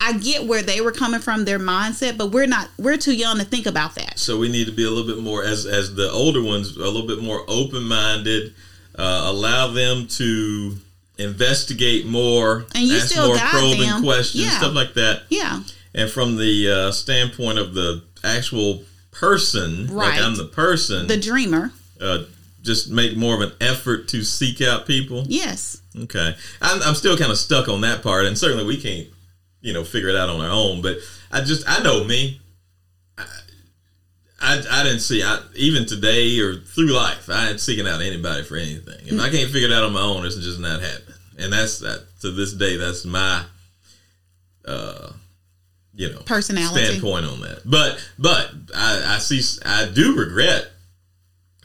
I 0.00 0.12
get 0.18 0.46
where 0.46 0.60
they 0.62 0.80
were 0.82 0.92
coming 0.92 1.20
from 1.20 1.44
their 1.44 1.58
mindset 1.58 2.18
but 2.18 2.26
we're 2.32 2.46
not 2.46 2.68
we're 2.78 2.96
too 2.98 3.14
young 3.14 3.38
to 3.38 3.44
think 3.44 3.66
about 3.66 3.94
that 3.94 4.18
So 4.18 4.38
we 4.38 4.48
need 4.50 4.66
to 4.66 4.72
be 4.72 4.84
a 4.84 4.90
little 4.90 5.06
bit 5.14 5.22
more 5.22 5.42
as 5.44 5.64
as 5.66 5.94
the 5.94 6.10
older 6.10 6.42
ones, 6.42 6.76
a 6.76 6.80
little 6.80 7.06
bit 7.06 7.22
more 7.22 7.44
open 7.48 7.84
minded. 7.84 8.54
Uh, 8.96 9.22
allow 9.26 9.68
them 9.72 10.06
to 10.06 10.76
investigate 11.18 12.06
more, 12.06 12.64
And 12.74 12.84
you 12.84 12.96
ask 12.96 13.08
still 13.08 13.28
more 13.28 13.36
probing 13.38 13.80
them. 13.80 14.02
questions, 14.02 14.44
Yeah. 14.44 14.58
stuff 14.58 14.74
like 14.74 14.94
that. 14.94 15.22
yeah 15.30 15.62
And 15.94 16.10
from 16.10 16.36
the 16.36 16.70
uh, 16.70 16.92
standpoint 16.92 17.58
of 17.58 17.74
the 17.74 18.02
actual 18.22 18.82
person, 19.14 19.86
like 19.94 20.12
Right. 20.12 20.20
I'm 20.20 20.36
the 20.36 20.44
person, 20.44 21.06
the 21.06 21.16
dreamer 21.16 21.72
uh, 22.00 22.24
just 22.62 22.90
make 22.90 23.16
more 23.16 23.34
of 23.34 23.40
an 23.40 23.52
effort 23.60 24.08
to 24.08 24.22
seek 24.24 24.60
out 24.60 24.86
people. 24.86 25.24
yes 25.26 25.80
Okay, 25.96 26.34
I'm, 26.60 26.82
I'm 26.82 26.94
still 26.96 27.16
kind 27.16 27.30
of 27.30 27.38
stuck 27.38 27.68
on 27.68 27.82
that 27.82 28.02
part, 28.02 28.24
and 28.26 28.36
certainly 28.36 28.64
we 28.64 28.80
can't, 28.80 29.06
you 29.60 29.72
know, 29.72 29.84
figure 29.84 30.08
it 30.08 30.16
out 30.16 30.28
on 30.28 30.40
our 30.40 30.50
own. 30.50 30.82
But 30.82 30.96
I 31.30 31.40
just, 31.42 31.62
I 31.68 31.82
know 31.84 32.02
me. 32.02 32.40
I, 33.16 33.24
I, 34.40 34.62
I 34.70 34.82
didn't 34.82 35.00
see, 35.00 35.22
I, 35.22 35.40
even 35.54 35.86
today 35.86 36.38
or 36.40 36.56
through 36.56 36.90
life, 36.92 37.30
I 37.30 37.50
ain't 37.50 37.60
seeking 37.60 37.86
out 37.86 38.00
anybody 38.02 38.42
for 38.42 38.56
anything. 38.56 39.06
If 39.06 39.20
I 39.20 39.30
can't 39.30 39.50
figure 39.52 39.68
it 39.68 39.72
out 39.72 39.84
on 39.84 39.92
my 39.92 40.02
own, 40.02 40.26
it's 40.26 40.36
just 40.36 40.58
not 40.58 40.82
happening. 40.82 41.14
And 41.38 41.52
that's 41.52 41.78
that. 41.78 42.04
To 42.22 42.30
this 42.32 42.52
day, 42.54 42.76
that's 42.76 43.04
my, 43.04 43.44
uh, 44.66 45.12
you 45.96 46.10
know, 46.10 46.20
Personality. 46.20 46.84
standpoint 46.84 47.26
on 47.26 47.40
that. 47.40 47.62
But, 47.64 48.04
but 48.18 48.50
I, 48.74 49.16
I 49.16 49.18
see, 49.18 49.40
I 49.64 49.88
do 49.92 50.16
regret 50.16 50.70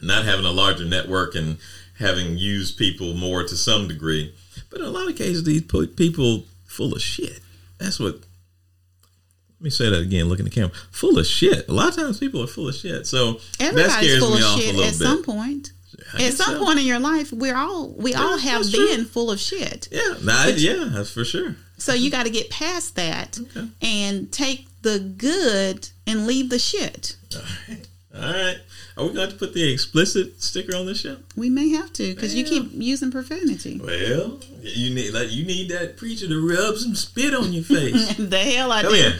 not 0.02 0.24
having 0.24 0.44
a 0.46 0.50
larger 0.50 0.84
network 0.84 1.34
and 1.34 1.58
having 1.98 2.38
used 2.38 2.78
people 2.78 3.14
more 3.14 3.42
to 3.42 3.56
some 3.56 3.88
degree. 3.88 4.34
But 4.70 4.80
in 4.80 4.86
a 4.86 4.90
lot 4.90 5.08
of 5.08 5.16
cases, 5.16 5.44
these 5.44 5.62
people 5.62 6.44
full 6.66 6.94
of 6.94 7.02
shit. 7.02 7.40
That's 7.78 7.98
what. 7.98 8.14
Let 8.14 9.64
me 9.64 9.70
say 9.70 9.90
that 9.90 10.00
again. 10.00 10.26
Look 10.26 10.38
in 10.38 10.46
the 10.46 10.50
camera. 10.50 10.72
Full 10.90 11.18
of 11.18 11.26
shit. 11.26 11.68
A 11.68 11.72
lot 11.72 11.88
of 11.88 11.96
times, 11.96 12.18
people 12.18 12.42
are 12.42 12.46
full 12.46 12.68
of 12.68 12.74
shit. 12.74 13.06
So 13.06 13.34
that 13.58 13.74
everybody's 13.74 13.92
scares 13.92 14.18
full 14.20 14.34
of 14.34 14.60
shit 14.60 14.74
at 14.74 14.80
bit. 14.80 14.94
some 14.94 15.22
point 15.22 15.72
I 16.14 16.24
at 16.24 16.34
some 16.34 16.54
so. 16.56 16.64
point 16.64 16.78
in 16.78 16.86
your 16.86 16.98
life 16.98 17.32
we're 17.32 17.56
all 17.56 17.90
we 17.90 18.14
all 18.14 18.38
have 18.38 18.62
that's 18.62 18.72
true. 18.72 18.86
been 18.88 19.04
full 19.04 19.30
of 19.30 19.40
shit 19.40 19.88
Yeah, 19.90 20.14
yeah, 20.56 20.88
that's 20.92 21.10
for 21.10 21.24
sure. 21.24 21.56
so 21.78 21.92
you 21.94 22.10
got 22.10 22.24
to 22.26 22.30
get 22.30 22.50
past 22.50 22.96
that 22.96 23.38
Okay. 23.40 23.68
and 23.82 24.30
take 24.32 24.66
the 24.82 24.98
good 24.98 25.88
and 26.06 26.26
leave 26.26 26.48
the 26.50 26.58
shit 26.58 27.16
All 27.34 27.42
right. 27.68 27.86
All 28.12 28.22
right. 28.32 28.58
Are 28.96 29.06
we 29.06 29.12
going 29.14 29.30
to 29.30 29.36
put 29.36 29.54
the 29.54 29.72
explicit 29.72 30.42
sticker 30.42 30.76
on 30.76 30.84
this 30.86 31.00
show? 31.00 31.18
we 31.36 31.48
may 31.48 31.68
have 31.70 31.92
to 31.94 32.12
because 32.14 32.34
you 32.34 32.44
keep 32.44 32.68
using 32.72 33.10
profanity 33.10 33.80
Well, 33.82 34.40
you 34.62 34.92
need 34.94 35.14
like 35.14 35.30
you 35.30 35.44
need 35.44 35.70
that 35.70 35.96
preacher 35.96 36.26
to 36.28 36.48
rub 36.48 36.76
some 36.76 36.94
spit 36.96 37.34
on 37.34 37.52
your 37.52 37.62
face. 37.64 38.14
the 38.18 38.38
hell 38.38 38.72
I 38.72 38.82
Come 38.82 38.92
do 38.92 38.96
here. 38.96 39.14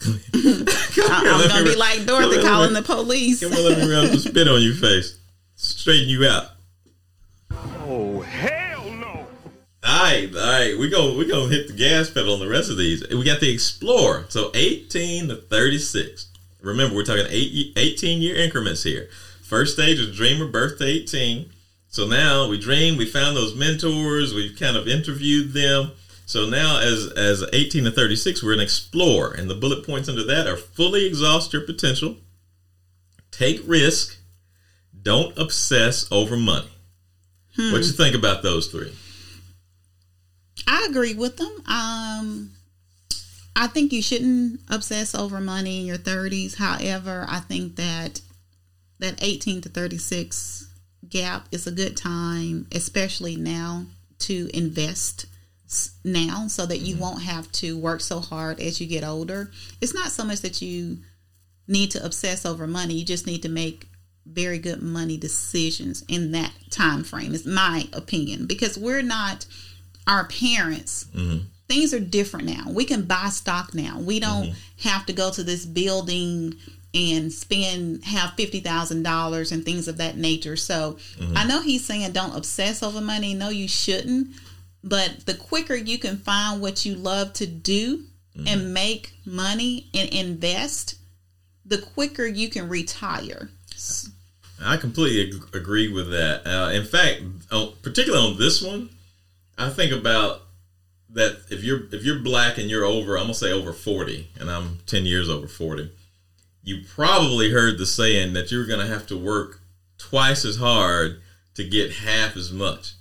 Come 0.00 0.20
here, 0.32 1.04
I'm 1.06 1.40
let 1.40 1.48
gonna 1.50 1.64
be 1.64 1.76
like 1.76 2.06
Dorothy 2.06 2.36
here, 2.36 2.42
calling 2.42 2.72
the 2.72 2.82
police. 2.82 3.40
Come 3.40 3.52
on, 3.52 3.62
let 3.64 3.78
me 3.78 3.92
rub 3.92 4.06
some 4.08 4.18
spit 4.18 4.48
on 4.48 4.62
your 4.62 4.74
face. 4.74 5.18
Straighten 5.60 6.08
you 6.08 6.26
out. 6.26 6.52
Oh, 7.50 8.22
hell 8.22 8.90
no. 8.92 9.26
All 9.84 10.02
right, 10.04 10.30
all 10.34 10.40
right. 10.40 10.78
We 10.78 10.88
go. 10.88 11.14
We 11.14 11.26
gonna 11.26 11.50
hit 11.50 11.68
the 11.68 11.74
gas 11.74 12.08
pedal 12.08 12.32
on 12.32 12.40
the 12.40 12.48
rest 12.48 12.70
of 12.70 12.78
these. 12.78 13.06
We 13.10 13.24
got 13.24 13.40
the 13.40 13.52
Explorer. 13.52 14.24
So 14.30 14.50
eighteen 14.54 15.28
to 15.28 15.36
thirty 15.36 15.76
six. 15.76 16.28
Remember, 16.62 16.96
we're 16.96 17.04
talking 17.04 17.26
eight, 17.28 17.74
18 17.76 18.22
year 18.22 18.36
increments 18.36 18.84
here. 18.84 19.10
First 19.42 19.74
stage 19.74 19.98
was 19.98 20.16
Dreamer, 20.16 20.46
birth 20.46 20.78
to 20.78 20.86
eighteen. 20.86 21.50
So 21.88 22.06
now 22.06 22.48
we 22.48 22.58
dream. 22.58 22.96
We 22.96 23.04
found 23.04 23.36
those 23.36 23.54
mentors. 23.54 24.32
We've 24.32 24.58
kind 24.58 24.78
of 24.78 24.88
interviewed 24.88 25.52
them. 25.52 25.92
So 26.24 26.48
now, 26.48 26.80
as 26.80 27.12
as 27.12 27.44
eighteen 27.52 27.84
to 27.84 27.90
thirty 27.90 28.16
six, 28.16 28.42
we're 28.42 28.54
an 28.54 28.60
Explorer, 28.60 29.32
and 29.32 29.50
the 29.50 29.54
bullet 29.54 29.84
points 29.84 30.08
under 30.08 30.24
that 30.24 30.46
are 30.46 30.56
fully 30.56 31.04
exhaust 31.04 31.52
your 31.52 31.66
potential, 31.66 32.16
take 33.30 33.60
risk, 33.66 34.19
don't 35.02 35.36
obsess 35.38 36.10
over 36.10 36.36
money. 36.36 36.68
What 37.56 37.82
you 37.82 37.92
think 37.92 38.14
about 38.14 38.42
those 38.42 38.68
three? 38.68 38.92
I 40.66 40.86
agree 40.88 41.14
with 41.14 41.36
them. 41.36 41.52
Um, 41.66 42.52
I 43.54 43.66
think 43.66 43.92
you 43.92 44.00
shouldn't 44.00 44.60
obsess 44.68 45.14
over 45.14 45.40
money 45.40 45.80
in 45.80 45.86
your 45.86 45.98
30s. 45.98 46.56
However, 46.56 47.26
I 47.28 47.40
think 47.40 47.76
that 47.76 48.22
that 48.98 49.22
18 49.22 49.62
to 49.62 49.68
36 49.68 50.68
gap 51.08 51.48
is 51.52 51.66
a 51.66 51.72
good 51.72 51.96
time, 51.96 52.66
especially 52.72 53.36
now, 53.36 53.84
to 54.20 54.48
invest 54.54 55.26
now 56.04 56.46
so 56.46 56.66
that 56.66 56.78
you 56.78 56.96
won't 56.96 57.22
have 57.22 57.50
to 57.52 57.76
work 57.76 58.00
so 58.00 58.20
hard 58.20 58.60
as 58.60 58.80
you 58.80 58.86
get 58.86 59.04
older. 59.04 59.50
It's 59.80 59.94
not 59.94 60.08
so 60.08 60.24
much 60.24 60.40
that 60.40 60.62
you 60.62 60.98
need 61.68 61.90
to 61.92 62.04
obsess 62.04 62.44
over 62.44 62.66
money, 62.66 62.94
you 62.94 63.04
just 63.04 63.26
need 63.26 63.42
to 63.42 63.48
make 63.48 63.89
very 64.26 64.58
good 64.58 64.82
money 64.82 65.16
decisions 65.16 66.04
in 66.08 66.32
that 66.32 66.52
time 66.70 67.04
frame 67.04 67.34
is 67.34 67.46
my 67.46 67.88
opinion 67.92 68.46
because 68.46 68.78
we're 68.78 69.02
not 69.02 69.46
our 70.06 70.26
parents. 70.28 71.06
Mm-hmm. 71.14 71.44
Things 71.68 71.94
are 71.94 72.00
different 72.00 72.46
now. 72.46 72.64
We 72.68 72.84
can 72.84 73.02
buy 73.02 73.28
stock 73.28 73.74
now. 73.74 74.00
We 74.00 74.20
don't 74.20 74.48
mm-hmm. 74.48 74.88
have 74.88 75.06
to 75.06 75.12
go 75.12 75.30
to 75.30 75.42
this 75.42 75.64
building 75.64 76.56
and 76.92 77.32
spend 77.32 78.04
have 78.04 78.30
$50000 78.30 79.52
and 79.52 79.64
things 79.64 79.86
of 79.86 79.98
that 79.98 80.16
nature. 80.16 80.56
So 80.56 80.98
mm-hmm. 81.16 81.36
i 81.36 81.44
know 81.44 81.62
he's 81.62 81.84
saying 81.84 82.10
don't 82.12 82.36
obsess 82.36 82.82
over 82.82 83.00
money. 83.00 83.34
No 83.34 83.48
you 83.48 83.68
shouldn't. 83.68 84.28
But 84.82 85.26
the 85.26 85.34
quicker 85.34 85.76
you 85.76 85.98
can 85.98 86.16
find 86.16 86.60
what 86.60 86.84
you 86.84 86.94
love 86.96 87.34
to 87.34 87.46
do 87.46 88.04
and 88.46 88.72
make 88.72 89.12
money 89.26 89.90
and 89.92 90.08
invest 90.10 90.96
the 91.64 91.78
quicker 91.78 92.26
you 92.26 92.48
can 92.48 92.68
retire 92.68 93.50
I 94.62 94.76
completely 94.76 95.20
ag- 95.28 95.54
agree 95.54 95.88
with 95.88 96.10
that. 96.10 96.46
Uh, 96.46 96.70
in 96.70 96.84
fact, 96.84 97.22
particularly 97.82 98.32
on 98.32 98.38
this 98.38 98.62
one, 98.62 98.90
I 99.56 99.70
think 99.70 99.92
about 99.92 100.42
that 101.12 101.42
if 101.50 101.64
you're 101.64 101.82
if 101.92 102.04
you're 102.04 102.18
black 102.18 102.58
and 102.58 102.70
you're 102.70 102.84
over, 102.84 103.16
I'm 103.16 103.24
gonna 103.24 103.34
say 103.34 103.52
over 103.52 103.72
forty, 103.72 104.28
and 104.38 104.50
I'm 104.50 104.78
ten 104.86 105.06
years 105.06 105.28
over 105.28 105.48
forty. 105.48 105.90
You 106.62 106.82
probably 106.86 107.50
heard 107.50 107.78
the 107.78 107.86
saying 107.86 108.34
that 108.34 108.50
you're 108.50 108.66
gonna 108.66 108.86
have 108.86 109.06
to 109.08 109.16
work 109.16 109.60
twice 109.98 110.44
as 110.44 110.56
hard 110.56 111.20
to 111.54 111.64
get 111.64 111.92
half 111.92 112.36
as 112.36 112.52
much. 112.52 112.94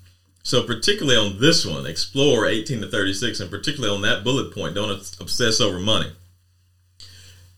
So 0.43 0.63
particularly 0.63 1.17
on 1.17 1.39
this 1.39 1.65
one, 1.65 1.85
explore 1.85 2.47
18 2.47 2.81
to 2.81 2.87
36, 2.87 3.39
and 3.39 3.51
particularly 3.51 3.93
on 3.93 4.01
that 4.01 4.23
bullet 4.23 4.53
point, 4.53 4.73
don't 4.73 4.89
obsess 5.19 5.61
over 5.61 5.79
money. 5.79 6.11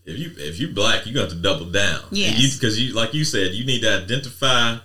If 0.04 0.18
you 0.18 0.32
if 0.36 0.58
you 0.58 0.68
black, 0.68 1.06
you 1.06 1.14
got 1.14 1.30
to 1.30 1.36
double 1.36 1.66
down. 1.66 2.02
Yes. 2.10 2.56
because 2.58 2.80
you, 2.80 2.92
like 2.94 3.14
you 3.14 3.24
said, 3.24 3.52
you 3.52 3.64
need 3.64 3.82
to 3.82 4.02
identify 4.02 4.78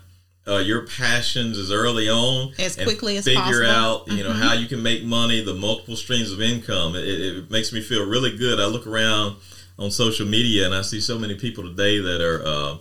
uh, 0.48 0.60
your 0.60 0.88
passions 0.88 1.58
as 1.58 1.72
early 1.72 2.10
on 2.10 2.54
As 2.58 2.78
and 2.78 2.88
quickly 2.88 3.18
as 3.18 3.26
figure 3.26 3.42
possible. 3.42 3.66
Mm-hmm. 3.66 4.12
out 4.12 4.18
you 4.18 4.24
know 4.24 4.32
how 4.32 4.54
you 4.54 4.68
can 4.68 4.82
make 4.82 5.04
money, 5.04 5.44
the 5.44 5.54
multiple 5.54 5.96
streams 5.96 6.32
of 6.32 6.42
income. 6.42 6.96
It, 6.96 7.04
it, 7.04 7.38
it 7.38 7.52
makes 7.52 7.74
me 7.74 7.82
feel 7.82 8.08
really 8.08 8.38
good. 8.38 8.60
I 8.60 8.66
look 8.66 8.88
around 8.88 9.38
on 9.80 9.92
social 9.92 10.26
media 10.26 10.66
and 10.66 10.74
I 10.74 10.82
see 10.82 11.02
so 11.02 11.20
many 11.20 11.36
people 11.36 11.64
today 11.64 12.00
that 12.00 12.22
are 12.22 12.42
uh, 12.46 12.78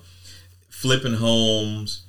flipping 0.71 1.15
homes, 1.15 2.05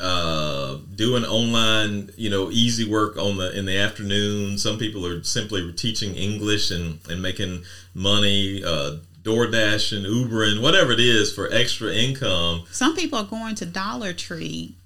uh, 0.00 0.78
doing 0.94 1.24
online, 1.24 2.10
you 2.16 2.28
know, 2.30 2.50
easy 2.50 2.88
work 2.88 3.16
on 3.16 3.36
the 3.36 3.56
in 3.56 3.66
the 3.66 3.76
afternoon. 3.76 4.58
Some 4.58 4.78
people 4.78 5.06
are 5.06 5.22
simply 5.22 5.72
teaching 5.72 6.14
English 6.14 6.70
and 6.70 6.98
and 7.08 7.22
making 7.22 7.64
money, 7.94 8.62
uh, 8.64 8.96
door 9.26 9.48
dashing, 9.48 10.04
Ubering, 10.04 10.62
whatever 10.62 10.92
it 10.92 11.00
is 11.00 11.34
for 11.34 11.52
extra 11.52 11.92
income. 11.92 12.62
Some 12.70 12.94
people 12.94 13.18
are 13.18 13.24
going 13.24 13.56
to 13.56 13.66
Dollar 13.66 14.12
Tree, 14.12 14.76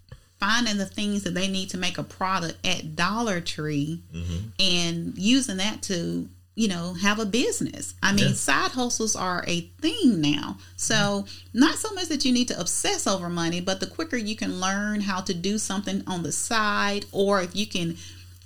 finding 0.41 0.79
the 0.79 0.87
things 0.87 1.23
that 1.25 1.35
they 1.35 1.47
need 1.47 1.69
to 1.71 1.77
make 1.79 1.99
a 1.99 2.03
product 2.03 2.67
at 2.67 2.97
Dollar 2.97 3.41
Tree, 3.43 4.01
Mm-hmm. 4.15 4.37
and 4.59 5.13
using 5.19 5.59
that 5.59 5.83
to, 5.83 6.27
you 6.55 6.69
know, 6.69 6.95
have 6.95 7.19
a 7.19 7.27
business. 7.27 7.93
I 8.03 8.13
mean, 8.13 8.29
Yeah. 8.29 8.33
side 8.35 8.71
hustles 8.71 9.15
are 9.15 9.45
a 9.47 9.61
thing 9.83 10.23
now. 10.23 10.57
So, 10.77 11.27
not 11.53 11.75
so 11.77 11.93
much 11.93 12.09
that 12.09 12.25
you 12.25 12.33
need 12.33 12.49
to 12.49 12.59
obsess 12.59 13.07
over 13.07 13.29
money, 13.29 13.61
but 13.61 13.81
the 13.81 13.87
quicker 13.87 14.17
you 14.17 14.37
can 14.37 14.59
learn 14.59 15.03
how 15.03 15.21
to 15.21 15.35
do 15.35 15.59
something 15.59 16.03
on 16.07 16.23
the 16.23 16.33
side, 16.33 17.05
or 17.13 17.43
if 17.43 17.55
you 17.55 17.67
can 17.67 17.99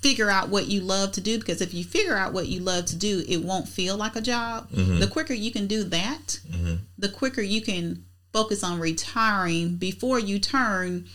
figure 0.05 0.31
out 0.31 0.51
what 0.51 0.67
you 0.67 0.81
love 0.81 1.13
to 1.13 1.21
do 1.21 1.39
because 1.39 1.63
if 1.63 1.73
you 1.73 1.83
figure 1.83 2.17
out 2.17 2.35
what 2.35 2.47
you 2.47 2.61
love 2.61 2.85
to 2.85 2.97
do 2.97 3.25
it 3.27 3.43
won't 3.43 3.67
feel 3.67 3.97
like 3.97 4.17
a 4.17 4.21
job 4.21 4.71
Mm-hmm. 4.71 4.99
the 4.99 5.07
quicker 5.07 5.33
you 5.33 5.51
can 5.51 5.67
do 5.67 5.83
that 5.85 6.39
the 6.99 7.09
quicker 7.09 7.41
you 7.41 7.63
can 7.63 8.05
focus 8.35 8.65
on 8.65 8.81
retiring 8.81 9.77
before 9.77 10.19
you 10.19 10.39
turn 10.39 11.07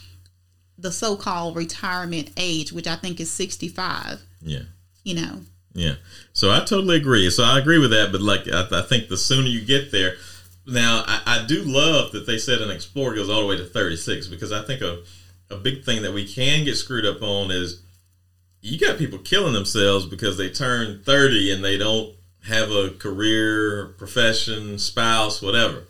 the 0.81 0.91
so-called 0.91 1.55
retirement 1.55 2.31
age, 2.37 2.71
which 2.71 2.87
I 2.87 2.95
think 2.95 3.19
is 3.19 3.29
65. 3.31 4.21
Yeah. 4.41 4.59
You 5.03 5.15
know. 5.15 5.41
Yeah. 5.73 5.95
So 6.33 6.49
I 6.49 6.59
totally 6.59 6.95
agree. 6.95 7.29
So 7.29 7.43
I 7.43 7.59
agree 7.59 7.77
with 7.77 7.91
that. 7.91 8.11
But 8.11 8.21
like, 8.21 8.47
I, 8.47 8.65
I 8.71 8.81
think 8.83 9.09
the 9.09 9.17
sooner 9.17 9.47
you 9.47 9.63
get 9.65 9.91
there, 9.91 10.15
now 10.65 11.03
I, 11.05 11.21
I, 11.25 11.45
do 11.45 11.63
love 11.63 12.11
that 12.13 12.25
they 12.25 12.37
said 12.37 12.61
an 12.61 12.69
Explorer 12.69 13.15
goes 13.15 13.29
all 13.29 13.41
the 13.41 13.47
way 13.47 13.57
to 13.57 13.65
36 13.65 14.27
because 14.27 14.51
I 14.51 14.63
think 14.63 14.81
a, 14.81 15.03
a 15.49 15.57
big 15.57 15.83
thing 15.83 16.03
that 16.03 16.13
we 16.13 16.27
can 16.27 16.63
get 16.63 16.75
screwed 16.75 17.05
up 17.05 17.21
on 17.21 17.51
is 17.51 17.81
you 18.61 18.77
got 18.77 18.97
people 18.97 19.19
killing 19.19 19.53
themselves 19.53 20.05
because 20.05 20.37
they 20.37 20.49
turn 20.49 21.01
30 21.03 21.51
and 21.51 21.63
they 21.63 21.77
don't 21.77 22.15
have 22.47 22.71
a 22.71 22.89
career, 22.89 23.87
profession, 23.97 24.79
spouse, 24.79 25.41
whatever. 25.41 25.83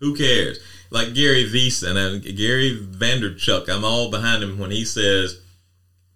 Who 0.00 0.14
cares? 0.14 0.58
Like 0.90 1.14
Gary 1.14 1.44
Veason 1.44 1.96
and 1.96 2.22
Gary 2.36 2.78
Vaynerchuk, 2.80 3.68
I'm 3.68 3.84
all 3.84 4.10
behind 4.10 4.42
him 4.42 4.58
when 4.58 4.70
he 4.70 4.84
says, 4.84 5.40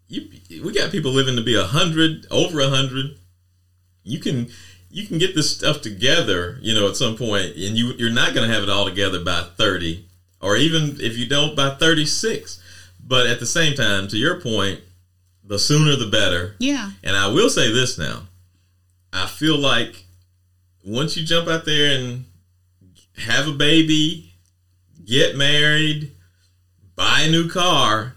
"You, 0.09 0.30
we 0.64 0.72
got 0.72 0.93
people 0.93 1.11
living 1.11 1.36
to 1.36 1.43
be 1.43 1.57
a 1.57 1.64
hundred, 1.64 2.26
over 2.30 2.61
a 2.61 2.68
hundred. 2.68 3.18
You 4.05 4.20
can, 4.20 4.49
you 4.90 5.07
can 5.07 5.18
get 5.18 5.34
this 5.34 5.55
stuff 5.55 5.82
together, 5.82 6.59
you 6.62 6.74
know, 6.74 6.88
at 6.88 6.97
some 6.97 7.16
point, 7.16 7.57
and 7.57 7.76
you, 7.76 7.93
you're 7.95 8.11
not 8.11 8.34
going 8.34 8.49
to 8.49 8.55
have 8.55 8.62
it 8.62 8.70
all 8.70 8.84
together 8.84 9.22
by 9.22 9.43
30, 9.57 10.07
or 10.40 10.57
even 10.57 11.01
if 11.01 11.16
you 11.16 11.26
don't 11.26 11.57
by 11.57 11.74
36. 11.74 12.61
But 13.05 13.26
at 13.26 13.40
the 13.40 13.47
same 13.47 13.74
time, 13.74 14.09
to 14.09 14.16
your 14.16 14.40
point, 14.40 14.80
the 15.45 15.59
sooner 15.59 15.97
the 15.97 16.07
better. 16.07 16.57
Yeah. 16.59 16.90
And 17.03 17.16
I 17.16 17.28
will 17.28 17.51
say 17.51 17.72
this 17.72 17.99
now. 17.99 18.22
I 19.12 19.26
feel 19.26 19.59
like 19.59 20.05
once 20.84 21.16
you 21.16 21.24
jump 21.24 21.49
out 21.49 21.64
there 21.64 21.99
and 21.99 22.24
have 23.18 23.49
a 23.49 23.53
baby, 23.53 24.32
get 25.05 25.36
married, 25.36 26.12
buy 26.97 27.22
a 27.22 27.30
new 27.30 27.49
car, 27.49 28.14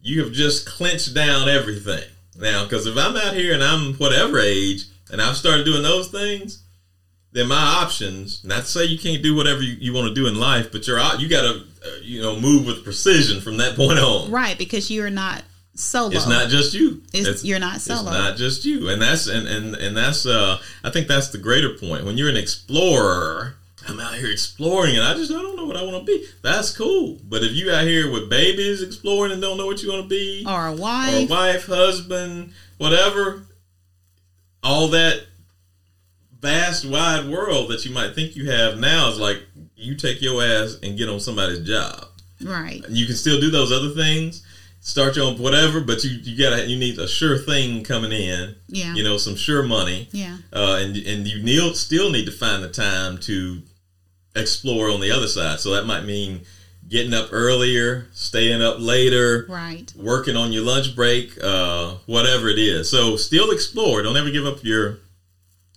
you 0.00 0.22
have 0.22 0.32
just 0.32 0.66
clinched 0.66 1.14
down 1.14 1.48
everything. 1.48 2.04
Now, 2.36 2.64
because 2.64 2.86
if 2.86 2.96
I'm 2.96 3.16
out 3.16 3.34
here 3.34 3.52
and 3.52 3.64
I'm 3.64 3.94
whatever 3.94 4.38
age 4.38 4.84
and 5.10 5.20
I've 5.20 5.36
started 5.36 5.64
doing 5.64 5.82
those 5.82 6.08
things, 6.08 6.62
then 7.32 7.48
my 7.48 7.82
options, 7.82 8.44
not 8.44 8.60
to 8.60 8.66
say 8.66 8.84
you 8.84 8.98
can't 8.98 9.22
do 9.22 9.34
whatever 9.34 9.62
you, 9.62 9.76
you 9.80 9.92
want 9.92 10.08
to 10.08 10.14
do 10.14 10.26
in 10.26 10.38
life, 10.38 10.70
but 10.72 10.86
you're 10.86 10.98
out, 10.98 11.20
you 11.20 11.28
got 11.28 11.42
to, 11.42 11.60
uh, 11.84 11.96
you 12.02 12.22
know, 12.22 12.38
move 12.38 12.64
with 12.66 12.84
precision 12.84 13.40
from 13.40 13.56
that 13.58 13.76
point 13.76 13.98
on. 13.98 14.30
Right, 14.30 14.56
because 14.56 14.90
you're 14.90 15.10
not 15.10 15.42
solo. 15.78 16.14
It's 16.14 16.26
not 16.26 16.48
just 16.48 16.74
you. 16.74 17.02
It's, 17.12 17.44
you're 17.44 17.58
not 17.58 17.80
solo. 17.80 18.00
It's 18.00 18.10
not 18.10 18.36
just 18.36 18.64
you, 18.64 18.88
and 18.88 19.00
that's 19.00 19.26
and 19.26 19.46
and 19.46 19.74
and 19.74 19.96
that's 19.96 20.26
uh, 20.26 20.58
I 20.84 20.90
think 20.90 21.08
that's 21.08 21.28
the 21.30 21.38
greater 21.38 21.74
point. 21.74 22.04
When 22.04 22.16
you're 22.16 22.28
an 22.28 22.36
explorer, 22.36 23.54
I'm 23.88 24.00
out 24.00 24.14
here 24.14 24.30
exploring, 24.30 24.96
and 24.96 25.04
I 25.04 25.14
just 25.14 25.30
I 25.30 25.40
don't 25.40 25.56
know 25.56 25.66
what 25.66 25.76
I 25.76 25.82
want 25.82 25.98
to 25.98 26.04
be. 26.04 26.26
That's 26.42 26.76
cool. 26.76 27.18
But 27.24 27.42
if 27.42 27.52
you 27.52 27.70
out 27.70 27.84
here 27.84 28.10
with 28.10 28.28
babies 28.28 28.82
exploring 28.82 29.32
and 29.32 29.40
don't 29.40 29.56
know 29.56 29.66
what 29.66 29.82
you 29.82 29.90
want 29.90 30.02
to 30.04 30.08
be, 30.08 30.44
or 30.46 30.66
a 30.66 30.72
wife, 30.72 31.14
or 31.14 31.16
a 31.16 31.26
wife, 31.26 31.66
husband, 31.66 32.52
whatever, 32.76 33.44
all 34.62 34.88
that 34.88 35.26
vast 36.40 36.84
wide 36.84 37.28
world 37.28 37.70
that 37.70 37.84
you 37.84 37.92
might 37.92 38.14
think 38.14 38.36
you 38.36 38.50
have 38.50 38.78
now 38.78 39.08
is 39.08 39.18
like 39.18 39.42
you 39.76 39.94
take 39.94 40.20
your 40.20 40.42
ass 40.42 40.76
and 40.82 40.98
get 40.98 41.08
on 41.08 41.20
somebody's 41.20 41.66
job. 41.66 42.06
Right. 42.40 42.84
You 42.88 43.06
can 43.06 43.16
still 43.16 43.40
do 43.40 43.50
those 43.50 43.72
other 43.72 43.90
things, 43.90 44.44
start 44.88 45.16
your 45.16 45.26
own 45.26 45.36
whatever, 45.38 45.80
but 45.80 46.02
you 46.02 46.10
you 46.10 46.36
gotta 46.38 46.66
you 46.66 46.78
need 46.78 46.98
a 46.98 47.06
sure 47.06 47.36
thing 47.36 47.84
coming 47.84 48.10
in. 48.10 48.54
Yeah. 48.68 48.94
You 48.94 49.02
know, 49.04 49.18
some 49.18 49.36
sure 49.36 49.62
money. 49.62 50.08
Yeah. 50.12 50.38
Uh, 50.52 50.78
and 50.80 50.96
and 50.96 51.26
you 51.28 51.42
need, 51.42 51.76
still 51.76 52.10
need 52.10 52.24
to 52.24 52.32
find 52.32 52.62
the 52.64 52.70
time 52.70 53.18
to 53.18 53.60
explore 54.34 54.88
on 54.90 55.00
the 55.00 55.10
other 55.10 55.26
side. 55.28 55.60
So 55.60 55.72
that 55.72 55.84
might 55.84 56.04
mean 56.04 56.40
getting 56.88 57.12
up 57.12 57.28
earlier, 57.32 58.06
staying 58.14 58.62
up 58.62 58.76
later, 58.78 59.44
Right. 59.46 59.92
working 59.94 60.36
on 60.36 60.52
your 60.52 60.62
lunch 60.64 60.96
break, 60.96 61.36
uh, 61.42 61.96
whatever 62.06 62.48
it 62.48 62.58
is. 62.58 62.90
So 62.90 63.16
still 63.18 63.50
explore. 63.50 64.02
Don't 64.02 64.16
ever 64.16 64.30
give 64.30 64.46
up 64.46 64.64
your 64.64 65.00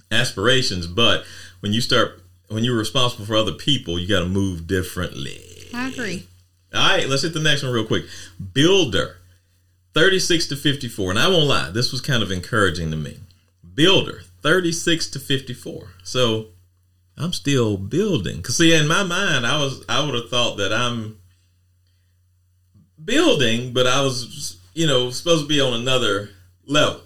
aspirations. 0.09 0.87
But 0.87 1.25
when 1.59 1.73
you 1.73 1.81
start, 1.81 2.23
when 2.47 2.63
you're 2.63 2.77
responsible 2.77 3.25
for 3.25 3.35
other 3.35 3.51
people, 3.51 3.99
you 3.99 4.07
got 4.07 4.21
to 4.21 4.25
move 4.29 4.67
differently. 4.67 5.67
I 5.73 5.89
agree. 5.89 6.27
All 6.73 6.89
right, 6.89 7.07
let's 7.07 7.23
hit 7.23 7.33
the 7.33 7.41
next 7.41 7.63
one 7.63 7.73
real 7.73 7.85
quick. 7.85 8.05
Builder, 8.53 9.17
36 9.93 10.47
to 10.47 10.55
54. 10.55 11.11
And 11.11 11.19
I 11.19 11.27
won't 11.27 11.47
lie, 11.47 11.69
this 11.69 11.91
was 11.91 12.01
kind 12.01 12.23
of 12.23 12.31
encouraging 12.31 12.91
to 12.91 12.97
me. 12.97 13.19
Builder, 13.73 14.21
36 14.41 15.09
to 15.11 15.19
54. 15.19 15.89
So 16.03 16.47
I'm 17.17 17.33
still 17.33 17.77
building. 17.77 18.37
Because, 18.37 18.57
see, 18.57 18.73
in 18.73 18.87
my 18.87 19.03
mind, 19.03 19.45
I 19.45 19.59
was 19.59 19.83
I 19.89 20.03
would 20.05 20.15
have 20.15 20.29
thought 20.29 20.57
that 20.57 20.71
I'm 20.71 21.17
building, 23.03 23.73
but 23.73 23.87
I 23.87 24.01
was, 24.01 24.57
you 24.73 24.87
know, 24.87 25.11
supposed 25.11 25.43
to 25.43 25.49
be 25.49 25.59
on 25.59 25.73
another 25.73 26.29
level. 26.65 27.01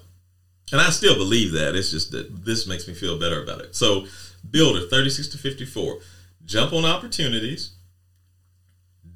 And 0.71 0.81
I 0.81 0.89
still 0.89 1.15
believe 1.15 1.51
that. 1.53 1.75
It's 1.75 1.91
just 1.91 2.11
that 2.11 2.45
this 2.45 2.67
makes 2.67 2.87
me 2.87 2.93
feel 2.93 3.19
better 3.19 3.41
about 3.41 3.61
it. 3.61 3.75
So, 3.75 4.05
builder, 4.49 4.87
36 4.87 5.29
to 5.29 5.37
54. 5.37 5.99
Jump 6.45 6.73
on 6.73 6.85
opportunities 6.85 7.74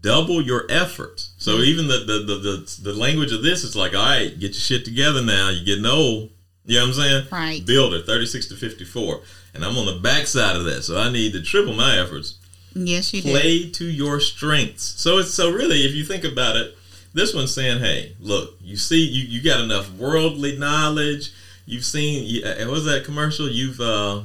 double 0.02 0.42
your 0.42 0.66
efforts. 0.70 1.34
So 1.38 1.58
even 1.58 1.88
the 1.88 2.00
the, 2.00 2.20
the 2.20 2.36
the 2.36 2.92
the 2.92 2.94
language 2.94 3.32
of 3.32 3.44
this 3.44 3.64
is 3.64 3.76
like, 3.76 3.94
all 3.94 4.04
right, 4.04 4.30
get 4.40 4.50
your 4.50 4.54
shit 4.54 4.86
together 4.86 5.22
now. 5.22 5.50
You're 5.50 5.66
getting 5.66 5.86
old. 5.86 6.32
You 6.66 6.76
know 6.76 6.82
what 6.82 6.88
I'm 6.90 6.94
saying? 6.94 7.28
Right. 7.32 7.66
Builder, 7.66 8.04
36 8.04 8.50
to 8.50 8.56
54. 8.56 9.22
And 9.56 9.66
I'm 9.66 9.76
on 9.76 9.88
the 9.88 10.00
backside 10.02 10.56
of 10.56 10.66
that. 10.66 10.84
So 10.84 11.00
I 11.00 11.10
need 11.10 11.34
to 11.34 11.42
triple 11.42 11.74
my 11.74 11.98
efforts. 11.98 12.38
Yes, 12.76 13.12
you. 13.12 13.24
Play 13.24 13.72
to 13.72 13.86
your 13.86 14.20
strengths. 14.20 14.84
So 15.02 15.18
it's 15.18 15.34
so 15.34 15.52
really, 15.52 15.78
if 15.78 15.96
you 15.96 16.04
think 16.04 16.24
about 16.24 16.58
it, 16.58 16.78
this 17.14 17.34
one's 17.34 17.56
saying, 17.56 17.80
hey, 17.80 18.16
look, 18.20 18.56
you 18.62 18.78
see, 18.78 19.04
you, 19.04 19.24
you 19.24 19.42
got 19.42 19.62
enough 19.62 19.92
worldly 19.94 20.60
knowledge. 20.60 21.32
You've 21.66 21.86
seen, 21.86 22.26
you, 22.26 22.46
uh, 22.46 22.66
what 22.66 22.72
was 22.72 22.86
that 22.86 23.04
commercial? 23.04 23.50
You've, 23.50 23.82
uh, 23.82 24.22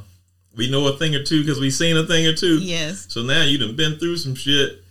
we 0.54 0.70
know 0.70 0.86
a 0.86 0.96
thing 0.98 1.14
or 1.14 1.22
two 1.22 1.42
because 1.42 1.58
we've 1.58 1.72
seen 1.72 1.96
a 1.96 2.06
thing 2.06 2.26
or 2.26 2.34
two. 2.34 2.58
Yes. 2.58 3.06
So 3.08 3.22
now 3.22 3.42
you 3.42 3.56
done 3.56 3.74
been 3.74 3.98
through 3.98 4.18
some 4.18 4.34
shit. 4.34 4.83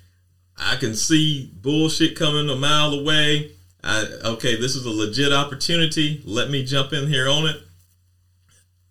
I 0.58 0.76
can 0.76 0.95
see 0.95 1.51
bullshit 1.62 2.16
coming 2.16 2.49
a 2.49 2.56
mile 2.56 2.93
away. 2.93 3.51
I 3.84 4.06
okay, 4.24 4.56
this 4.56 4.76
is 4.76 4.86
a 4.86 4.89
legit 4.89 5.34
opportunity. 5.34 6.22
Let 6.26 6.49
me 6.49 6.64
jump 6.64 6.93
in 6.93 7.08
here 7.08 7.28
on 7.28 7.47
it. 7.47 7.62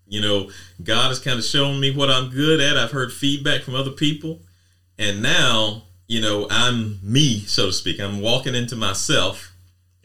You 0.07 0.21
know, 0.21 0.51
God 0.83 1.09
has 1.09 1.19
kind 1.19 1.39
of 1.39 1.45
shown 1.45 1.81
me 1.81 1.91
what 1.91 2.11
I'm 2.11 2.29
good 2.29 2.61
at. 2.61 2.77
I've 2.77 2.91
heard 2.91 3.13
feedback 3.13 3.63
from 3.63 3.75
other 3.75 3.93
people. 3.93 4.41
And 4.99 5.23
now, 5.23 5.85
you 6.07 6.21
know, 6.21 6.47
I'm 6.51 6.99
me, 7.03 7.41
so 7.41 7.67
to 7.67 7.73
speak. 7.73 7.99
I'm 7.99 8.21
walking 8.21 8.55
into 8.55 8.77
myself 8.77 9.53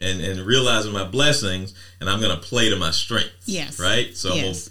and, 0.00 0.22
and 0.22 0.40
realizing 0.40 0.92
my 0.92 1.04
blessings, 1.04 1.74
and 2.00 2.08
I'm 2.08 2.20
going 2.20 2.34
to 2.34 2.40
play 2.42 2.70
to 2.70 2.76
my 2.76 2.90
strengths. 2.90 3.46
Yes. 3.46 3.78
Right? 3.78 4.16
So 4.16 4.34
Yes. 4.34 4.70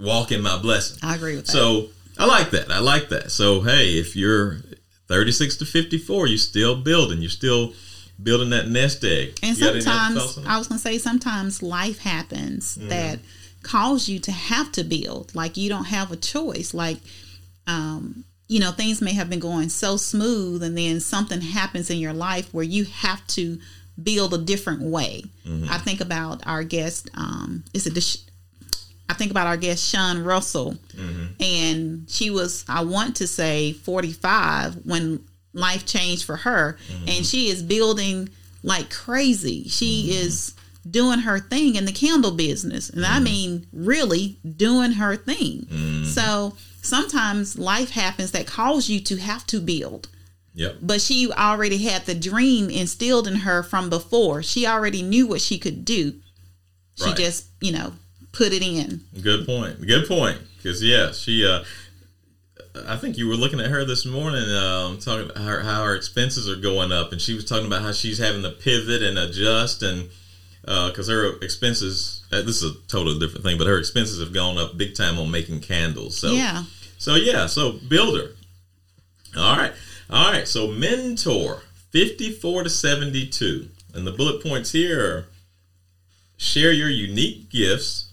walk 0.00 0.32
in 0.32 0.42
my 0.42 0.58
blessing. 0.58 0.98
I 1.02 1.14
agree 1.14 1.36
with 1.36 1.46
that. 1.46 1.52
So 1.52 1.88
I 2.18 2.26
like 2.26 2.50
that. 2.50 2.72
I 2.72 2.80
like 2.80 3.10
that. 3.10 3.30
So 3.30 3.60
hey, 3.60 3.98
if 3.98 4.16
you're 4.16 4.58
36 5.08 5.56
to 5.58 5.64
54, 5.64 6.26
you're 6.28 6.38
still 6.38 6.76
building. 6.80 7.20
You're 7.20 7.30
still 7.30 7.74
building 8.22 8.50
that 8.50 8.68
nest 8.68 9.04
egg. 9.04 9.38
And 9.42 9.56
You 9.56 9.64
got 9.64 9.70
any 9.70 9.78
other 9.78 9.80
sometimes 9.82 10.14
thoughts 10.18 10.38
on 10.38 10.44
that? 10.44 10.50
I 10.50 10.58
was 10.58 10.68
gonna 10.68 10.78
say 10.78 10.98
sometimes 10.98 11.62
life 11.62 11.98
happens 11.98 12.76
Mm-hmm. 12.78 12.88
that 12.88 13.18
cause 13.62 14.08
you 14.08 14.18
to 14.20 14.32
have 14.32 14.72
to 14.72 14.84
build. 14.84 15.34
Like 15.34 15.56
you 15.56 15.68
don't 15.68 15.84
have 15.86 16.10
a 16.12 16.16
choice. 16.16 16.72
Like 16.74 16.98
um, 17.66 18.24
you 18.48 18.60
know, 18.60 18.70
things 18.72 19.00
may 19.00 19.12
have 19.14 19.30
been 19.30 19.38
going 19.38 19.68
so 19.68 19.96
smooth 19.96 20.62
and 20.62 20.76
then 20.76 21.00
something 21.00 21.40
happens 21.40 21.90
in 21.90 21.98
your 21.98 22.12
life 22.12 22.52
where 22.52 22.64
you 22.64 22.84
have 22.84 23.26
to 23.28 23.58
build 24.02 24.34
a 24.34 24.38
different 24.38 24.82
way. 24.82 25.22
Mm-hmm. 25.46 25.70
I 25.70 25.78
think 25.78 26.00
about 26.00 26.46
our 26.46 26.62
guest, 26.64 27.08
um, 27.14 27.64
is 27.72 27.86
it 27.86 27.94
I 29.08 29.14
think 29.14 29.30
about 29.30 29.46
our 29.46 29.56
guest 29.56 29.88
Sean 29.88 30.22
Russell, 30.24 30.76
Mm-hmm. 30.96 31.24
and 31.42 32.10
she 32.10 32.30
was 32.30 32.64
I 32.68 32.82
want 32.84 33.16
to 33.16 33.26
say 33.26 33.72
45 33.72 34.76
when 34.84 35.24
life 35.52 35.84
changed 35.86 36.24
for 36.24 36.36
her, 36.36 36.78
Mm-hmm. 36.90 37.08
and 37.08 37.26
she 37.26 37.48
is 37.48 37.62
building 37.62 38.28
like 38.62 38.90
crazy. 38.90 39.68
She 39.68 40.04
Mm-hmm. 40.08 40.26
is 40.26 40.54
doing 40.90 41.20
her 41.20 41.38
thing 41.38 41.76
in 41.76 41.84
the 41.84 41.92
candle 41.92 42.32
business, 42.32 42.88
and 42.90 43.04
Mm-hmm. 43.04 43.14
I 43.14 43.20
mean 43.20 43.66
really 43.72 44.38
doing 44.56 44.92
her 44.92 45.16
thing. 45.16 46.04
So 46.06 46.54
sometimes 46.82 47.58
life 47.58 47.90
happens 47.90 48.30
that 48.32 48.46
calls 48.46 48.88
you 48.88 48.98
to 49.00 49.16
have 49.16 49.46
to 49.48 49.60
build 49.60 50.08
Yep. 50.54 50.78
but 50.82 51.00
she 51.00 51.30
already 51.32 51.78
had 51.78 52.04
the 52.04 52.14
dream 52.14 52.68
instilled 52.68 53.26
in 53.26 53.36
her 53.36 53.62
from 53.62 53.88
before. 53.88 54.42
She 54.42 54.66
already 54.66 55.00
knew 55.02 55.26
what 55.26 55.40
she 55.40 55.58
could 55.58 55.82
do. 55.84 56.20
She 56.96 57.06
Right. 57.06 57.16
just, 57.16 57.46
you 57.62 57.72
know, 57.72 57.94
put 58.32 58.52
it 58.52 58.62
in. 58.62 59.02
Good 59.20 59.46
point. 59.46 59.86
Good 59.86 60.08
point. 60.08 60.38
Because 60.56 60.82
yeah, 60.82 61.12
she. 61.12 61.46
Uh, 61.46 61.64
I 62.88 62.96
think 62.96 63.18
you 63.18 63.28
were 63.28 63.34
looking 63.34 63.60
at 63.60 63.70
her 63.70 63.84
this 63.84 64.06
morning, 64.06 64.48
um, 64.50 64.98
talking 64.98 65.28
about 65.28 65.36
how, 65.36 65.60
how 65.60 65.84
her 65.84 65.94
expenses 65.94 66.48
are 66.48 66.56
going 66.56 66.90
up, 66.90 67.12
and 67.12 67.20
she 67.20 67.34
was 67.34 67.44
talking 67.44 67.66
about 67.66 67.82
how 67.82 67.92
she's 67.92 68.18
having 68.18 68.42
to 68.42 68.50
pivot 68.50 69.02
and 69.02 69.18
adjust, 69.18 69.82
and 69.82 70.08
because 70.62 71.08
her 71.08 71.38
expenses. 71.40 72.24
Uh, 72.32 72.40
this 72.42 72.62
is 72.62 72.74
a 72.74 72.78
totally 72.88 73.18
different 73.18 73.44
thing, 73.44 73.58
but 73.58 73.66
her 73.66 73.78
expenses 73.78 74.20
have 74.20 74.32
gone 74.32 74.56
up 74.58 74.76
big 74.76 74.94
time 74.94 75.18
on 75.18 75.30
making 75.30 75.60
candles. 75.60 76.16
So 76.16 76.32
Yeah. 76.32 76.64
So 76.98 77.16
yeah, 77.16 77.46
so 77.46 77.72
builder. 77.72 78.30
All 79.36 79.56
right. 79.56 79.72
All 80.08 80.30
right, 80.30 80.46
so 80.46 80.68
mentor 80.68 81.62
54 81.90 82.64
to 82.64 82.70
72. 82.70 83.68
And 83.94 84.06
the 84.06 84.12
bullet 84.12 84.42
points 84.42 84.72
here 84.72 85.00
are 85.00 85.26
share 86.36 86.70
your 86.70 86.90
unique 86.90 87.48
gifts. 87.50 88.11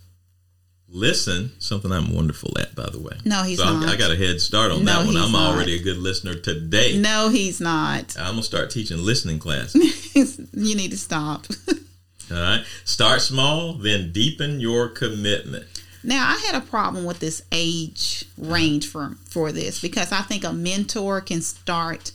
Listen, 0.91 1.51
something 1.59 1.91
I'm 1.91 2.13
wonderful 2.13 2.57
at, 2.59 2.73
by 2.73 2.89
the 2.89 2.99
way. 2.99 3.13
No, 3.23 3.43
he's 3.43 3.59
so 3.59 3.65
not. 3.65 3.89
I 3.89 3.95
got 3.95 4.09
a 4.11 4.15
head 4.15 4.41
start 4.41 4.71
on 4.71 4.83
No, 4.83 5.03
that 5.03 5.05
one. 5.05 5.17
I'm 5.17 5.31
not. 5.31 5.53
already 5.53 5.75
a 5.75 5.83
good 5.83 5.97
listener 5.97 6.33
today. 6.33 6.97
No, 6.97 7.29
he's 7.29 7.61
not. 7.61 8.15
I'm 8.17 8.31
gonna 8.31 8.43
start 8.43 8.71
teaching 8.71 8.97
listening 8.97 9.37
class. 9.37 9.75
you 10.15 10.75
need 10.75 10.91
to 10.91 10.97
stop. 10.97 11.45
All 12.31 12.37
right, 12.37 12.63
start 12.85 13.21
small, 13.21 13.73
then 13.73 14.11
deepen 14.11 14.59
your 14.59 14.87
commitment. 14.89 15.65
Now, 16.03 16.29
I 16.29 16.37
had 16.37 16.55
a 16.55 16.65
problem 16.65 17.05
with 17.05 17.19
this 17.19 17.41
age 17.51 18.25
range 18.37 18.87
for 18.87 19.15
for 19.25 19.51
this 19.51 19.79
because 19.81 20.11
I 20.11 20.21
think 20.21 20.43
a 20.43 20.53
mentor 20.53 21.21
can 21.21 21.41
start 21.41 22.11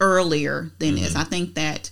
earlier 0.00 0.70
than 0.78 0.94
this. 0.96 1.10
Mm-hmm. 1.10 1.18
I 1.18 1.24
think 1.24 1.54
that 1.54 1.90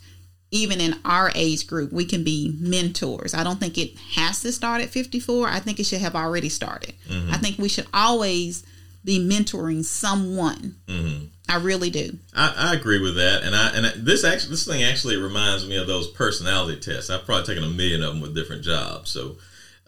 even 0.51 0.80
in 0.80 0.99
our 1.05 1.32
age 1.34 1.66
group, 1.66 1.92
we 1.92 2.05
can 2.05 2.22
be 2.22 2.57
mentors. 2.61 3.34
I 3.34 3.42
don't 3.42 3.59
think 3.59 3.76
it 3.78 3.97
has 4.14 4.40
to 4.42 4.53
start 4.53 4.82
at 4.82 4.90
54. 4.90 5.49
I 5.49 5.59
think 5.59 5.80
it 5.80 5.84
should 5.84 6.01
have 6.01 6.14
already 6.14 6.49
started. 6.49 6.94
Mm-hmm. 7.09 7.34
I 7.34 7.38
think 7.38 7.59
we 7.59 7.68
should 7.68 7.86
always 7.92 8.64
be 9.05 9.18
mentoring 9.18 9.84
someone. 9.84 10.76
Mm-hmm. 10.86 11.26
I 11.49 11.57
really 11.57 11.90
do. 11.90 12.18
I, 12.34 12.55
I 12.57 12.74
agree 12.74 13.01
with 13.01 13.14
that, 13.16 13.44
and 13.44 13.55
I 13.55 13.70
and 13.70 14.05
this 14.05 14.24
actually 14.24 14.51
this 14.51 14.66
thing 14.66 14.82
actually 14.82 15.16
reminds 15.16 15.66
me 15.66 15.76
of 15.76 15.86
those 15.86 16.09
personality 16.09 16.80
tests. 16.80 17.09
I've 17.09 17.24
probably 17.24 17.47
taken 17.47 17.62
a 17.62 17.72
million 17.72 18.03
of 18.03 18.14
them 18.14 18.20
with 18.20 18.34
different 18.34 18.62
jobs. 18.62 19.11
So, 19.11 19.36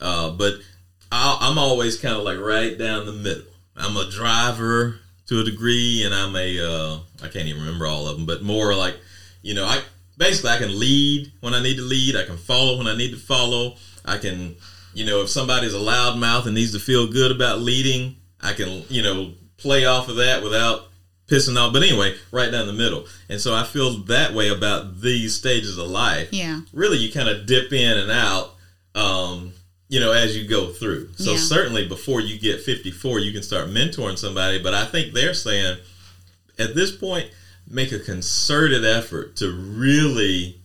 uh, 0.00 0.30
but 0.30 0.54
i 1.10 1.38
I'm 1.40 1.58
always 1.58 1.98
kind 1.98 2.14
of 2.14 2.22
like 2.22 2.38
right 2.38 2.78
down 2.78 3.06
the 3.06 3.12
middle. 3.12 3.42
I'm 3.76 3.96
a 3.96 4.08
driver 4.08 5.00
to 5.26 5.40
a 5.40 5.44
degree, 5.44 6.04
and 6.04 6.14
I'm 6.14 6.36
a 6.36 6.60
uh, 6.60 6.98
I 7.24 7.28
can't 7.28 7.48
even 7.48 7.62
remember 7.62 7.86
all 7.86 8.06
of 8.06 8.16
them, 8.16 8.26
but 8.26 8.42
more 8.42 8.72
like 8.76 8.96
you 9.42 9.54
know 9.54 9.64
I 9.64 9.82
basically 10.18 10.50
I 10.50 10.58
can 10.58 10.78
lead 10.78 11.32
when 11.40 11.54
I 11.54 11.62
need 11.62 11.76
to 11.76 11.82
lead. 11.82 12.16
I 12.16 12.24
can 12.24 12.36
follow 12.36 12.76
when 12.76 12.86
I 12.86 12.96
need 12.96 13.12
to 13.12 13.16
follow. 13.18 13.76
I 14.04 14.18
can 14.18 14.56
you 14.92 15.04
know 15.06 15.22
if 15.22 15.30
somebody's 15.30 15.74
a 15.74 15.78
loudmouth 15.78 16.44
and 16.46 16.54
needs 16.54 16.72
to 16.72 16.78
feel 16.78 17.06
good 17.10 17.30
about 17.30 17.60
leading, 17.60 18.16
I 18.40 18.52
can 18.52 18.84
you 18.90 19.02
know 19.02 19.32
play 19.56 19.86
off 19.86 20.08
of 20.08 20.16
that 20.16 20.42
without 20.42 20.88
pissing 21.28 21.56
off. 21.58 21.72
But 21.72 21.82
anyway, 21.82 22.14
right 22.32 22.50
down 22.50 22.66
the 22.66 22.72
middle. 22.72 23.06
And 23.28 23.40
so 23.40 23.54
I 23.54 23.62
feel 23.64 23.98
that 24.04 24.32
way 24.34 24.48
about 24.48 25.00
these 25.00 25.34
stages 25.36 25.76
of 25.78 25.86
life. 25.88 26.28
Yeah. 26.32 26.60
Really, 26.72 26.96
you 26.98 27.12
kind 27.12 27.28
of 27.28 27.44
dip 27.46 27.72
in 27.72 27.98
and 27.98 28.10
out, 28.10 28.54
um, 28.94 29.52
you 29.88 30.00
know, 30.00 30.12
as 30.12 30.34
you 30.36 30.48
go 30.48 30.68
through. 30.72 31.10
So 31.16 31.32
Yeah. 31.32 31.38
certainly 31.38 31.86
before 31.86 32.20
you 32.22 32.38
get 32.38 32.62
54, 32.62 33.18
you 33.18 33.32
can 33.32 33.42
start 33.42 33.68
mentoring 33.68 34.16
somebody. 34.18 34.58
But 34.62 34.72
I 34.74 34.86
think 34.86 35.12
they're 35.12 35.34
saying 35.34 35.76
at 36.58 36.74
this 36.74 36.90
point, 36.92 37.28
make 37.70 37.92
a 37.92 37.98
concerted 37.98 38.84
effort 38.84 39.36
to 39.36 39.52
really 39.52 40.60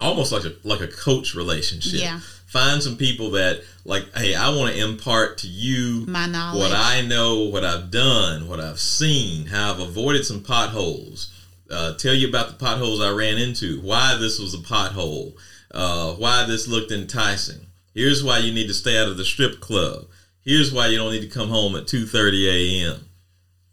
almost 0.00 0.32
like 0.32 0.44
a 0.44 0.54
like 0.64 0.80
a 0.80 0.88
coach 0.88 1.34
relationship. 1.34 2.00
Yeah. 2.00 2.20
Find 2.46 2.82
some 2.82 2.96
people 2.96 3.32
that 3.32 3.62
like, 3.84 4.04
hey, 4.14 4.34
I 4.34 4.50
want 4.50 4.72
to 4.74 4.80
impart 4.82 5.38
to 5.38 5.48
you 5.48 6.04
My 6.06 6.26
knowledge. 6.26 6.60
what 6.60 6.72
I 6.72 7.02
know, 7.02 7.42
what 7.44 7.64
I've 7.64 7.90
done, 7.90 8.48
what 8.48 8.60
I've 8.60 8.80
seen, 8.80 9.46
how 9.46 9.74
I've 9.74 9.80
avoided 9.80 10.24
some 10.24 10.42
potholes. 10.42 11.32
Uh, 11.68 11.94
tell 11.96 12.14
you 12.14 12.28
about 12.28 12.46
the 12.48 12.54
potholes 12.54 13.00
I 13.00 13.10
ran 13.10 13.38
into, 13.38 13.80
why 13.80 14.16
this 14.20 14.38
was 14.38 14.54
a 14.54 14.58
pothole, 14.58 15.34
uh, 15.72 16.12
why 16.12 16.46
this 16.46 16.68
looked 16.68 16.92
enticing. 16.92 17.66
Here's 17.92 18.22
why 18.22 18.38
you 18.38 18.54
need 18.54 18.68
to 18.68 18.74
stay 18.74 18.96
out 18.96 19.08
of 19.08 19.16
the 19.16 19.24
strip 19.24 19.58
club. 19.58 20.06
Here's 20.44 20.72
why 20.72 20.86
you 20.86 20.96
don't 20.98 21.10
need 21.10 21.22
to 21.22 21.38
come 21.38 21.48
home 21.48 21.74
at 21.74 21.86
2:30 21.86 22.46
a.m. 22.84 23.05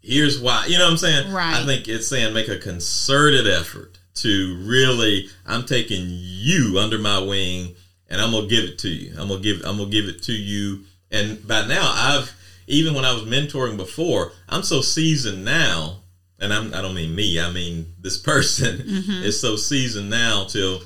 Here's 0.04 0.40
why, 0.40 0.66
you 0.66 0.78
know 0.78 0.84
what 0.84 0.92
I'm 0.92 0.96
saying? 0.98 1.32
Right. 1.32 1.54
I 1.54 1.64
think 1.64 1.88
it's 1.88 2.08
saying 2.08 2.34
make 2.34 2.48
a 2.48 2.58
concerted 2.58 3.46
effort 3.46 3.98
to 4.16 4.56
really 4.62 5.28
I'm 5.46 5.64
taking 5.64 6.04
you 6.08 6.78
under 6.78 6.98
my 6.98 7.18
wing 7.18 7.74
and 8.08 8.20
I'm 8.20 8.30
gonna 8.32 8.46
give 8.46 8.64
it 8.64 8.78
to 8.80 8.88
you. 8.88 9.12
I'm 9.18 9.28
gonna 9.28 9.40
give 9.40 9.62
I'm 9.64 9.78
gonna 9.78 9.90
give 9.90 10.06
it 10.06 10.22
to 10.24 10.32
you. 10.32 10.84
And 11.10 11.46
by 11.46 11.66
now 11.66 11.90
I've 11.94 12.32
even 12.66 12.94
when 12.94 13.04
I 13.04 13.12
was 13.12 13.24
mentoring 13.24 13.76
before, 13.76 14.32
I'm 14.48 14.62
so 14.62 14.80
seasoned 14.80 15.44
now, 15.44 16.00
and 16.38 16.52
I'm 16.52 16.74
I 16.74 16.82
don't 16.82 16.94
mean 16.94 17.14
me, 17.14 17.40
I 17.40 17.50
mean 17.50 17.94
this 18.00 18.18
person 18.30 18.82
is 19.24 19.40
so 19.40 19.56
seasoned 19.56 20.10
now 20.10 20.44
till 20.44 20.82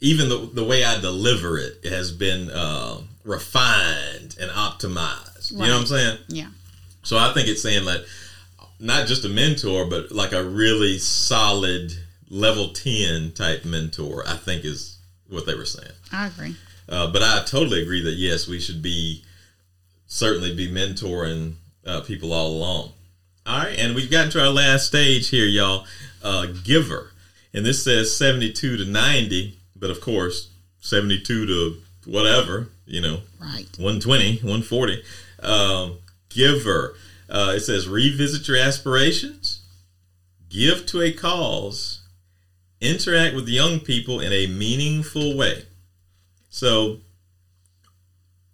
even 0.00 0.28
the 0.28 0.50
the 0.52 0.64
way 0.64 0.84
I 0.84 1.00
deliver 1.00 1.58
it 1.58 1.84
has 1.84 2.12
been 2.12 2.50
uh, 2.50 2.98
refined 3.24 4.36
and 4.40 4.50
optimized. 4.50 5.50
You 5.52 5.58
know 5.58 5.72
what 5.72 5.80
I'm 5.80 5.86
saying? 5.86 6.18
Yeah. 6.28 6.48
So 7.02 7.18
I 7.18 7.32
think 7.34 7.48
it's 7.48 7.62
saying 7.62 7.84
that 7.84 8.04
not 8.78 9.06
just 9.06 9.24
a 9.24 9.28
mentor, 9.28 9.86
but 9.86 10.12
like 10.12 10.32
a 10.32 10.44
really 10.44 10.98
solid 10.98 11.92
level 12.28 12.72
10 12.72 13.32
type 13.32 13.64
mentor, 13.64 14.24
I 14.26 14.36
think 14.36 14.64
is 14.64 14.98
what 15.28 15.46
they 15.46 15.54
were 15.54 15.64
saying. 15.64 15.92
I 16.12 16.26
agree. 16.26 16.56
Uh, 16.88 17.10
but 17.10 17.22
I 17.22 17.42
totally 17.44 17.82
agree 17.82 18.02
that 18.02 18.14
yes, 18.14 18.46
we 18.46 18.60
should 18.60 18.82
be 18.82 19.22
certainly 20.06 20.54
be 20.54 20.68
mentoring 20.70 21.54
uh, 21.86 22.00
people 22.02 22.32
all 22.32 22.48
along. 22.48 22.92
All 23.46 23.58
right, 23.58 23.78
and 23.78 23.94
we've 23.94 24.10
gotten 24.10 24.30
to 24.32 24.42
our 24.42 24.50
last 24.50 24.86
stage 24.86 25.28
here, 25.28 25.46
y'all. 25.46 25.86
Uh, 26.22 26.46
giver, 26.64 27.10
and 27.52 27.64
this 27.66 27.84
says 27.84 28.16
seventy-two 28.16 28.78
to 28.78 28.84
ninety, 28.86 29.58
but 29.76 29.90
of 29.90 30.00
course, 30.00 30.48
seventy-two 30.80 31.44
to 31.46 31.76
whatever, 32.06 32.68
you 32.86 33.00
know, 33.02 33.20
Right. 33.40 33.66
120, 33.78 34.36
140. 34.36 35.02
Um, 35.42 35.98
giver. 36.30 36.94
Uh, 37.28 37.54
it 37.56 37.60
says 37.60 37.88
revisit 37.88 38.46
your 38.48 38.56
aspirations, 38.56 39.62
give 40.48 40.86
to 40.86 41.00
a 41.00 41.12
cause, 41.12 42.02
interact 42.80 43.34
with 43.34 43.48
young 43.48 43.80
people 43.80 44.20
in 44.20 44.32
a 44.32 44.46
meaningful 44.46 45.36
way. 45.36 45.64
So, 46.50 46.98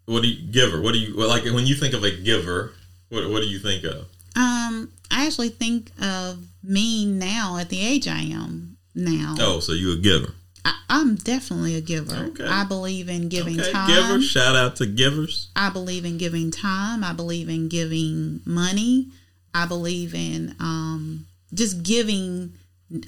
what 0.07 0.23
do 0.23 0.29
you 0.29 0.51
giver? 0.51 0.81
What 0.81 0.93
do 0.93 0.99
you 0.99 1.15
like 1.15 1.45
when 1.45 1.67
you 1.67 1.75
think 1.75 1.95
of 1.95 2.05
a 2.05 2.11
giver? 2.11 2.73
What 3.09 3.29
what 3.31 3.41
do 3.43 3.49
you 3.49 3.59
think 3.59 3.85
of? 3.85 4.07
Um, 4.37 4.93
I 5.11 5.27
actually 5.27 5.51
think 5.51 5.91
of 6.01 6.47
me 6.63 7.05
now 7.07 7.59
at 7.59 7.69
the 7.69 7.85
age 7.85 8.07
I 8.07 8.21
am 8.21 8.77
now. 8.95 9.35
Oh, 9.39 9.61
so 9.61 9.73
you 9.73 9.93
a 9.93 9.97
giver? 9.97 10.35
I, 10.65 10.75
I'm 10.91 11.15
definitely 11.17 11.75
a 11.77 11.81
giver. 11.81 12.15
Okay. 12.15 12.47
I 12.47 12.65
believe 12.65 13.09
in 13.09 13.29
giving 13.29 13.59
Okay, 13.61 13.73
time. 13.73 13.89
giver. 13.89 14.21
Shout 14.23 14.57
out 14.57 14.77
to 14.77 14.87
givers. 14.87 15.49
I 15.57 15.71
believe 15.71 16.05
in 16.05 16.19
giving 16.19 16.51
time. 16.51 17.03
I 17.05 17.13
believe 17.13 17.49
in 17.49 17.69
giving 17.69 18.41
money. 18.45 19.09
I 19.55 19.67
believe 19.67 20.15
in 20.15 20.55
um, 20.61 21.27
just 21.55 21.83
giving. 21.83 22.53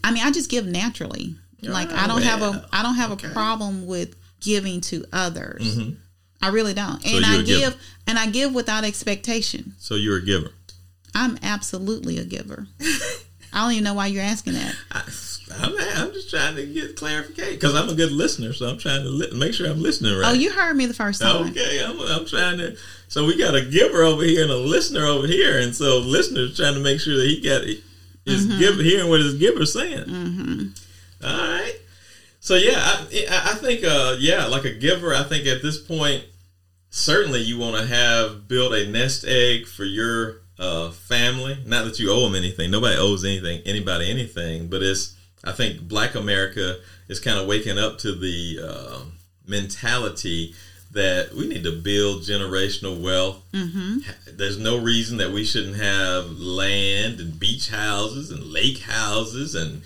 I 0.03 0.13
mean, 0.13 0.25
I 0.25 0.31
just 0.31 0.51
give 0.51 0.67
naturally. 0.67 1.37
Like 1.65 1.91
I 1.93 2.09
don't 2.09 2.23
have 2.23 2.43
a 2.43 2.67
I 2.73 2.83
don't 2.83 2.97
have 2.97 3.13
okay. 3.13 3.29
a 3.29 3.31
problem 3.31 3.87
with 3.87 4.17
giving 4.41 4.81
to 4.83 5.05
others. 5.13 5.77
Mhm. 5.79 5.97
I 6.41 6.49
really 6.49 6.75
don't. 6.75 7.01
So 7.07 7.17
And 7.17 7.25
I 7.25 7.37
a 7.37 7.43
giver. 7.45 7.61
give 7.71 7.83
and 8.09 8.19
I 8.19 8.27
give 8.31 8.53
without 8.53 8.83
expectation. 8.83 9.75
So 9.79 9.95
you're 9.95 10.17
a 10.19 10.25
giver. 10.25 10.51
I'm 11.15 11.39
absolutely 11.43 12.19
a 12.19 12.25
giver. 12.25 12.67
I 13.53 13.63
don't 13.63 13.73
even 13.73 13.85
know 13.85 13.95
why 13.95 14.07
you're 14.09 14.25
asking 14.25 14.55
that. 14.55 14.75
I, 14.91 15.03
I'm, 15.59 15.75
I'm 15.97 16.13
just 16.13 16.31
trying 16.31 16.57
to 16.57 16.67
get 16.67 16.97
clarification 16.97 17.55
because 17.55 17.75
I'm 17.75 17.89
a 17.89 17.95
good 17.95 18.13
listener, 18.13 18.53
so 18.53 18.67
I'm 18.69 18.79
trying 18.79 19.03
to 19.03 19.09
li- 19.09 19.31
make 19.35 19.55
sure 19.55 19.69
I'm 19.71 19.83
listening 19.83 20.17
right. 20.19 20.31
Oh, 20.31 20.33
you 20.33 20.51
heard 20.53 20.77
me 20.77 20.87
the 20.87 20.95
first 20.95 21.21
time. 21.23 21.49
Okay, 21.51 21.83
I'm, 21.85 21.99
I'm 22.01 22.27
trying 22.27 22.59
to. 22.59 22.77
So 23.09 23.27
we 23.27 23.37
got 23.37 23.55
a 23.55 23.65
giver 23.65 24.03
over 24.05 24.23
here 24.25 24.43
and 24.43 24.51
a 24.51 24.57
listener 24.57 25.05
over 25.05 25.27
here, 25.27 25.59
and 25.61 25.75
so 25.75 25.99
listeners 25.99 26.57
trying 26.57 26.75
to 26.75 26.81
make 26.81 27.01
sure 27.01 27.17
that 27.17 27.27
he 27.27 27.41
got 27.41 27.63
is 27.63 28.47
Mm-hmm. 28.47 28.59
give, 28.61 28.77
hearing 28.79 29.09
what 29.11 29.19
his 29.21 29.35
giver's 29.35 29.73
saying. 29.73 30.05
All 31.25 31.31
right. 31.31 31.75
So 32.41 32.55
yeah, 32.55 32.75
I, 32.77 33.27
I 33.31 33.51
I 33.51 33.55
think 33.55 33.85
uh, 33.85 34.17
yeah, 34.19 34.47
like 34.47 34.65
a 34.65 34.73
giver. 34.73 35.13
I 35.15 35.23
think 35.25 35.47
at 35.47 35.61
this 35.63 35.79
point, 35.79 36.25
certainly 36.91 37.41
you 37.41 37.59
want 37.59 37.77
to 37.77 37.87
have 37.87 38.47
build 38.49 38.75
a 38.75 38.87
nest 38.89 39.25
egg 39.27 39.67
for 39.67 39.85
your 39.85 40.43
uh, 40.59 40.91
family. 40.91 41.59
Not 41.67 41.85
that 41.85 41.99
you 41.99 42.11
owe 42.13 42.25
them 42.27 42.35
anything. 42.37 42.71
Nobody 42.71 42.97
owes 42.97 43.25
anything 43.25 43.63
anybody 43.67 44.11
anything, 44.11 44.69
but 44.69 44.83
it's 44.83 45.17
I 45.45 45.53
think 45.53 45.81
Black 45.81 46.15
America 46.15 46.77
is 47.09 47.21
kind 47.21 47.39
of 47.39 47.47
waking 47.47 47.79
up 47.79 47.99
to 47.99 48.15
the 48.15 48.61
uh, 48.63 49.01
mentality 49.47 50.55
that 50.93 51.33
we 51.33 51.49
need 51.49 51.65
to 51.65 51.73
build 51.73 52.23
generational 52.23 53.03
wealth. 53.03 53.43
Mm-hmm. 53.53 53.99
There's 54.37 54.59
no 54.59 54.79
reason 54.79 55.17
that 55.19 55.33
we 55.33 55.45
shouldn't 55.45 55.77
have 55.77 56.39
land 56.39 57.19
and 57.19 57.41
beach 57.41 57.71
houses 57.71 58.31
and 58.31 58.45
lake 58.45 58.81
houses 58.81 59.55
and 59.55 59.83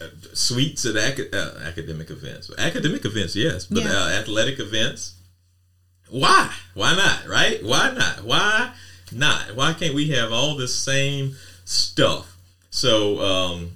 uh, 0.00 0.08
suites 0.34 0.84
at 0.84 0.96
ac- 0.96 1.30
uh, 1.32 1.60
academic 1.62 2.10
events. 2.10 2.50
Academic 2.58 3.04
events, 3.04 3.36
yes, 3.36 3.66
but 3.66 3.86
uh, 3.86 4.08
athletic 4.12 4.58
events. 4.58 5.14
Why? 6.10 6.52
Why 6.74 6.94
not? 6.96 7.26
Right? 7.28 7.64
Why 7.64 7.92
not? 7.94 8.24
Why 8.24 8.72
not? 9.12 9.54
Why 9.54 9.72
can't 9.72 9.94
we 9.94 10.08
have 10.10 10.32
all 10.32 10.56
the 10.56 10.68
same 10.68 11.36
stuff? 11.64 12.36
So, 12.70 13.20
um, 13.20 13.70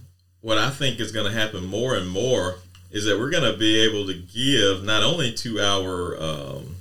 what 0.47 0.59
I 0.59 0.71
think 0.71 1.01
is 1.01 1.11
going 1.11 1.27
to 1.27 1.37
happen 1.37 1.67
more 1.67 1.97
and 1.97 2.09
more 2.09 2.59
is 2.93 3.05
that 3.07 3.19
we're 3.19 3.31
going 3.31 3.53
to 3.53 3.59
be 3.59 3.81
able 3.81 4.07
to 4.07 4.15
give 4.15 4.85
not 4.85 5.03
only 5.03 5.33
to 5.33 5.59
our 5.59 6.17
um, 6.23 6.77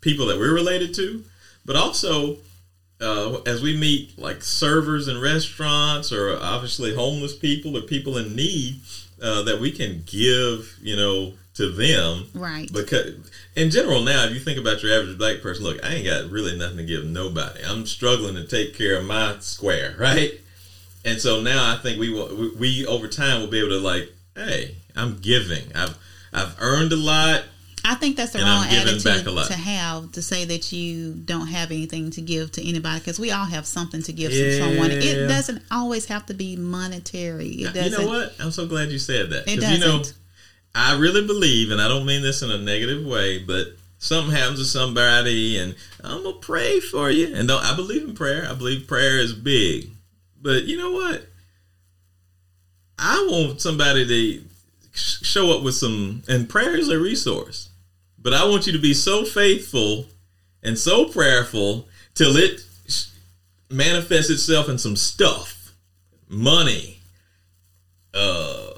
people 0.00 0.26
that 0.26 0.36
we're 0.36 0.52
related 0.52 0.94
to, 0.94 1.22
but 1.64 1.76
also 1.76 2.38
uh, 3.00 3.40
as 3.46 3.62
we 3.62 3.78
meet 3.78 4.18
like 4.18 4.42
servers 4.42 5.06
in 5.06 5.20
restaurants 5.20 6.10
or 6.10 6.36
obviously 6.36 6.92
homeless 6.92 7.36
people 7.36 7.76
or 7.76 7.82
people 7.82 8.18
in 8.18 8.34
need, 8.34 8.80
uh, 9.22 9.42
that 9.42 9.60
we 9.60 9.70
can 9.70 10.02
give, 10.06 10.76
you 10.82 10.96
know, 10.96 11.34
to 11.54 11.70
them. 11.70 12.26
Right. 12.34 12.68
Because 12.72 13.14
in 13.54 13.70
general 13.70 14.02
now, 14.02 14.24
if 14.24 14.34
you 14.34 14.40
think 14.40 14.58
about 14.58 14.82
your 14.82 14.92
average 14.92 15.16
black 15.18 15.40
person, 15.40 15.62
look, 15.62 15.84
I 15.84 15.94
ain't 15.94 16.06
got 16.06 16.32
really 16.32 16.58
nothing 16.58 16.78
to 16.78 16.84
give 16.84 17.04
nobody. 17.04 17.60
I'm 17.62 17.86
struggling 17.86 18.34
to 18.34 18.44
take 18.44 18.76
care 18.76 18.96
of 18.96 19.04
my 19.04 19.36
square, 19.38 19.94
right? 20.00 20.40
And 21.04 21.20
so 21.20 21.40
now 21.42 21.72
I 21.72 21.76
think 21.76 21.98
we 22.00 22.10
will, 22.10 22.52
we, 22.58 22.86
over 22.86 23.08
time 23.08 23.40
will 23.40 23.48
be 23.48 23.58
able 23.58 23.70
to 23.70 23.78
like, 23.78 24.10
hey, 24.34 24.76
I'm 24.96 25.18
giving. 25.18 25.64
I've 25.74 25.96
I've 26.32 26.56
earned 26.60 26.92
a 26.92 26.96
lot. 26.96 27.44
I 27.86 27.94
think 27.96 28.16
that's 28.16 28.32
the 28.32 28.38
wrong 28.38 28.64
attitude 28.66 29.26
to 29.48 29.52
have 29.52 30.12
to 30.12 30.22
say 30.22 30.46
that 30.46 30.72
you 30.72 31.12
don't 31.12 31.48
have 31.48 31.70
anything 31.70 32.10
to 32.12 32.22
give 32.22 32.50
to 32.52 32.66
anybody 32.66 32.98
because 33.00 33.20
we 33.20 33.30
all 33.30 33.44
have 33.44 33.66
something 33.66 34.02
to 34.04 34.12
give 34.12 34.32
to 34.32 34.58
someone. 34.58 34.90
It 34.90 35.28
doesn't 35.28 35.62
always 35.70 36.06
have 36.06 36.24
to 36.26 36.34
be 36.34 36.56
monetary. 36.56 37.48
It 37.48 37.54
You 37.58 37.68
doesn't. 37.70 37.92
You 37.92 37.98
know 37.98 38.08
what? 38.08 38.34
I'm 38.40 38.50
so 38.50 38.66
glad 38.66 38.88
you 38.88 38.98
said 38.98 39.28
that. 39.30 39.46
It 39.46 39.60
'Cause, 39.60 39.70
you 39.70 39.78
know, 39.78 39.98
doesn't. 39.98 40.16
I 40.74 40.98
really 40.98 41.26
believe, 41.26 41.70
and 41.70 41.80
I 41.80 41.86
don't 41.88 42.06
mean 42.06 42.22
this 42.22 42.40
in 42.40 42.50
a 42.50 42.58
negative 42.58 43.04
way, 43.04 43.38
but 43.38 43.76
something 43.98 44.34
happens 44.34 44.60
to 44.60 44.64
somebody, 44.64 45.58
and 45.58 45.74
I'm 46.02 46.22
gonna 46.22 46.36
pray 46.38 46.80
for 46.80 47.10
you. 47.10 47.34
And 47.34 47.46
don't, 47.46 47.62
I 47.62 47.76
believe 47.76 48.02
in 48.02 48.14
prayer. 48.14 48.48
I 48.50 48.54
believe 48.54 48.86
prayer 48.86 49.18
is 49.18 49.34
big. 49.34 49.90
But 50.44 50.64
you 50.64 50.76
know 50.76 50.90
what? 50.90 51.26
I 52.98 53.26
want 53.30 53.62
somebody 53.62 54.06
to 54.06 54.44
show 54.92 55.56
up 55.56 55.64
with 55.64 55.74
some, 55.74 56.22
and 56.28 56.50
prayer 56.50 56.76
is 56.76 56.90
a 56.90 56.98
resource. 56.98 57.70
But 58.18 58.34
I 58.34 58.44
want 58.44 58.66
you 58.66 58.72
to 58.74 58.78
be 58.78 58.92
so 58.92 59.24
faithful 59.24 60.06
and 60.62 60.78
so 60.78 61.06
prayerful 61.06 61.88
till 62.14 62.36
it 62.36 62.60
manifests 63.70 64.30
itself 64.30 64.68
in 64.68 64.76
some 64.76 64.96
stuff, 64.96 65.72
money, 66.28 67.00
uh, 68.12 68.74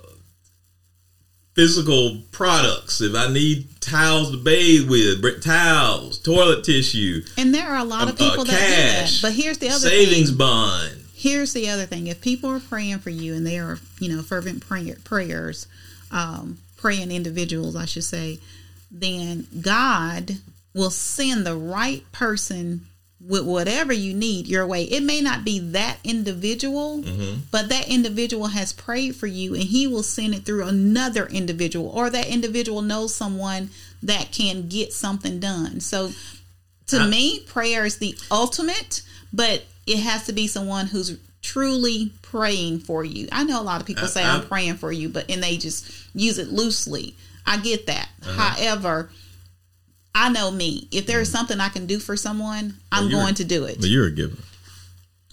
physical 1.54 2.22
products. 2.30 3.00
If 3.00 3.16
I 3.16 3.32
need 3.32 3.80
towels 3.80 4.30
to 4.30 4.36
bathe 4.36 4.88
with, 4.88 5.42
towels, 5.42 6.20
toilet 6.20 6.62
tissue, 6.62 7.22
And 7.36 7.52
there 7.52 7.66
are 7.66 7.78
a 7.78 7.84
lot 7.84 8.08
of 8.08 8.20
uh, 8.20 8.30
people 8.30 8.44
that 8.44 8.52
do 8.52 8.56
that. 8.56 9.18
But 9.20 9.32
here's 9.32 9.58
the 9.58 9.70
other 9.70 9.88
savings 9.88 10.28
thing. 10.28 10.38
bond. 10.38 11.02
Here's 11.18 11.54
the 11.54 11.70
other 11.70 11.86
thing. 11.86 12.08
If 12.08 12.20
people 12.20 12.50
are 12.50 12.60
praying 12.60 12.98
for 12.98 13.08
you 13.08 13.34
and 13.34 13.46
they 13.46 13.58
are, 13.58 13.78
you 13.98 14.14
know, 14.14 14.20
fervent 14.22 14.60
prayer, 14.60 14.96
prayers, 15.02 15.66
um, 16.10 16.58
praying 16.76 17.10
individuals, 17.10 17.74
I 17.74 17.86
should 17.86 18.04
say, 18.04 18.38
then 18.90 19.46
God 19.62 20.32
will 20.74 20.90
send 20.90 21.46
the 21.46 21.56
right 21.56 22.04
person 22.12 22.82
with 23.18 23.46
whatever 23.46 23.94
you 23.94 24.12
need 24.12 24.46
your 24.46 24.66
way. 24.66 24.84
It 24.84 25.02
may 25.02 25.22
not 25.22 25.42
be 25.42 25.58
that 25.58 25.96
individual, 26.04 27.02
but 27.50 27.70
that 27.70 27.88
individual 27.88 28.48
has 28.48 28.74
prayed 28.74 29.16
for 29.16 29.26
you 29.26 29.54
and 29.54 29.64
he 29.64 29.86
will 29.86 30.02
send 30.02 30.34
it 30.34 30.44
through 30.44 30.66
another 30.66 31.26
individual 31.28 31.88
or 31.88 32.10
that 32.10 32.26
individual 32.26 32.82
knows 32.82 33.14
someone 33.14 33.70
that 34.02 34.32
can 34.32 34.68
get 34.68 34.92
something 34.92 35.40
done. 35.40 35.80
So 35.80 36.12
to 36.88 36.98
I- 36.98 37.08
me, 37.08 37.40
prayer 37.40 37.86
is 37.86 37.96
the 37.96 38.16
ultimate, 38.30 39.00
but 39.32 39.64
it 39.86 39.98
has 39.98 40.26
to 40.26 40.32
be 40.32 40.46
someone 40.46 40.86
who's 40.86 41.18
truly 41.42 42.12
praying 42.22 42.80
for 42.80 43.04
you. 43.04 43.28
I 43.30 43.44
know 43.44 43.60
a 43.60 43.62
lot 43.62 43.80
of 43.80 43.86
people 43.86 44.04
I- 44.04 44.08
say 44.08 44.22
I- 44.24 44.36
I'm 44.36 44.46
praying 44.46 44.76
for 44.78 44.90
you, 44.92 45.08
but 45.08 45.30
and 45.30 45.42
they 45.42 45.56
just 45.56 45.90
use 46.14 46.38
it 46.38 46.48
loosely. 46.52 47.14
I 47.46 47.58
get 47.58 47.86
that. 47.86 48.08
Uh-huh. 48.24 48.32
However, 48.32 49.10
I 50.14 50.30
know 50.30 50.50
me. 50.50 50.88
If 50.90 51.06
there 51.06 51.20
is 51.20 51.30
something 51.30 51.60
I 51.60 51.68
can 51.68 51.86
do 51.86 51.98
for 51.98 52.16
someone, 52.16 52.74
I'm 52.90 53.10
going 53.10 53.34
to 53.36 53.44
do 53.44 53.64
it. 53.64 53.76
But 53.80 53.88
you're 53.90 54.06
a 54.06 54.10
giver. 54.10 54.36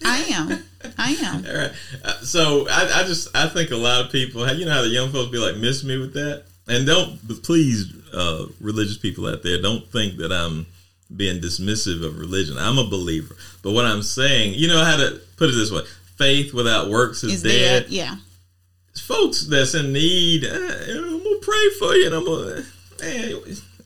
I 0.06 0.18
am. 0.30 0.64
I 0.98 1.12
am. 1.24 1.46
All 1.50 1.56
right. 1.56 1.72
Uh, 2.04 2.14
so 2.22 2.68
I, 2.70 3.02
I 3.02 3.04
just 3.06 3.30
I 3.36 3.48
think 3.48 3.72
a 3.72 3.78
lot 3.78 4.06
of 4.06 4.12
people, 4.12 4.46
you 4.54 4.66
know, 4.66 4.72
how 4.74 4.82
the 4.82 4.90
young 4.90 5.12
folks 5.12 5.32
be 5.32 5.38
like, 5.38 5.56
miss 5.56 5.84
me 5.84 5.98
with 5.98 6.14
that, 6.14 6.44
and 6.68 6.86
don't 6.86 7.18
please, 7.44 7.94
uh, 8.14 8.46
religious 8.60 8.98
people 8.98 9.26
out 9.28 9.42
there, 9.44 9.62
don't 9.62 9.90
think 9.92 10.18
that 10.18 10.32
I'm 10.34 10.66
being 11.16 11.40
dismissive 11.42 12.04
of 12.06 12.18
religion. 12.20 12.58
I'm 12.58 12.78
a 12.78 12.88
believer, 12.90 13.36
but 13.62 13.72
what 13.72 13.86
I'm 13.86 14.04
saying, 14.04 14.54
you 14.56 14.68
know 14.68 14.84
how 14.84 14.98
to 14.98 15.20
put 15.38 15.50
it 15.50 15.54
this 15.54 15.72
way: 15.72 15.82
faith 16.18 16.54
without 16.54 16.90
works 16.90 17.24
is, 17.24 17.34
Is 17.36 17.44
dead. 17.44 17.84
dead. 17.84 17.92
Yeah. 17.92 18.16
Folks 18.96 19.48
that's 19.48 19.74
in 19.74 19.92
need, 19.92 20.46
uh, 20.46 20.50
I'm 20.54 21.24
gonna 21.24 21.36
pray 21.42 21.70
for 21.80 21.96
you, 21.96 22.06
and 22.06 22.16
I'm 22.16 22.26
gonna. 22.26 22.64
eh, 23.02 23.34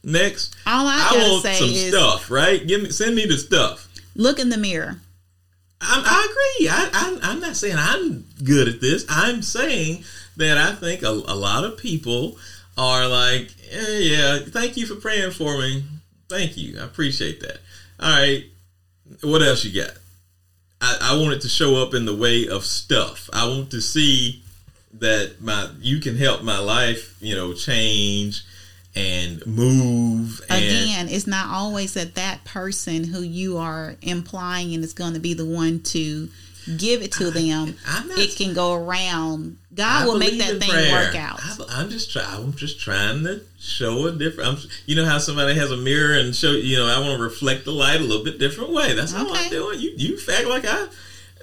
next, 0.03 0.55
All 0.65 0.85
I 0.87 1.09
I 1.11 1.17
want 1.31 1.43
some 1.55 1.69
stuff, 1.69 2.29
right? 2.29 2.65
Give 2.65 2.81
me, 2.83 2.89
send 2.91 3.15
me 3.15 3.25
the 3.25 3.37
stuff. 3.37 3.87
look 4.15 4.37
in 4.39 4.49
the 4.49 4.57
mirror. 4.57 4.99
I, 5.79 6.01
I 6.05 6.27
agree. 6.57 6.69
I, 6.69 6.89
I, 6.93 7.31
I'm 7.31 7.39
not 7.39 7.55
saying 7.55 7.75
I'm 7.77 8.25
good 8.43 8.67
at 8.67 8.81
this. 8.81 9.05
I'm 9.09 9.41
saying 9.41 10.03
that 10.37 10.57
I 10.57 10.73
think 10.73 11.03
a, 11.03 11.09
a 11.09 11.35
lot 11.35 11.63
of 11.65 11.77
people 11.77 12.37
are 12.77 13.07
like, 13.07 13.49
eh, 13.71 13.97
yeah, 13.99 14.39
thank 14.47 14.75
you 14.75 14.85
for 14.87 14.95
praying 14.95 15.31
for 15.31 15.57
me. 15.57 15.83
Thank 16.29 16.57
you. 16.57 16.79
I 16.79 16.83
appreciate 16.83 17.39
that. 17.41 17.59
All 17.99 18.09
right. 18.09 18.45
What 19.21 19.41
else 19.41 19.63
you 19.63 19.81
got? 19.81 19.93
I, 20.81 21.13
I 21.13 21.17
want 21.17 21.33
it 21.33 21.41
to 21.41 21.49
show 21.49 21.81
up 21.81 21.93
in 21.93 22.05
the 22.05 22.15
way 22.15 22.47
of 22.47 22.65
stuff. 22.65 23.29
I 23.33 23.47
want 23.47 23.71
to 23.71 23.81
see 23.81 24.43
that 24.99 25.41
my 25.41 25.69
you 25.79 25.99
can 25.99 26.17
help 26.17 26.43
my 26.43 26.59
life, 26.59 27.15
you 27.21 27.35
know, 27.35 27.53
change 27.53 28.43
and 28.95 29.45
move 29.45 30.41
and 30.49 30.63
Again, 30.63 31.07
it's 31.09 31.27
not 31.27 31.49
always 31.49 31.93
that 31.93 32.15
that 32.15 32.43
person 32.45 33.03
who 33.03 33.21
you 33.21 33.57
are 33.57 33.95
implying 34.01 34.73
and 34.73 34.83
is 34.83 34.93
going 34.93 35.13
to 35.13 35.19
be 35.19 35.33
the 35.33 35.45
one 35.45 35.81
to 35.83 36.29
give 36.75 37.01
it 37.01 37.11
to 37.13 37.31
them. 37.31 37.75
I'm 37.87 38.07
not- 38.09 38.19
it 38.19 38.35
can 38.35 38.53
go 38.53 38.73
around. 38.73 39.57
God 39.73 40.03
I 40.03 40.05
will 40.05 40.17
make 40.17 40.37
that 40.39 40.59
thing 40.59 40.69
prayer. 40.69 40.91
work 40.91 41.15
out. 41.15 41.39
I, 41.69 41.81
am 41.81 41.89
just 41.89 42.11
trying. 42.11 42.25
I'm 42.27 42.53
just 42.53 42.79
trying 42.79 43.23
to 43.23 43.41
show 43.59 44.07
a 44.07 44.11
different. 44.11 44.49
I'm, 44.49 44.69
you 44.87 44.95
know 44.95 45.05
how 45.05 45.19
somebody 45.19 45.53
has 45.53 45.71
a 45.71 45.77
mirror 45.77 46.17
and 46.17 46.35
show. 46.35 46.51
You 46.51 46.77
know, 46.77 46.87
I 46.87 46.99
want 46.99 47.17
to 47.17 47.23
reflect 47.23 47.65
the 47.65 47.71
light 47.71 48.01
a 48.01 48.03
little 48.03 48.23
bit 48.23 48.39
different 48.39 48.71
way. 48.71 48.93
That's 48.93 49.13
all 49.13 49.31
I'm 49.31 49.49
doing. 49.49 49.79
You 49.79 49.93
you 49.95 50.17
act 50.33 50.47
like 50.47 50.65
I 50.65 50.87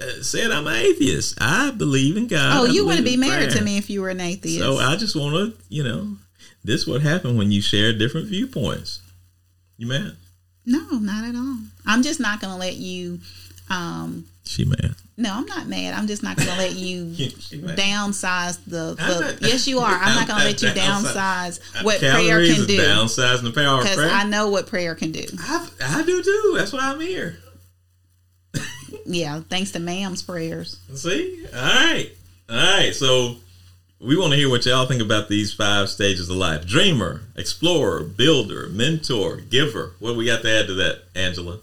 uh, 0.01 0.21
said 0.21 0.51
I'm 0.51 0.67
an 0.67 0.75
atheist. 0.75 1.37
I 1.39 1.71
believe 1.71 2.17
in 2.17 2.27
God. 2.27 2.57
oh, 2.57 2.65
I 2.67 2.71
you 2.71 2.85
wouldn't 2.85 3.05
be 3.05 3.17
married 3.17 3.51
to 3.51 3.63
me 3.63 3.77
if 3.77 3.89
you 3.89 4.01
were 4.01 4.09
an 4.09 4.19
atheist. 4.19 4.59
So 4.59 4.77
I 4.77 4.97
just 4.97 5.15
want 5.15 5.35
to, 5.35 5.63
you 5.69 5.83
know, 5.83 6.17
this 6.63 6.85
what 6.85 7.01
happened 7.01 7.37
when 7.37 7.51
you 7.51 7.61
share 7.61 7.93
different 7.93 8.27
viewpoints. 8.27 9.01
You 9.77 9.87
mad? 9.87 10.17
no, 10.65 10.97
not 10.97 11.23
at 11.25 11.35
all. 11.35 11.57
I'm 11.85 12.01
just 12.01 12.19
not 12.19 12.41
going 12.41 12.51
to 12.53 12.59
let 12.59 12.75
you. 12.75 13.19
Um, 13.69 14.25
She 14.45 14.63
mad. 14.63 14.95
no, 15.17 15.33
I'm 15.33 15.45
not 15.45 15.67
mad. 15.67 15.93
I'm 15.95 16.05
just 16.07 16.21
not 16.21 16.37
going 16.37 16.49
to 16.49 16.55
let 16.55 16.73
you 16.75 17.05
downsize 17.05 18.63
the. 18.65 18.95
The 18.95 19.37
yes, 19.41 19.67
you 19.67 19.79
are. 19.79 19.91
I'm 19.91 20.15
not 20.15 20.27
going 20.27 20.39
to 20.39 20.45
let 20.45 20.61
you 20.61 20.69
Downsize. 20.69 21.59
what 21.83 21.99
prayer 21.99 22.45
can 22.45 22.65
do 22.65 22.77
Downsizing 22.79 23.43
the 23.43 23.51
power 23.51 23.79
of 23.79 23.83
because. 23.83 23.99
I 23.99 24.23
know 24.23 24.49
what 24.49 24.67
prayer 24.67 24.93
can 24.95 25.11
do. 25.11 25.25
I, 25.39 25.67
I 25.81 26.03
do 26.03 26.21
too. 26.23 26.53
That's 26.57 26.71
why 26.73 26.79
I'm 26.91 26.99
here. 26.99 27.39
Yeah, 29.05 29.41
thanks 29.49 29.71
to 29.71 29.79
Ma'am's 29.79 30.21
prayers. 30.23 30.79
See? 30.95 31.45
All 31.53 31.61
right. 31.61 32.09
All 32.49 32.55
right. 32.55 32.93
So 32.93 33.35
we 33.99 34.17
want 34.17 34.31
to 34.31 34.37
hear 34.37 34.49
what 34.49 34.65
y'all 34.65 34.85
think 34.85 35.01
about 35.01 35.29
these 35.29 35.53
five 35.53 35.89
stages 35.89 36.29
of 36.29 36.37
life 36.37 36.65
dreamer, 36.65 37.21
explorer, 37.35 38.03
builder, 38.03 38.67
mentor, 38.69 39.37
giver. 39.37 39.93
What 39.99 40.11
do 40.13 40.17
we 40.17 40.25
got 40.25 40.41
to 40.43 40.49
add 40.59 40.67
to 40.67 40.73
that, 40.75 41.03
Angela? 41.15 41.59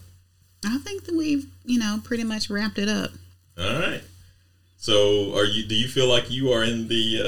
I 0.65 0.79
think 0.79 1.05
that 1.07 1.17
we've, 1.17 1.47
you 1.65 1.79
know, 1.79 2.01
pretty 2.05 2.25
much 2.25 2.51
wrapped 2.51 2.79
it 2.79 2.89
up. 2.89 3.11
All 3.59 3.79
right. 3.79 4.03
So 4.77 5.37
are 5.37 5.45
you 5.45 5.67
do 5.67 5.75
you 5.75 5.89
feel 5.89 6.09
like 6.09 6.31
you 6.31 6.51
are 6.53 6.65
in 6.65 6.89
the 6.89 7.23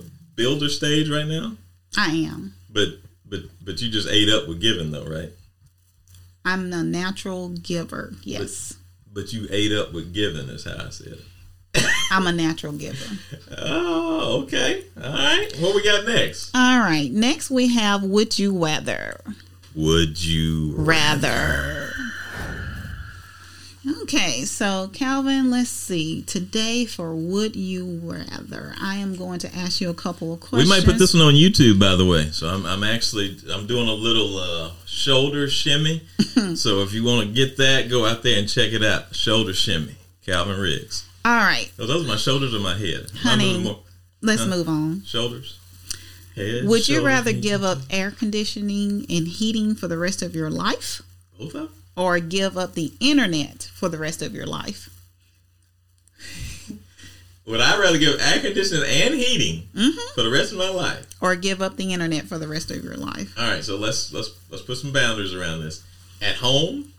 uh, 0.00 0.02
builder 0.36 0.68
stage 0.68 1.10
right 1.10 1.26
now? 1.26 1.52
I 1.96 2.08
am. 2.10 2.54
But 2.70 2.88
but 3.26 3.40
but 3.62 3.80
you 3.82 3.90
just 3.90 4.08
ate 4.08 4.28
up 4.28 4.48
with 4.48 4.60
giving 4.60 4.90
though, 4.90 5.04
right? 5.04 5.30
I'm 6.44 6.72
a 6.72 6.82
natural 6.82 7.50
giver. 7.50 8.12
Yes. 8.22 8.74
But 9.12 9.32
you 9.32 9.46
ate 9.50 9.72
up 9.72 9.92
with 9.92 10.12
giving 10.12 10.48
is 10.48 10.64
how 10.64 10.86
I 10.86 10.90
said 10.90 11.18
it. 11.74 11.84
I'm 12.10 12.26
a 12.26 12.32
natural 12.32 12.72
giver. 12.72 13.16
Oh, 13.58 14.42
okay. 14.42 14.84
All 15.02 15.12
right. 15.12 15.48
What 15.58 15.74
we 15.74 15.82
got 15.82 16.06
next? 16.06 16.54
All 16.54 16.80
right. 16.80 17.10
Next 17.10 17.50
we 17.50 17.74
have 17.74 18.02
Would 18.02 18.38
You 18.38 18.62
Rather? 18.64 19.20
Would 19.74 20.22
you 20.22 20.74
Rather. 20.76 21.92
Okay, 24.02 24.44
so 24.44 24.88
Calvin, 24.94 25.50
let's 25.50 25.68
see. 25.68 26.22
Today 26.22 26.86
for 26.86 27.14
Would 27.14 27.54
You 27.54 28.00
Rather, 28.02 28.74
I 28.80 28.96
am 28.96 29.14
going 29.14 29.38
to 29.40 29.54
ask 29.54 29.80
you 29.80 29.90
a 29.90 29.94
couple 29.94 30.32
of 30.32 30.40
questions. 30.40 30.70
We 30.70 30.74
might 30.74 30.84
put 30.86 30.98
this 30.98 31.12
one 31.12 31.22
on 31.22 31.34
YouTube, 31.34 31.78
by 31.78 31.94
the 31.94 32.06
way. 32.06 32.30
So 32.30 32.48
I'm, 32.48 32.64
I'm 32.64 32.82
actually 32.82 33.36
I'm 33.52 33.66
doing 33.66 33.86
a 33.88 33.92
little 33.92 34.38
uh, 34.38 34.70
shoulder 34.86 35.50
shimmy. 35.50 36.02
so 36.54 36.80
if 36.82 36.94
you 36.94 37.04
want 37.04 37.28
to 37.28 37.34
get 37.34 37.58
that, 37.58 37.90
go 37.90 38.06
out 38.06 38.22
there 38.22 38.38
and 38.38 38.48
check 38.48 38.72
it 38.72 38.82
out. 38.82 39.14
Shoulder 39.14 39.52
shimmy, 39.52 39.96
Calvin 40.24 40.58
Riggs. 40.58 41.06
All 41.26 41.34
right, 41.34 41.70
Oh, 41.78 41.86
those 41.86 42.04
are 42.04 42.08
my 42.08 42.16
shoulders 42.16 42.54
or 42.54 42.60
my 42.60 42.76
head. 42.78 43.10
Honey, 43.18 43.76
let's 44.22 44.42
Huh? 44.42 44.48
move 44.48 44.68
on. 44.68 45.02
shoulders. 45.04 45.58
Head. 46.36 46.64
Would 46.66 46.88
you 46.88 47.04
rather 47.04 47.32
give 47.32 47.62
up 47.62 47.78
air 47.90 48.10
conditioning 48.10 49.04
and 49.10 49.28
heating 49.28 49.74
for 49.74 49.88
the 49.88 49.98
rest 49.98 50.22
of 50.22 50.34
your 50.34 50.50
life? 50.50 51.02
both 51.38 51.48
of 51.48 51.52
them? 51.52 51.68
Or 51.96 52.18
give 52.18 52.56
up 52.58 52.74
the 52.74 52.92
internet 53.00 53.70
for 53.74 53.88
the 53.88 53.98
rest 53.98 54.22
of 54.22 54.34
your 54.34 54.46
life? 54.46 54.88
Would 57.46 57.60
I 57.60 57.78
rather 57.78 57.98
give 57.98 58.18
air 58.20 58.40
conditioning 58.40 58.84
and 58.88 59.14
heating 59.14 59.68
Mm-hmm. 59.74 60.14
for 60.14 60.22
the 60.22 60.30
rest 60.30 60.52
of 60.52 60.58
my 60.58 60.70
life? 60.70 61.06
Or 61.20 61.36
give 61.36 61.60
up 61.60 61.76
the 61.76 61.92
internet 61.92 62.24
for 62.24 62.38
the 62.38 62.48
rest 62.48 62.70
of 62.70 62.82
your 62.82 62.96
life? 62.96 63.34
All 63.38 63.46
right, 63.50 63.62
so 63.62 63.76
let's 63.76 64.12
let's 64.14 64.30
let's 64.50 64.62
put 64.62 64.78
some 64.78 64.92
boundaries 64.92 65.34
around 65.34 65.60
this. 65.60 65.84
At 66.22 66.36
home 66.36 66.92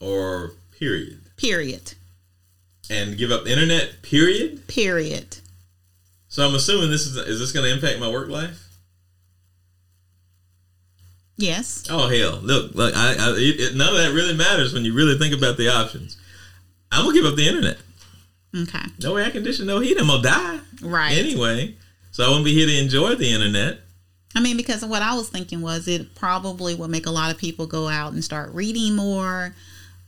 or 0.00 0.52
period, 0.78 1.20
Period. 1.36 1.94
and 2.90 3.18
give 3.18 3.32
up 3.32 3.46
internet. 3.48 4.02
Period. 4.02 4.68
Period. 4.68 5.38
So 6.28 6.46
I'm 6.46 6.54
assuming 6.54 6.90
this 6.90 7.04
is 7.06 7.16
is 7.16 7.40
this 7.40 7.50
going 7.50 7.66
to 7.66 7.74
impact 7.74 7.98
my 7.98 8.08
work 8.08 8.28
life? 8.28 8.68
Yes. 11.42 11.84
Oh 11.90 12.08
hell! 12.08 12.38
Look, 12.42 12.74
look, 12.74 12.94
I, 12.96 13.14
I 13.18 13.30
it, 13.36 13.60
it- 13.60 13.74
none 13.76 13.88
of 13.88 13.94
that 14.00 14.12
really 14.14 14.34
matters 14.34 14.72
when 14.72 14.84
you 14.84 14.94
really 14.94 15.18
think 15.18 15.34
about 15.34 15.56
the 15.56 15.68
options. 15.68 16.16
I'm 16.92 17.04
gonna 17.04 17.14
give 17.18 17.24
up 17.26 17.36
the 17.36 17.48
internet. 17.48 17.78
Okay. 18.54 18.84
No 19.02 19.16
air 19.16 19.30
conditioning, 19.30 19.66
no 19.68 19.80
heat. 19.80 19.98
I'm 19.98 20.06
gonna 20.06 20.22
die 20.22 20.60
Right. 20.82 21.16
anyway. 21.18 21.74
So 22.12 22.24
I 22.24 22.28
won't 22.28 22.44
be 22.44 22.52
here 22.52 22.66
to 22.66 22.78
enjoy 22.78 23.14
the 23.14 23.28
internet. 23.32 23.80
I 24.36 24.40
mean, 24.40 24.56
because 24.56 24.84
what 24.84 25.02
I 25.02 25.14
was 25.14 25.28
thinking 25.30 25.62
was 25.62 25.88
it 25.88 26.14
probably 26.14 26.74
would 26.74 26.90
make 26.90 27.06
a 27.06 27.10
lot 27.10 27.30
of 27.32 27.38
people 27.38 27.66
go 27.66 27.88
out 27.88 28.12
and 28.12 28.22
start 28.22 28.52
reading 28.54 28.94
more, 28.94 29.54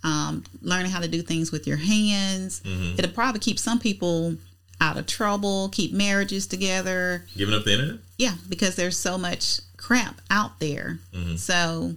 um, 0.02 0.44
learning 0.62 0.90
how 0.92 1.00
to 1.00 1.08
do 1.08 1.22
things 1.22 1.50
with 1.52 1.66
your 1.66 1.78
hands. 1.78 2.60
Mm-hmm. 2.64 2.98
It'll 2.98 3.10
probably 3.12 3.40
keep 3.40 3.58
some 3.58 3.78
people 3.78 4.36
out 4.80 4.98
of 4.98 5.06
trouble, 5.06 5.70
keep 5.70 5.92
marriages 5.94 6.46
together. 6.46 7.24
Giving 7.36 7.54
up 7.54 7.64
the 7.64 7.72
internet. 7.72 7.96
Yeah, 8.18 8.34
because 8.48 8.76
there's 8.76 8.98
so 8.98 9.16
much 9.18 9.60
crap 9.84 10.22
out 10.30 10.60
there. 10.60 10.98
Mm-hmm. 11.12 11.36
So, 11.36 11.94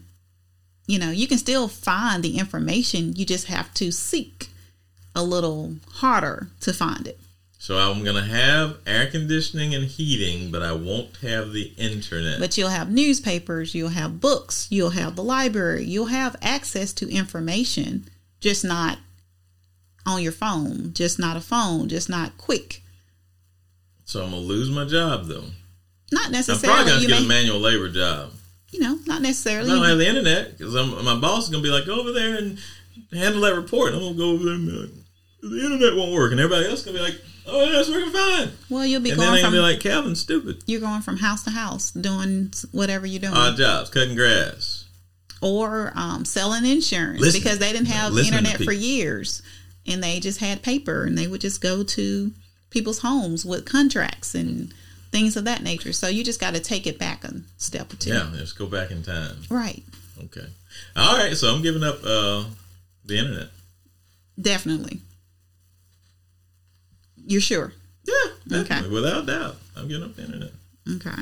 you 0.87 0.99
know, 0.99 1.09
you 1.09 1.25
can 1.25 1.37
still 1.37 1.69
find 1.69 2.21
the 2.21 2.37
information. 2.37 3.15
You 3.15 3.25
just 3.25 3.47
have 3.47 3.73
to 3.75 3.93
seek 3.93 4.49
a 5.15 5.23
little 5.23 5.75
harder 5.93 6.49
to 6.61 6.73
find 6.73 7.07
it. 7.07 7.17
So 7.59 7.77
I'm 7.77 8.03
gonna 8.03 8.25
have 8.25 8.77
air 8.85 9.07
conditioning 9.07 9.73
and 9.73 9.85
heating, 9.85 10.51
but 10.51 10.61
I 10.61 10.73
won't 10.73 11.15
have 11.17 11.53
the 11.53 11.73
internet. 11.77 12.39
But 12.39 12.57
you'll 12.57 12.69
have 12.69 12.91
newspapers, 12.91 13.73
you'll 13.73 13.89
have 13.89 14.19
books, 14.21 14.67
you'll 14.69 14.91
have 14.91 15.15
the 15.15 15.23
library, 15.23 15.85
you'll 15.85 16.05
have 16.07 16.35
access 16.41 16.93
to 16.93 17.09
information, 17.09 18.05
just 18.41 18.63
not 18.63 18.99
on 20.05 20.21
your 20.21 20.31
phone, 20.33 20.91
just 20.93 21.19
not 21.19 21.35
a 21.35 21.41
phone, 21.41 21.89
just 21.89 22.09
not 22.09 22.37
quick. 22.37 22.83
so 24.05 24.23
I'm 24.23 24.31
gonna 24.31 24.41
lose 24.41 24.69
my 24.69 24.85
job 24.85 25.25
though. 25.27 25.45
Not 26.11 26.31
necessarily. 26.31 26.67
I'm 26.67 26.85
probably 26.85 26.91
gonna 26.91 27.01
you 27.03 27.07
get 27.09 27.23
a 27.23 27.27
manual 27.27 27.59
labor 27.59 27.89
job. 27.89 28.31
you 28.71 28.79
know, 28.79 28.97
not 29.05 29.21
necessarily. 29.21 29.71
I 29.71 29.75
don't 29.75 29.85
have 29.85 29.97
the 29.97 30.07
internet 30.07 30.57
because 30.57 30.73
my 30.73 31.15
boss 31.19 31.45
is 31.45 31.49
gonna 31.49 31.63
be 31.63 31.69
like, 31.69 31.85
go 31.85 31.99
over 31.99 32.11
there 32.11 32.37
and 32.37 32.57
handle 33.11 33.41
that 33.41 33.55
report. 33.55 33.93
I'm 33.93 33.99
gonna 33.99 34.15
go 34.15 34.31
over 34.31 34.43
there 34.45 34.53
and 34.55 34.65
be 34.67 34.71
like, 34.73 34.89
the 35.41 35.63
internet 35.65 35.95
won't 35.95 36.13
work, 36.13 36.31
and 36.31 36.39
everybody 36.39 36.67
else 36.67 36.79
is 36.79 36.85
gonna 36.85 36.97
be 36.97 37.03
like, 37.03 37.21
oh, 37.45 37.63
yeah, 37.63 37.79
it's 37.79 37.89
working 37.89 38.11
fine. 38.11 38.51
well, 38.69 38.85
you'll 38.85 39.01
be 39.01 39.11
And 39.11 39.19
then 39.19 39.27
going 39.27 39.35
they're 39.41 39.43
from 39.49 39.53
gonna 39.55 39.67
be 39.67 39.73
like, 39.73 39.81
Calvin's 39.81 40.19
stupid. 40.19 40.63
you're 40.65 40.81
going 40.81 41.01
from 41.01 41.17
house 41.17 41.43
to 41.43 41.51
house 41.51 41.91
doing 41.91 42.51
whatever 42.71 43.05
you're 43.05 43.21
doing, 43.21 43.33
Odd 43.33 43.55
jobs, 43.57 43.89
cutting 43.89 44.15
grass. 44.15 44.85
or 45.41 45.91
um, 45.95 46.25
selling 46.25 46.65
insurance 46.65 47.33
because 47.33 47.59
they 47.59 47.71
didn't 47.71 47.87
have 47.87 48.11
listening 48.13 48.39
internet 48.39 48.61
for 48.63 48.71
years, 48.73 49.41
and 49.85 50.03
they 50.03 50.19
just 50.19 50.39
had 50.39 50.63
paper, 50.63 51.03
and 51.03 51.17
they 51.17 51.27
would 51.27 51.41
just 51.41 51.61
go 51.61 51.83
to 51.83 52.31
people's 52.69 52.99
homes 52.99 53.45
with 53.45 53.65
contracts 53.65 54.33
and 54.35 54.73
things 55.17 55.35
of 55.35 55.45
that 55.45 55.63
nature. 55.63 55.93
So 55.93 56.07
you 56.07 56.23
just 56.23 56.39
got 56.39 56.53
to 56.53 56.59
take 56.59 56.85
it 56.85 56.99
back 56.99 57.23
a 57.23 57.33
step 57.57 57.91
or 57.91 57.95
two. 57.95 58.11
Yeah, 58.11 58.29
let's 58.33 58.53
go 58.53 58.67
back 58.67 58.91
in 58.91 59.01
time. 59.01 59.37
Right. 59.49 59.83
Okay. 60.25 60.45
All 60.95 61.17
right, 61.17 61.35
so 61.35 61.53
I'm 61.53 61.63
giving 61.63 61.83
up 61.83 61.97
uh, 62.03 62.45
the 63.05 63.17
internet. 63.17 63.49
Definitely. 64.39 65.01
You're 67.25 67.41
sure? 67.41 67.73
Yeah, 68.05 68.31
definitely, 68.47 68.91
without 68.91 69.25
doubt. 69.25 69.55
I'm 69.75 69.87
giving 69.87 70.03
up 70.03 70.15
the 70.15 70.23
internet. 70.23 70.51
Okay. 70.95 71.21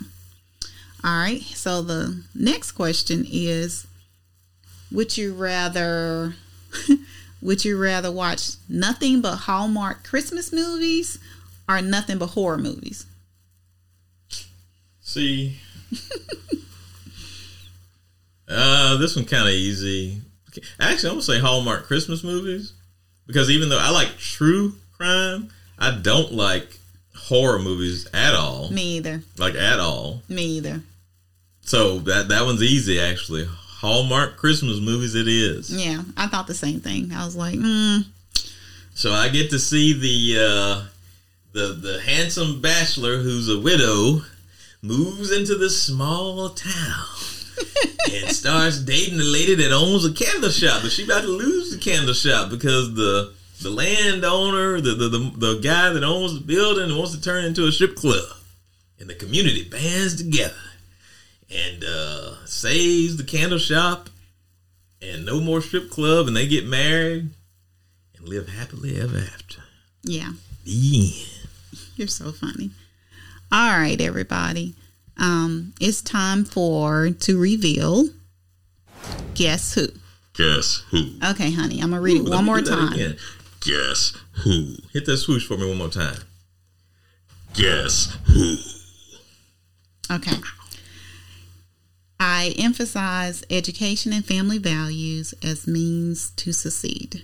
All 1.04 1.20
right. 1.20 1.42
So 1.42 1.82
the 1.82 2.24
next 2.36 2.74
question 2.74 3.26
is 3.28 3.88
would 4.92 5.18
you 5.18 5.34
rather 5.34 6.36
would 7.42 7.66
you 7.66 7.82
rather 7.82 8.12
watch 8.12 8.52
nothing 8.70 9.22
but 9.22 9.36
Hallmark 9.38 10.04
Christmas 10.04 10.54
movies 10.54 11.18
or 11.68 11.82
nothing 11.82 12.20
but 12.20 12.28
horror 12.28 12.60
movies? 12.60 13.08
See, 15.16 15.56
uh, 18.50 18.98
this 18.98 19.16
one 19.16 19.24
kind 19.24 19.48
of 19.48 19.54
easy. 19.54 20.20
Actually, 20.78 21.10
I'm 21.10 21.16
gonna 21.16 21.22
say 21.22 21.40
Hallmark 21.40 21.86
Christmas 21.86 22.22
movies 22.22 22.74
because 23.26 23.50
even 23.50 23.70
though 23.70 23.80
I 23.80 23.92
like 23.92 24.18
true 24.18 24.74
crime, 24.98 25.52
I 25.80 25.98
don't 26.02 26.34
like 26.34 26.68
horror 27.16 27.60
movies 27.60 28.10
at 28.14 28.36
all. 28.36 28.70
Me 28.72 28.98
either. 28.98 29.22
Like 29.38 29.56
at 29.56 29.80
all. 29.80 30.22
Me 30.28 30.44
either. 30.58 30.82
So 31.62 32.00
that 32.00 32.28
that 32.28 32.44
one's 32.44 32.62
easy 32.62 33.00
actually. 33.00 33.46
Hallmark 33.48 34.36
Christmas 34.36 34.82
movies 34.82 35.16
it 35.16 35.30
is. 35.30 35.72
Yeah, 35.72 36.02
I 36.18 36.28
thought 36.28 36.48
the 36.48 36.54
same 36.54 36.82
thing. 36.82 37.14
I 37.14 37.24
was 37.24 37.38
like, 37.38 37.58
mm, 37.58 38.06
So 38.94 39.14
I 39.14 39.30
get 39.30 39.50
to 39.52 39.60
see 39.60 39.94
the 39.94 40.44
uh, 40.44 40.86
the 41.54 41.68
the 41.74 42.02
handsome 42.02 42.60
bachelor 42.60 43.20
who's 43.20 43.48
a 43.48 43.58
widow 43.58 44.20
moves 44.86 45.32
into 45.32 45.56
this 45.56 45.82
small 45.82 46.50
town 46.50 47.06
and 48.12 48.30
starts 48.32 48.80
dating 48.80 49.18
the 49.18 49.24
lady 49.24 49.56
that 49.56 49.72
owns 49.72 50.06
a 50.06 50.14
candle 50.14 50.50
shop, 50.50 50.82
but 50.84 50.92
she 50.92 51.04
about 51.06 51.22
to 51.22 51.28
lose 51.28 51.72
the 51.72 51.78
candle 51.78 52.14
shop 52.14 52.50
because 52.50 52.94
the 52.96 53.34
the 53.62 53.70
landowner, 53.70 54.82
the 54.82 54.92
the, 54.94 55.08
the 55.10 55.32
the 55.38 55.60
guy 55.62 55.90
that 55.90 56.04
owns 56.04 56.34
the 56.34 56.42
building 56.46 56.96
wants 56.98 57.16
to 57.16 57.22
turn 57.22 57.44
it 57.46 57.48
into 57.48 57.66
a 57.68 57.72
strip 57.72 57.96
club, 57.96 58.26
and 59.00 59.10
the 59.10 59.16
community 59.16 59.64
bands 59.64 60.16
together 60.16 60.54
and 61.50 61.84
uh, 61.84 62.36
saves 62.46 63.18
the 63.18 63.24
candle 63.24 63.60
shop 63.60 64.10
and 65.02 65.26
no 65.26 65.40
more 65.40 65.62
strip 65.62 65.90
club, 65.90 66.28
and 66.28 66.36
they 66.36 66.48
get 66.48 66.66
married 66.68 67.30
and 68.18 68.28
live 68.28 68.50
happily 68.50 69.00
ever 69.00 69.18
after. 69.18 69.62
yeah, 70.04 70.32
The 70.66 71.14
end. 71.14 71.48
you're 71.96 72.08
so 72.08 72.32
funny. 72.32 72.72
All 73.52 73.78
right, 73.78 74.00
everybody. 74.02 74.76
Um, 75.18 75.74
it's 75.80 76.02
time 76.02 76.44
for 76.46 77.10
to 77.12 77.40
reveal 77.40 78.10
guess 79.34 79.74
who. 79.76 79.88
Guess 80.34 80.84
who? 80.90 81.12
Okay, 81.24 81.52
honey, 81.52 81.80
I'm 81.82 81.92
gonna 81.92 82.02
read 82.02 82.18
it 82.18 82.20
Ooh, 82.22 82.24
let 82.24 82.36
one 82.38 82.46
more 82.46 82.62
time. 82.62 82.94
again. 82.94 83.18
Guess 83.62 84.18
who? 84.44 84.76
Hit 84.94 85.06
that 85.06 85.18
swoosh 85.18 85.48
for 85.48 85.58
me 85.58 85.68
one 85.68 85.78
more 85.78 85.90
time. 85.90 86.18
Guess 87.54 88.18
who? 88.26 88.58
Okay. 90.12 90.36
I 92.20 92.54
emphasize 92.60 93.44
education 93.50 94.12
and 94.14 94.26
family 94.26 94.58
values 94.58 95.34
as 95.44 95.68
means 95.68 96.32
to 96.32 96.52
succeed. 96.52 97.24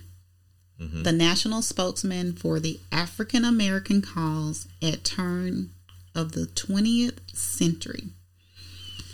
The 1.03 1.11
national 1.11 1.61
spokesman 1.61 2.33
for 2.33 2.59
the 2.59 2.79
African 2.91 3.45
American 3.45 4.01
cause 4.01 4.67
at 4.81 5.03
turn 5.03 5.69
of 6.15 6.33
the 6.33 6.45
20th 6.47 7.19
century. 7.33 8.09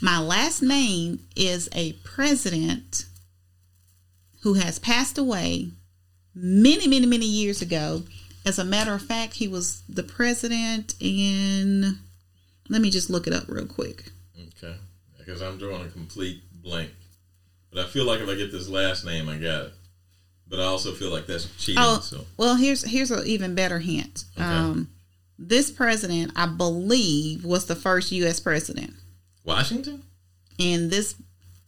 My 0.01 0.19
last 0.19 0.61
name 0.61 1.19
is 1.35 1.69
a 1.73 1.93
president 2.03 3.05
who 4.43 4.55
has 4.55 4.79
passed 4.79 5.17
away 5.17 5.71
many, 6.35 6.87
many, 6.87 7.05
many 7.05 7.25
years 7.25 7.61
ago. 7.61 8.03
As 8.45 8.59
a 8.59 8.63
matter 8.63 8.93
of 8.93 9.01
fact, 9.01 9.33
he 9.35 9.47
was 9.47 9.81
the 9.89 10.03
president 10.03 10.95
in 10.99 11.99
let 12.69 12.81
me 12.81 12.89
just 12.89 13.09
look 13.09 13.27
it 13.27 13.33
up 13.33 13.45
real 13.47 13.65
quick. 13.65 14.11
Okay. 14.39 14.75
Because 15.17 15.41
I'm 15.41 15.57
drawing 15.57 15.85
a 15.85 15.89
complete 15.89 16.41
blank. 16.51 16.91
But 17.71 17.85
I 17.85 17.87
feel 17.87 18.05
like 18.05 18.19
if 18.19 18.29
I 18.29 18.35
get 18.35 18.51
this 18.51 18.69
last 18.69 19.05
name, 19.05 19.27
I 19.29 19.37
got 19.37 19.65
it. 19.65 19.73
But 20.49 20.59
I 20.59 20.63
also 20.63 20.93
feel 20.93 21.09
like 21.09 21.25
that's 21.25 21.53
cheating. 21.57 21.81
Oh, 21.85 21.99
So 21.99 22.25
well, 22.37 22.55
here's 22.55 22.83
here's 22.83 23.11
an 23.11 23.25
even 23.27 23.53
better 23.55 23.79
hint. 23.79 24.23
Okay. 24.37 24.45
Um, 24.45 24.89
this 25.37 25.71
president, 25.71 26.31
I 26.35 26.47
believe, 26.47 27.45
was 27.45 27.65
the 27.65 27.75
first 27.75 28.11
U.S. 28.11 28.39
president, 28.39 28.93
Washington. 29.43 30.03
and 30.59 30.89
this 30.89 31.15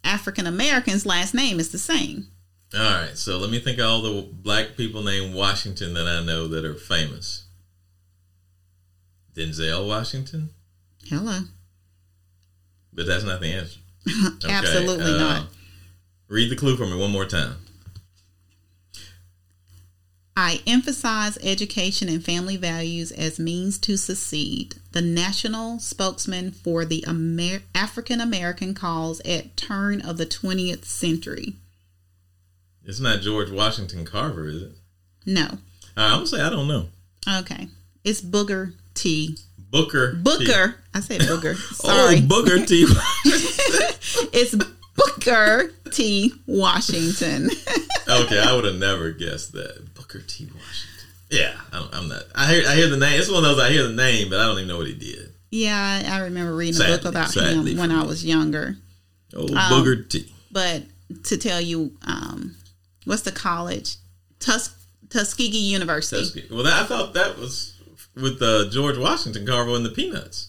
African 0.03 0.47
American's 0.47 1.05
last 1.05 1.33
name 1.33 1.59
is 1.59 1.71
the 1.71 1.77
same. 1.77 2.27
All 2.73 2.79
right. 2.79 3.17
So 3.17 3.37
let 3.37 3.49
me 3.49 3.59
think 3.59 3.79
of 3.79 3.85
all 3.85 4.01
the 4.01 4.21
black 4.31 4.75
people 4.77 5.03
named 5.03 5.33
Washington 5.33 5.93
that 5.95 6.07
I 6.07 6.23
know 6.23 6.47
that 6.47 6.65
are 6.65 6.75
famous. 6.75 7.45
Denzel 9.35 9.87
Washington, 9.87 10.49
Hello, 11.07 11.39
but 12.91 13.05
that's 13.05 13.23
not 13.23 13.39
the 13.41 13.47
answer. 13.53 13.79
Okay, 14.35 14.51
absolutely 14.51 15.13
uh, 15.13 15.17
not. 15.17 15.47
Read 16.27 16.49
the 16.49 16.55
clue 16.55 16.75
for 16.75 16.85
me 16.85 16.97
one 16.97 17.11
more 17.11 17.25
time. 17.25 17.55
I 20.41 20.61
emphasize 20.65 21.37
education 21.43 22.07
and 22.07 22.23
family 22.23 22.55
values 22.55 23.11
as 23.11 23.39
means 23.39 23.77
to 23.79 23.97
succeed. 23.97 24.75
The 24.93 25.01
national 25.01 25.79
spokesman 25.79 26.51
for 26.51 26.85
the 26.85 27.03
Amer- 27.05 27.63
African 27.75 28.21
American 28.21 28.73
cause 28.73 29.19
at 29.25 29.57
turn 29.57 29.99
of 29.99 30.17
the 30.17 30.25
20th 30.25 30.85
century. 30.85 31.55
It's 32.85 33.01
not 33.01 33.19
George 33.19 33.51
Washington 33.51 34.05
Carver, 34.05 34.47
is 34.47 34.61
it? 34.61 34.71
No. 35.25 35.43
Uh, 35.43 35.57
I'm 35.97 36.11
gonna 36.19 36.27
say 36.27 36.41
I 36.41 36.49
don't 36.49 36.69
know. 36.69 36.87
Okay. 37.39 37.67
It's 38.05 38.21
Booger 38.21 38.75
T. 38.93 39.37
Booker. 39.57 40.13
Booker. 40.13 40.77
I 40.93 41.01
said 41.01 41.19
Booger. 41.19 41.57
Sorry. 41.75 42.19
Oh, 42.19 42.21
Booker 42.25 42.65
T. 42.65 42.87
It's 44.31 44.55
Booker 44.95 45.73
T. 45.91 46.33
Washington. 46.45 47.49
okay, 48.09 48.39
I 48.39 48.55
would 48.55 48.63
have 48.65 48.75
never 48.75 49.11
guessed 49.11 49.51
that. 49.51 49.88
Booker 50.11 50.25
T. 50.27 50.45
Washington. 50.45 51.07
Yeah, 51.29 51.53
I 51.71 51.77
don't, 51.79 51.93
I'm 51.95 52.07
not. 52.07 52.23
I 52.33 52.51
hear, 52.51 52.63
I 52.67 52.75
hear 52.75 52.89
the 52.89 52.97
name. 52.97 53.19
It's 53.19 53.29
one 53.29 53.43
of 53.45 53.55
those 53.55 53.59
I 53.59 53.69
hear 53.69 53.83
the 53.87 53.93
name, 53.93 54.29
but 54.29 54.39
I 54.39 54.45
don't 54.47 54.57
even 54.57 54.67
know 54.67 54.77
what 54.77 54.87
he 54.87 54.95
did. 54.95 55.31
yeah, 55.51 56.01
I 56.11 56.19
remember 56.21 56.55
reading 56.55 56.81
a 56.81 56.85
book 56.87 57.05
about 57.05 57.35
him 57.35 57.77
when 57.77 57.91
I 57.91 58.03
was 58.03 58.25
younger. 58.25 58.75
Oh, 59.35 59.47
Um, 59.55 59.69
Booker 59.69 60.01
T. 60.03 60.31
But 60.51 60.83
to 61.25 61.37
tell 61.37 61.61
you, 61.61 61.91
um, 62.07 62.55
what's 63.05 63.21
the 63.21 63.31
college? 63.31 63.97
Tus- 64.39 64.73
Tuskegee 65.09 65.57
University. 65.59 66.21
Tuskegee. 66.23 66.47
Well, 66.51 66.63
that, 66.63 66.81
I 66.81 66.85
thought 66.85 67.13
that 67.13 67.37
was 67.37 67.75
with 68.15 68.41
uh, 68.41 68.67
George 68.71 68.97
Washington 68.97 69.45
Carver 69.45 69.75
and 69.75 69.85
the 69.85 69.89
Peanuts. 69.91 70.47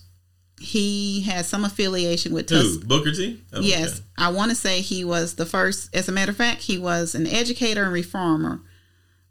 He 0.59 1.23
has 1.23 1.47
some 1.47 1.65
affiliation 1.67 2.33
with 2.33 2.49
Who? 2.49 2.57
Tuskegee. 2.63 2.87
Booker 2.87 3.13
T. 3.13 3.43
Oh, 3.53 3.61
Yes, 3.61 3.97
okay. 3.97 4.05
I 4.17 4.31
want 4.31 4.51
to 4.51 4.55
say 4.55 4.81
he 4.81 5.05
was 5.05 5.35
the 5.35 5.45
first. 5.47 5.95
As 5.95 6.09
a 6.09 6.13
matter 6.13 6.31
of 6.31 6.37
fact, 6.39 6.63
he 6.63 6.79
was 6.79 7.15
an 7.15 7.27
educator 7.27 7.85
and 7.85 7.93
reformer, 7.93 8.63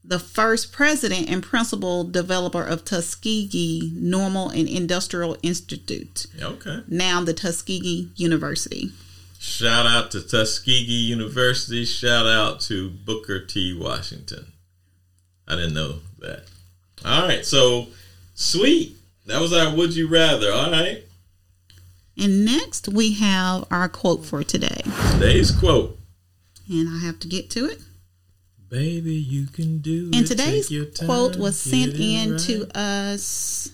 the 0.09 0.19
first 0.19 0.71
president 0.71 1.29
and 1.29 1.43
principal 1.43 2.03
developer 2.03 2.63
of 2.63 2.83
Tuskegee 2.83 3.91
Normal 3.93 4.49
and 4.49 4.67
Industrial 4.67 5.37
Institute, 5.43 6.25
Okay. 6.41 6.81
now 6.87 7.23
the 7.23 7.33
Tuskegee 7.33 8.09
University. 8.15 8.91
Shout 9.37 9.85
out 9.85 10.09
to 10.11 10.21
Tuskegee 10.21 11.05
University. 11.15 11.85
Shout 11.85 12.25
out 12.25 12.59
to 12.61 12.89
Booker 12.89 13.39
T. 13.45 13.73
Washington. 13.73 14.51
I 15.47 15.55
didn't 15.55 15.75
know 15.75 15.99
that. 16.19 16.45
All 17.05 17.27
right, 17.27 17.45
so 17.45 17.87
sweet. 18.33 18.97
That 19.27 19.39
was 19.39 19.53
our 19.53 19.73
Would 19.75 19.95
You 19.95 20.07
Rather. 20.07 20.51
All 20.51 20.71
right. 20.71 21.03
And 22.17 22.43
next 22.43 22.89
we 22.89 23.13
have 23.13 23.63
our 23.71 23.87
quote 23.87 24.25
for 24.25 24.43
today, 24.43 24.81
Today's 25.11 25.51
quote. 25.51 25.97
and 26.67 26.89
I 26.89 26.97
have 27.05 27.19
to 27.19 27.27
get 27.27 27.49
to 27.51 27.65
it. 27.65 27.79
Baby, 28.69 29.15
you 29.15 29.47
can 29.47 29.79
do 29.79 30.11
And 30.13 30.25
it. 30.25 30.27
today's 30.27 30.67
Take 30.67 30.75
your 30.77 30.85
time, 30.85 31.07
quote 31.07 31.35
was 31.37 31.61
get 31.63 31.71
sent 31.71 31.95
in 31.95 32.31
right. 32.33 32.39
to 32.41 32.77
us 32.77 33.71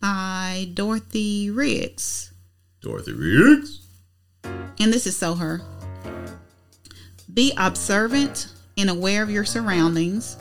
by 0.00 0.70
Dorothy 0.74 1.50
Riggs. 1.50 2.32
Dorothy 2.82 3.12
Riggs. 3.12 3.80
And 4.44 4.92
this 4.92 5.06
is 5.06 5.16
so 5.16 5.34
her. 5.34 5.62
Be 7.32 7.52
observant 7.56 8.48
and 8.76 8.90
aware 8.90 9.22
of 9.22 9.30
your 9.30 9.44
surroundings. 9.46 10.36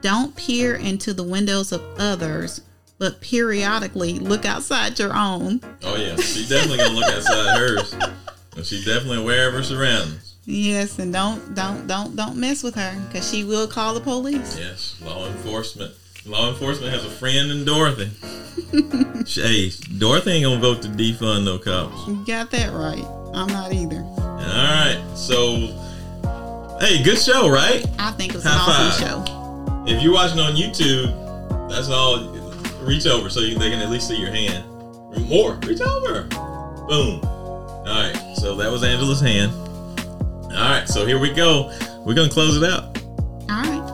Don't 0.00 0.34
peer 0.36 0.76
into 0.76 1.12
the 1.12 1.24
windows 1.24 1.72
of 1.72 1.82
others, 1.98 2.60
but 2.98 3.20
periodically 3.20 4.20
look 4.20 4.44
outside 4.44 4.96
your 4.98 5.12
own. 5.16 5.60
Oh 5.82 5.96
yeah, 5.96 6.14
she 6.16 6.46
definitely 6.46 6.78
gonna 6.78 6.94
look 6.94 7.12
outside 7.12 7.58
hers. 7.58 7.94
And 8.56 8.64
she 8.64 8.84
definitely 8.84 9.18
aware 9.18 9.48
of 9.48 9.54
her 9.54 9.62
surroundings. 9.64 10.27
Yes, 10.50 10.98
and 10.98 11.12
don't 11.12 11.54
don't 11.54 11.86
don't 11.86 12.16
don't 12.16 12.36
mess 12.36 12.62
with 12.62 12.74
her 12.74 12.98
because 13.06 13.30
she 13.30 13.44
will 13.44 13.68
call 13.68 13.92
the 13.92 14.00
police. 14.00 14.58
Yes, 14.58 14.98
law 15.04 15.26
enforcement. 15.26 15.94
Law 16.24 16.48
enforcement 16.48 16.90
has 16.90 17.04
a 17.04 17.10
friend 17.10 17.50
in 17.50 17.66
Dorothy. 17.66 18.08
hey, 19.42 19.70
Dorothy 19.98 20.30
ain't 20.30 20.44
gonna 20.44 20.58
vote 20.58 20.80
to 20.84 20.88
defund 20.88 21.44
no 21.44 21.58
cops. 21.58 22.08
You 22.08 22.24
got 22.24 22.50
that 22.52 22.72
right. 22.72 23.04
I'm 23.34 23.48
not 23.48 23.74
either. 23.74 24.00
All 24.00 24.38
right, 24.38 25.04
so 25.14 25.56
hey, 26.80 27.02
good 27.02 27.18
show, 27.18 27.50
right? 27.50 27.84
I 27.98 28.12
think 28.12 28.32
it 28.32 28.36
was 28.36 28.46
an 28.46 28.52
awesome 28.54 29.06
five. 29.06 29.26
show. 29.26 29.84
If 29.86 30.02
you're 30.02 30.14
watching 30.14 30.40
on 30.40 30.54
YouTube, 30.54 31.68
that's 31.68 31.90
all. 31.90 32.26
Reach 32.86 33.06
over 33.06 33.28
so 33.28 33.40
you, 33.40 33.58
they 33.58 33.68
can 33.68 33.80
at 33.80 33.90
least 33.90 34.08
see 34.08 34.16
your 34.16 34.30
hand. 34.30 34.64
More, 35.28 35.56
reach 35.66 35.82
over. 35.82 36.22
Boom. 36.88 37.20
All 37.22 37.84
right, 37.84 38.34
so 38.34 38.56
that 38.56 38.72
was 38.72 38.82
Angela's 38.82 39.20
hand. 39.20 39.52
All 40.50 40.64
right, 40.64 40.88
so 40.88 41.06
here 41.06 41.18
we 41.18 41.32
go. 41.32 41.72
We're 42.04 42.14
gonna 42.14 42.30
close 42.30 42.56
it 42.56 42.64
out. 42.64 42.98
All 43.50 43.62
right. 43.62 43.90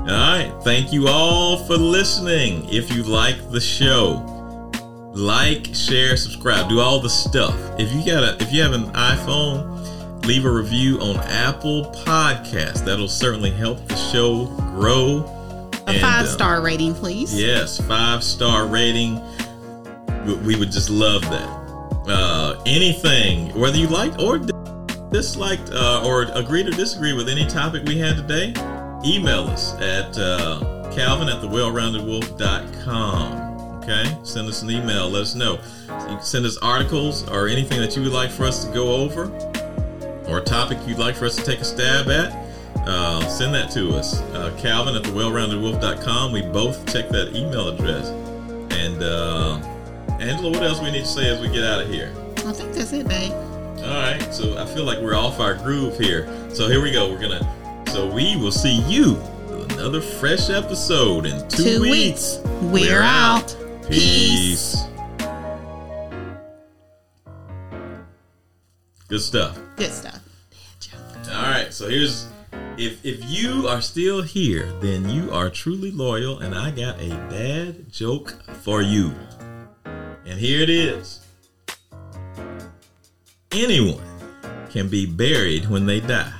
All 0.00 0.06
right. 0.06 0.52
Thank 0.64 0.92
you 0.92 1.06
all 1.08 1.58
for 1.64 1.76
listening. 1.76 2.66
If 2.70 2.90
you 2.94 3.02
like 3.02 3.50
the 3.50 3.60
show, 3.60 4.24
like, 5.14 5.66
share, 5.74 6.16
subscribe, 6.16 6.68
do 6.68 6.80
all 6.80 7.00
the 7.00 7.10
stuff. 7.10 7.54
If 7.78 7.92
you 7.92 8.04
got 8.04 8.22
a 8.24 8.42
if 8.42 8.52
you 8.52 8.62
have 8.62 8.72
an 8.72 8.84
iPhone, 8.92 10.24
leave 10.26 10.44
a 10.44 10.50
review 10.50 10.98
on 11.00 11.16
Apple 11.18 11.92
Podcast. 12.04 12.84
That'll 12.84 13.08
certainly 13.08 13.50
help 13.50 13.86
the 13.88 13.96
show 13.96 14.46
grow. 14.74 15.24
A 15.86 15.90
And, 15.90 16.00
five 16.00 16.24
uh, 16.24 16.28
star 16.28 16.60
rating, 16.62 16.94
please. 16.94 17.38
Yes, 17.38 17.80
five 17.86 18.22
star 18.24 18.66
rating. 18.66 19.20
We- 20.44 20.56
would 20.56 20.70
just 20.72 20.90
love 20.90 21.22
that. 21.22 21.48
Uh, 22.06 22.60
anything, 22.66 23.54
whether 23.58 23.76
you 23.78 23.86
like 23.88 24.18
or 24.18 24.38
disliked 25.10 25.70
uh, 25.72 26.02
or 26.04 26.24
agreed 26.34 26.66
or 26.66 26.72
disagreed 26.72 27.16
with 27.16 27.28
any 27.28 27.46
topic 27.46 27.84
we 27.84 27.98
had 27.98 28.16
today, 28.16 28.52
email 29.04 29.44
us 29.44 29.74
at 29.74 30.16
uh, 30.18 30.90
calvin 30.92 31.28
at 31.28 31.40
the 31.40 31.48
well-roundedwolf.com. 31.48 33.48
Okay? 33.82 34.18
Send 34.22 34.48
us 34.48 34.62
an 34.62 34.70
email. 34.70 35.08
Let 35.08 35.22
us 35.22 35.34
know. 35.34 35.54
You 35.88 35.88
can 35.88 36.22
send 36.22 36.44
us 36.44 36.58
articles 36.58 37.28
or 37.28 37.48
anything 37.48 37.80
that 37.80 37.96
you 37.96 38.02
would 38.02 38.12
like 38.12 38.30
for 38.30 38.44
us 38.44 38.64
to 38.64 38.72
go 38.72 38.94
over 38.94 39.30
or 40.28 40.38
a 40.38 40.44
topic 40.44 40.78
you'd 40.86 40.98
like 40.98 41.16
for 41.16 41.24
us 41.24 41.36
to 41.36 41.42
take 41.42 41.60
a 41.60 41.64
stab 41.64 42.08
at, 42.08 42.32
uh, 42.86 43.26
send 43.28 43.54
that 43.54 43.70
to 43.70 43.94
us. 43.94 44.20
Uh, 44.20 44.54
Calvin 44.58 44.94
at 44.94 45.02
the 45.02 45.10
wellroundedwolf.com. 45.10 46.32
We 46.32 46.42
both 46.42 46.84
check 46.92 47.08
that 47.08 47.34
email 47.34 47.68
address. 47.68 48.08
And 48.78 49.02
uh, 49.02 49.56
Angela, 50.20 50.50
what 50.50 50.62
else 50.62 50.82
we 50.82 50.90
need 50.90 51.00
to 51.00 51.06
say 51.06 51.28
as 51.28 51.40
we 51.40 51.48
get 51.48 51.64
out 51.64 51.80
of 51.80 51.88
here? 51.88 52.12
I 52.38 52.52
think 52.52 52.74
that's 52.74 52.92
it, 52.92 53.08
babe. 53.08 53.32
All 53.78 53.94
right, 53.94 54.34
so 54.34 54.56
I 54.58 54.66
feel 54.66 54.84
like 54.84 54.98
we're 54.98 55.14
off 55.16 55.40
our 55.40 55.54
groove 55.54 55.98
here. 55.98 56.26
So 56.52 56.68
here 56.68 56.82
we 56.82 56.90
go. 56.92 57.10
We're 57.10 57.20
gonna. 57.20 57.84
So 57.88 58.06
we 58.06 58.36
will 58.36 58.52
see 58.52 58.80
you 58.82 59.14
with 59.48 59.72
another 59.72 60.00
fresh 60.00 60.50
episode 60.50 61.26
in 61.26 61.48
two, 61.48 61.62
Two 61.62 61.80
weeks. 61.80 62.38
weeks. 62.38 62.62
We're 62.62 63.02
out. 63.02 63.56
Peace. 63.88 64.76
Good 69.08 69.20
stuff. 69.20 69.58
Good 69.76 69.90
stuff. 69.92 70.20
All 71.30 71.42
right, 71.42 71.72
so 71.72 71.88
here's 71.88 72.26
if 72.78 73.04
if 73.04 73.22
you 73.24 73.68
are 73.68 73.80
still 73.80 74.22
here, 74.22 74.70
then 74.80 75.08
you 75.08 75.30
are 75.32 75.50
truly 75.50 75.90
loyal, 75.90 76.38
and 76.40 76.54
I 76.54 76.70
got 76.70 77.00
a 77.00 77.08
bad 77.30 77.90
joke 77.92 78.32
for 78.62 78.82
you. 78.82 79.12
And 79.84 80.38
here 80.38 80.60
it 80.62 80.70
is. 80.70 81.20
Anyone 83.52 84.04
can 84.68 84.88
be 84.88 85.06
buried 85.06 85.70
when 85.70 85.86
they 85.86 86.00
die. 86.00 86.32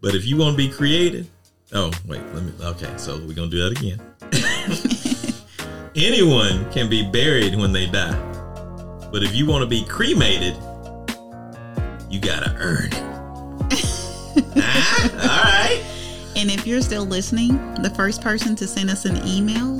But 0.00 0.14
if 0.14 0.24
you 0.24 0.38
want 0.38 0.52
to 0.52 0.56
be 0.56 0.70
created, 0.70 1.28
oh 1.72 1.90
wait, 2.06 2.22
let 2.32 2.42
me 2.42 2.52
okay, 2.62 2.90
so 2.96 3.18
we're 3.18 3.34
gonna 3.34 3.50
do 3.50 3.68
that 3.68 3.78
again. 3.78 4.00
Anyone 5.94 6.70
can 6.72 6.88
be 6.88 7.08
buried 7.10 7.54
when 7.54 7.72
they 7.72 7.86
die. 7.86 8.18
But 9.12 9.22
if 9.22 9.34
you 9.34 9.46
want 9.46 9.62
to 9.62 9.66
be 9.66 9.84
cremated, 9.84 10.54
you 12.10 12.20
gotta 12.20 12.54
earn 12.58 12.88
it. 12.92 13.02
ah, 14.56 15.10
all 15.12 15.44
right. 15.44 15.84
And 16.36 16.50
if 16.50 16.66
you're 16.66 16.82
still 16.82 17.04
listening, 17.04 17.56
the 17.82 17.90
first 17.90 18.22
person 18.22 18.56
to 18.56 18.66
send 18.66 18.88
us 18.88 19.04
an 19.04 19.16
email 19.26 19.78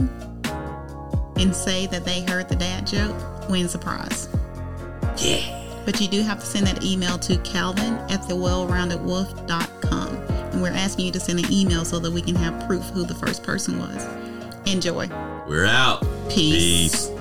and 1.37 1.55
say 1.55 1.87
that 1.87 2.05
they 2.05 2.23
heard 2.23 2.49
the 2.49 2.57
dad 2.57 2.87
joke 2.87 3.49
wins 3.49 3.75
a 3.75 3.79
prize. 3.79 4.29
Yeah. 5.19 5.63
But 5.85 6.01
you 6.01 6.09
do 6.09 6.23
have 6.23 6.41
to 6.41 6.47
send 6.47 6.67
that 6.67 6.85
email 6.85 7.19
to 7.19 7.39
calvin 7.39 7.95
at 8.11 8.27
the 8.29 8.35
wellroundedwolf.com. 8.35 10.17
And 10.17 10.63
we're 10.63 10.73
asking 10.73 11.07
you 11.07 11.13
to 11.13 11.21
send 11.21 11.39
an 11.39 11.53
email 11.53 11.85
so 11.85 11.99
that 12.01 12.11
we 12.11 12.23
can 12.23 12.35
have 12.35 12.67
proof 12.67 12.85
who 12.91 13.05
the 13.05 13.15
first 13.15 13.43
person 13.43 13.79
was. 13.79 14.05
Enjoy. 14.67 15.09
We're 15.47 15.67
out. 15.67 16.01
Peace. 16.29 17.09
Peace. 17.09 17.16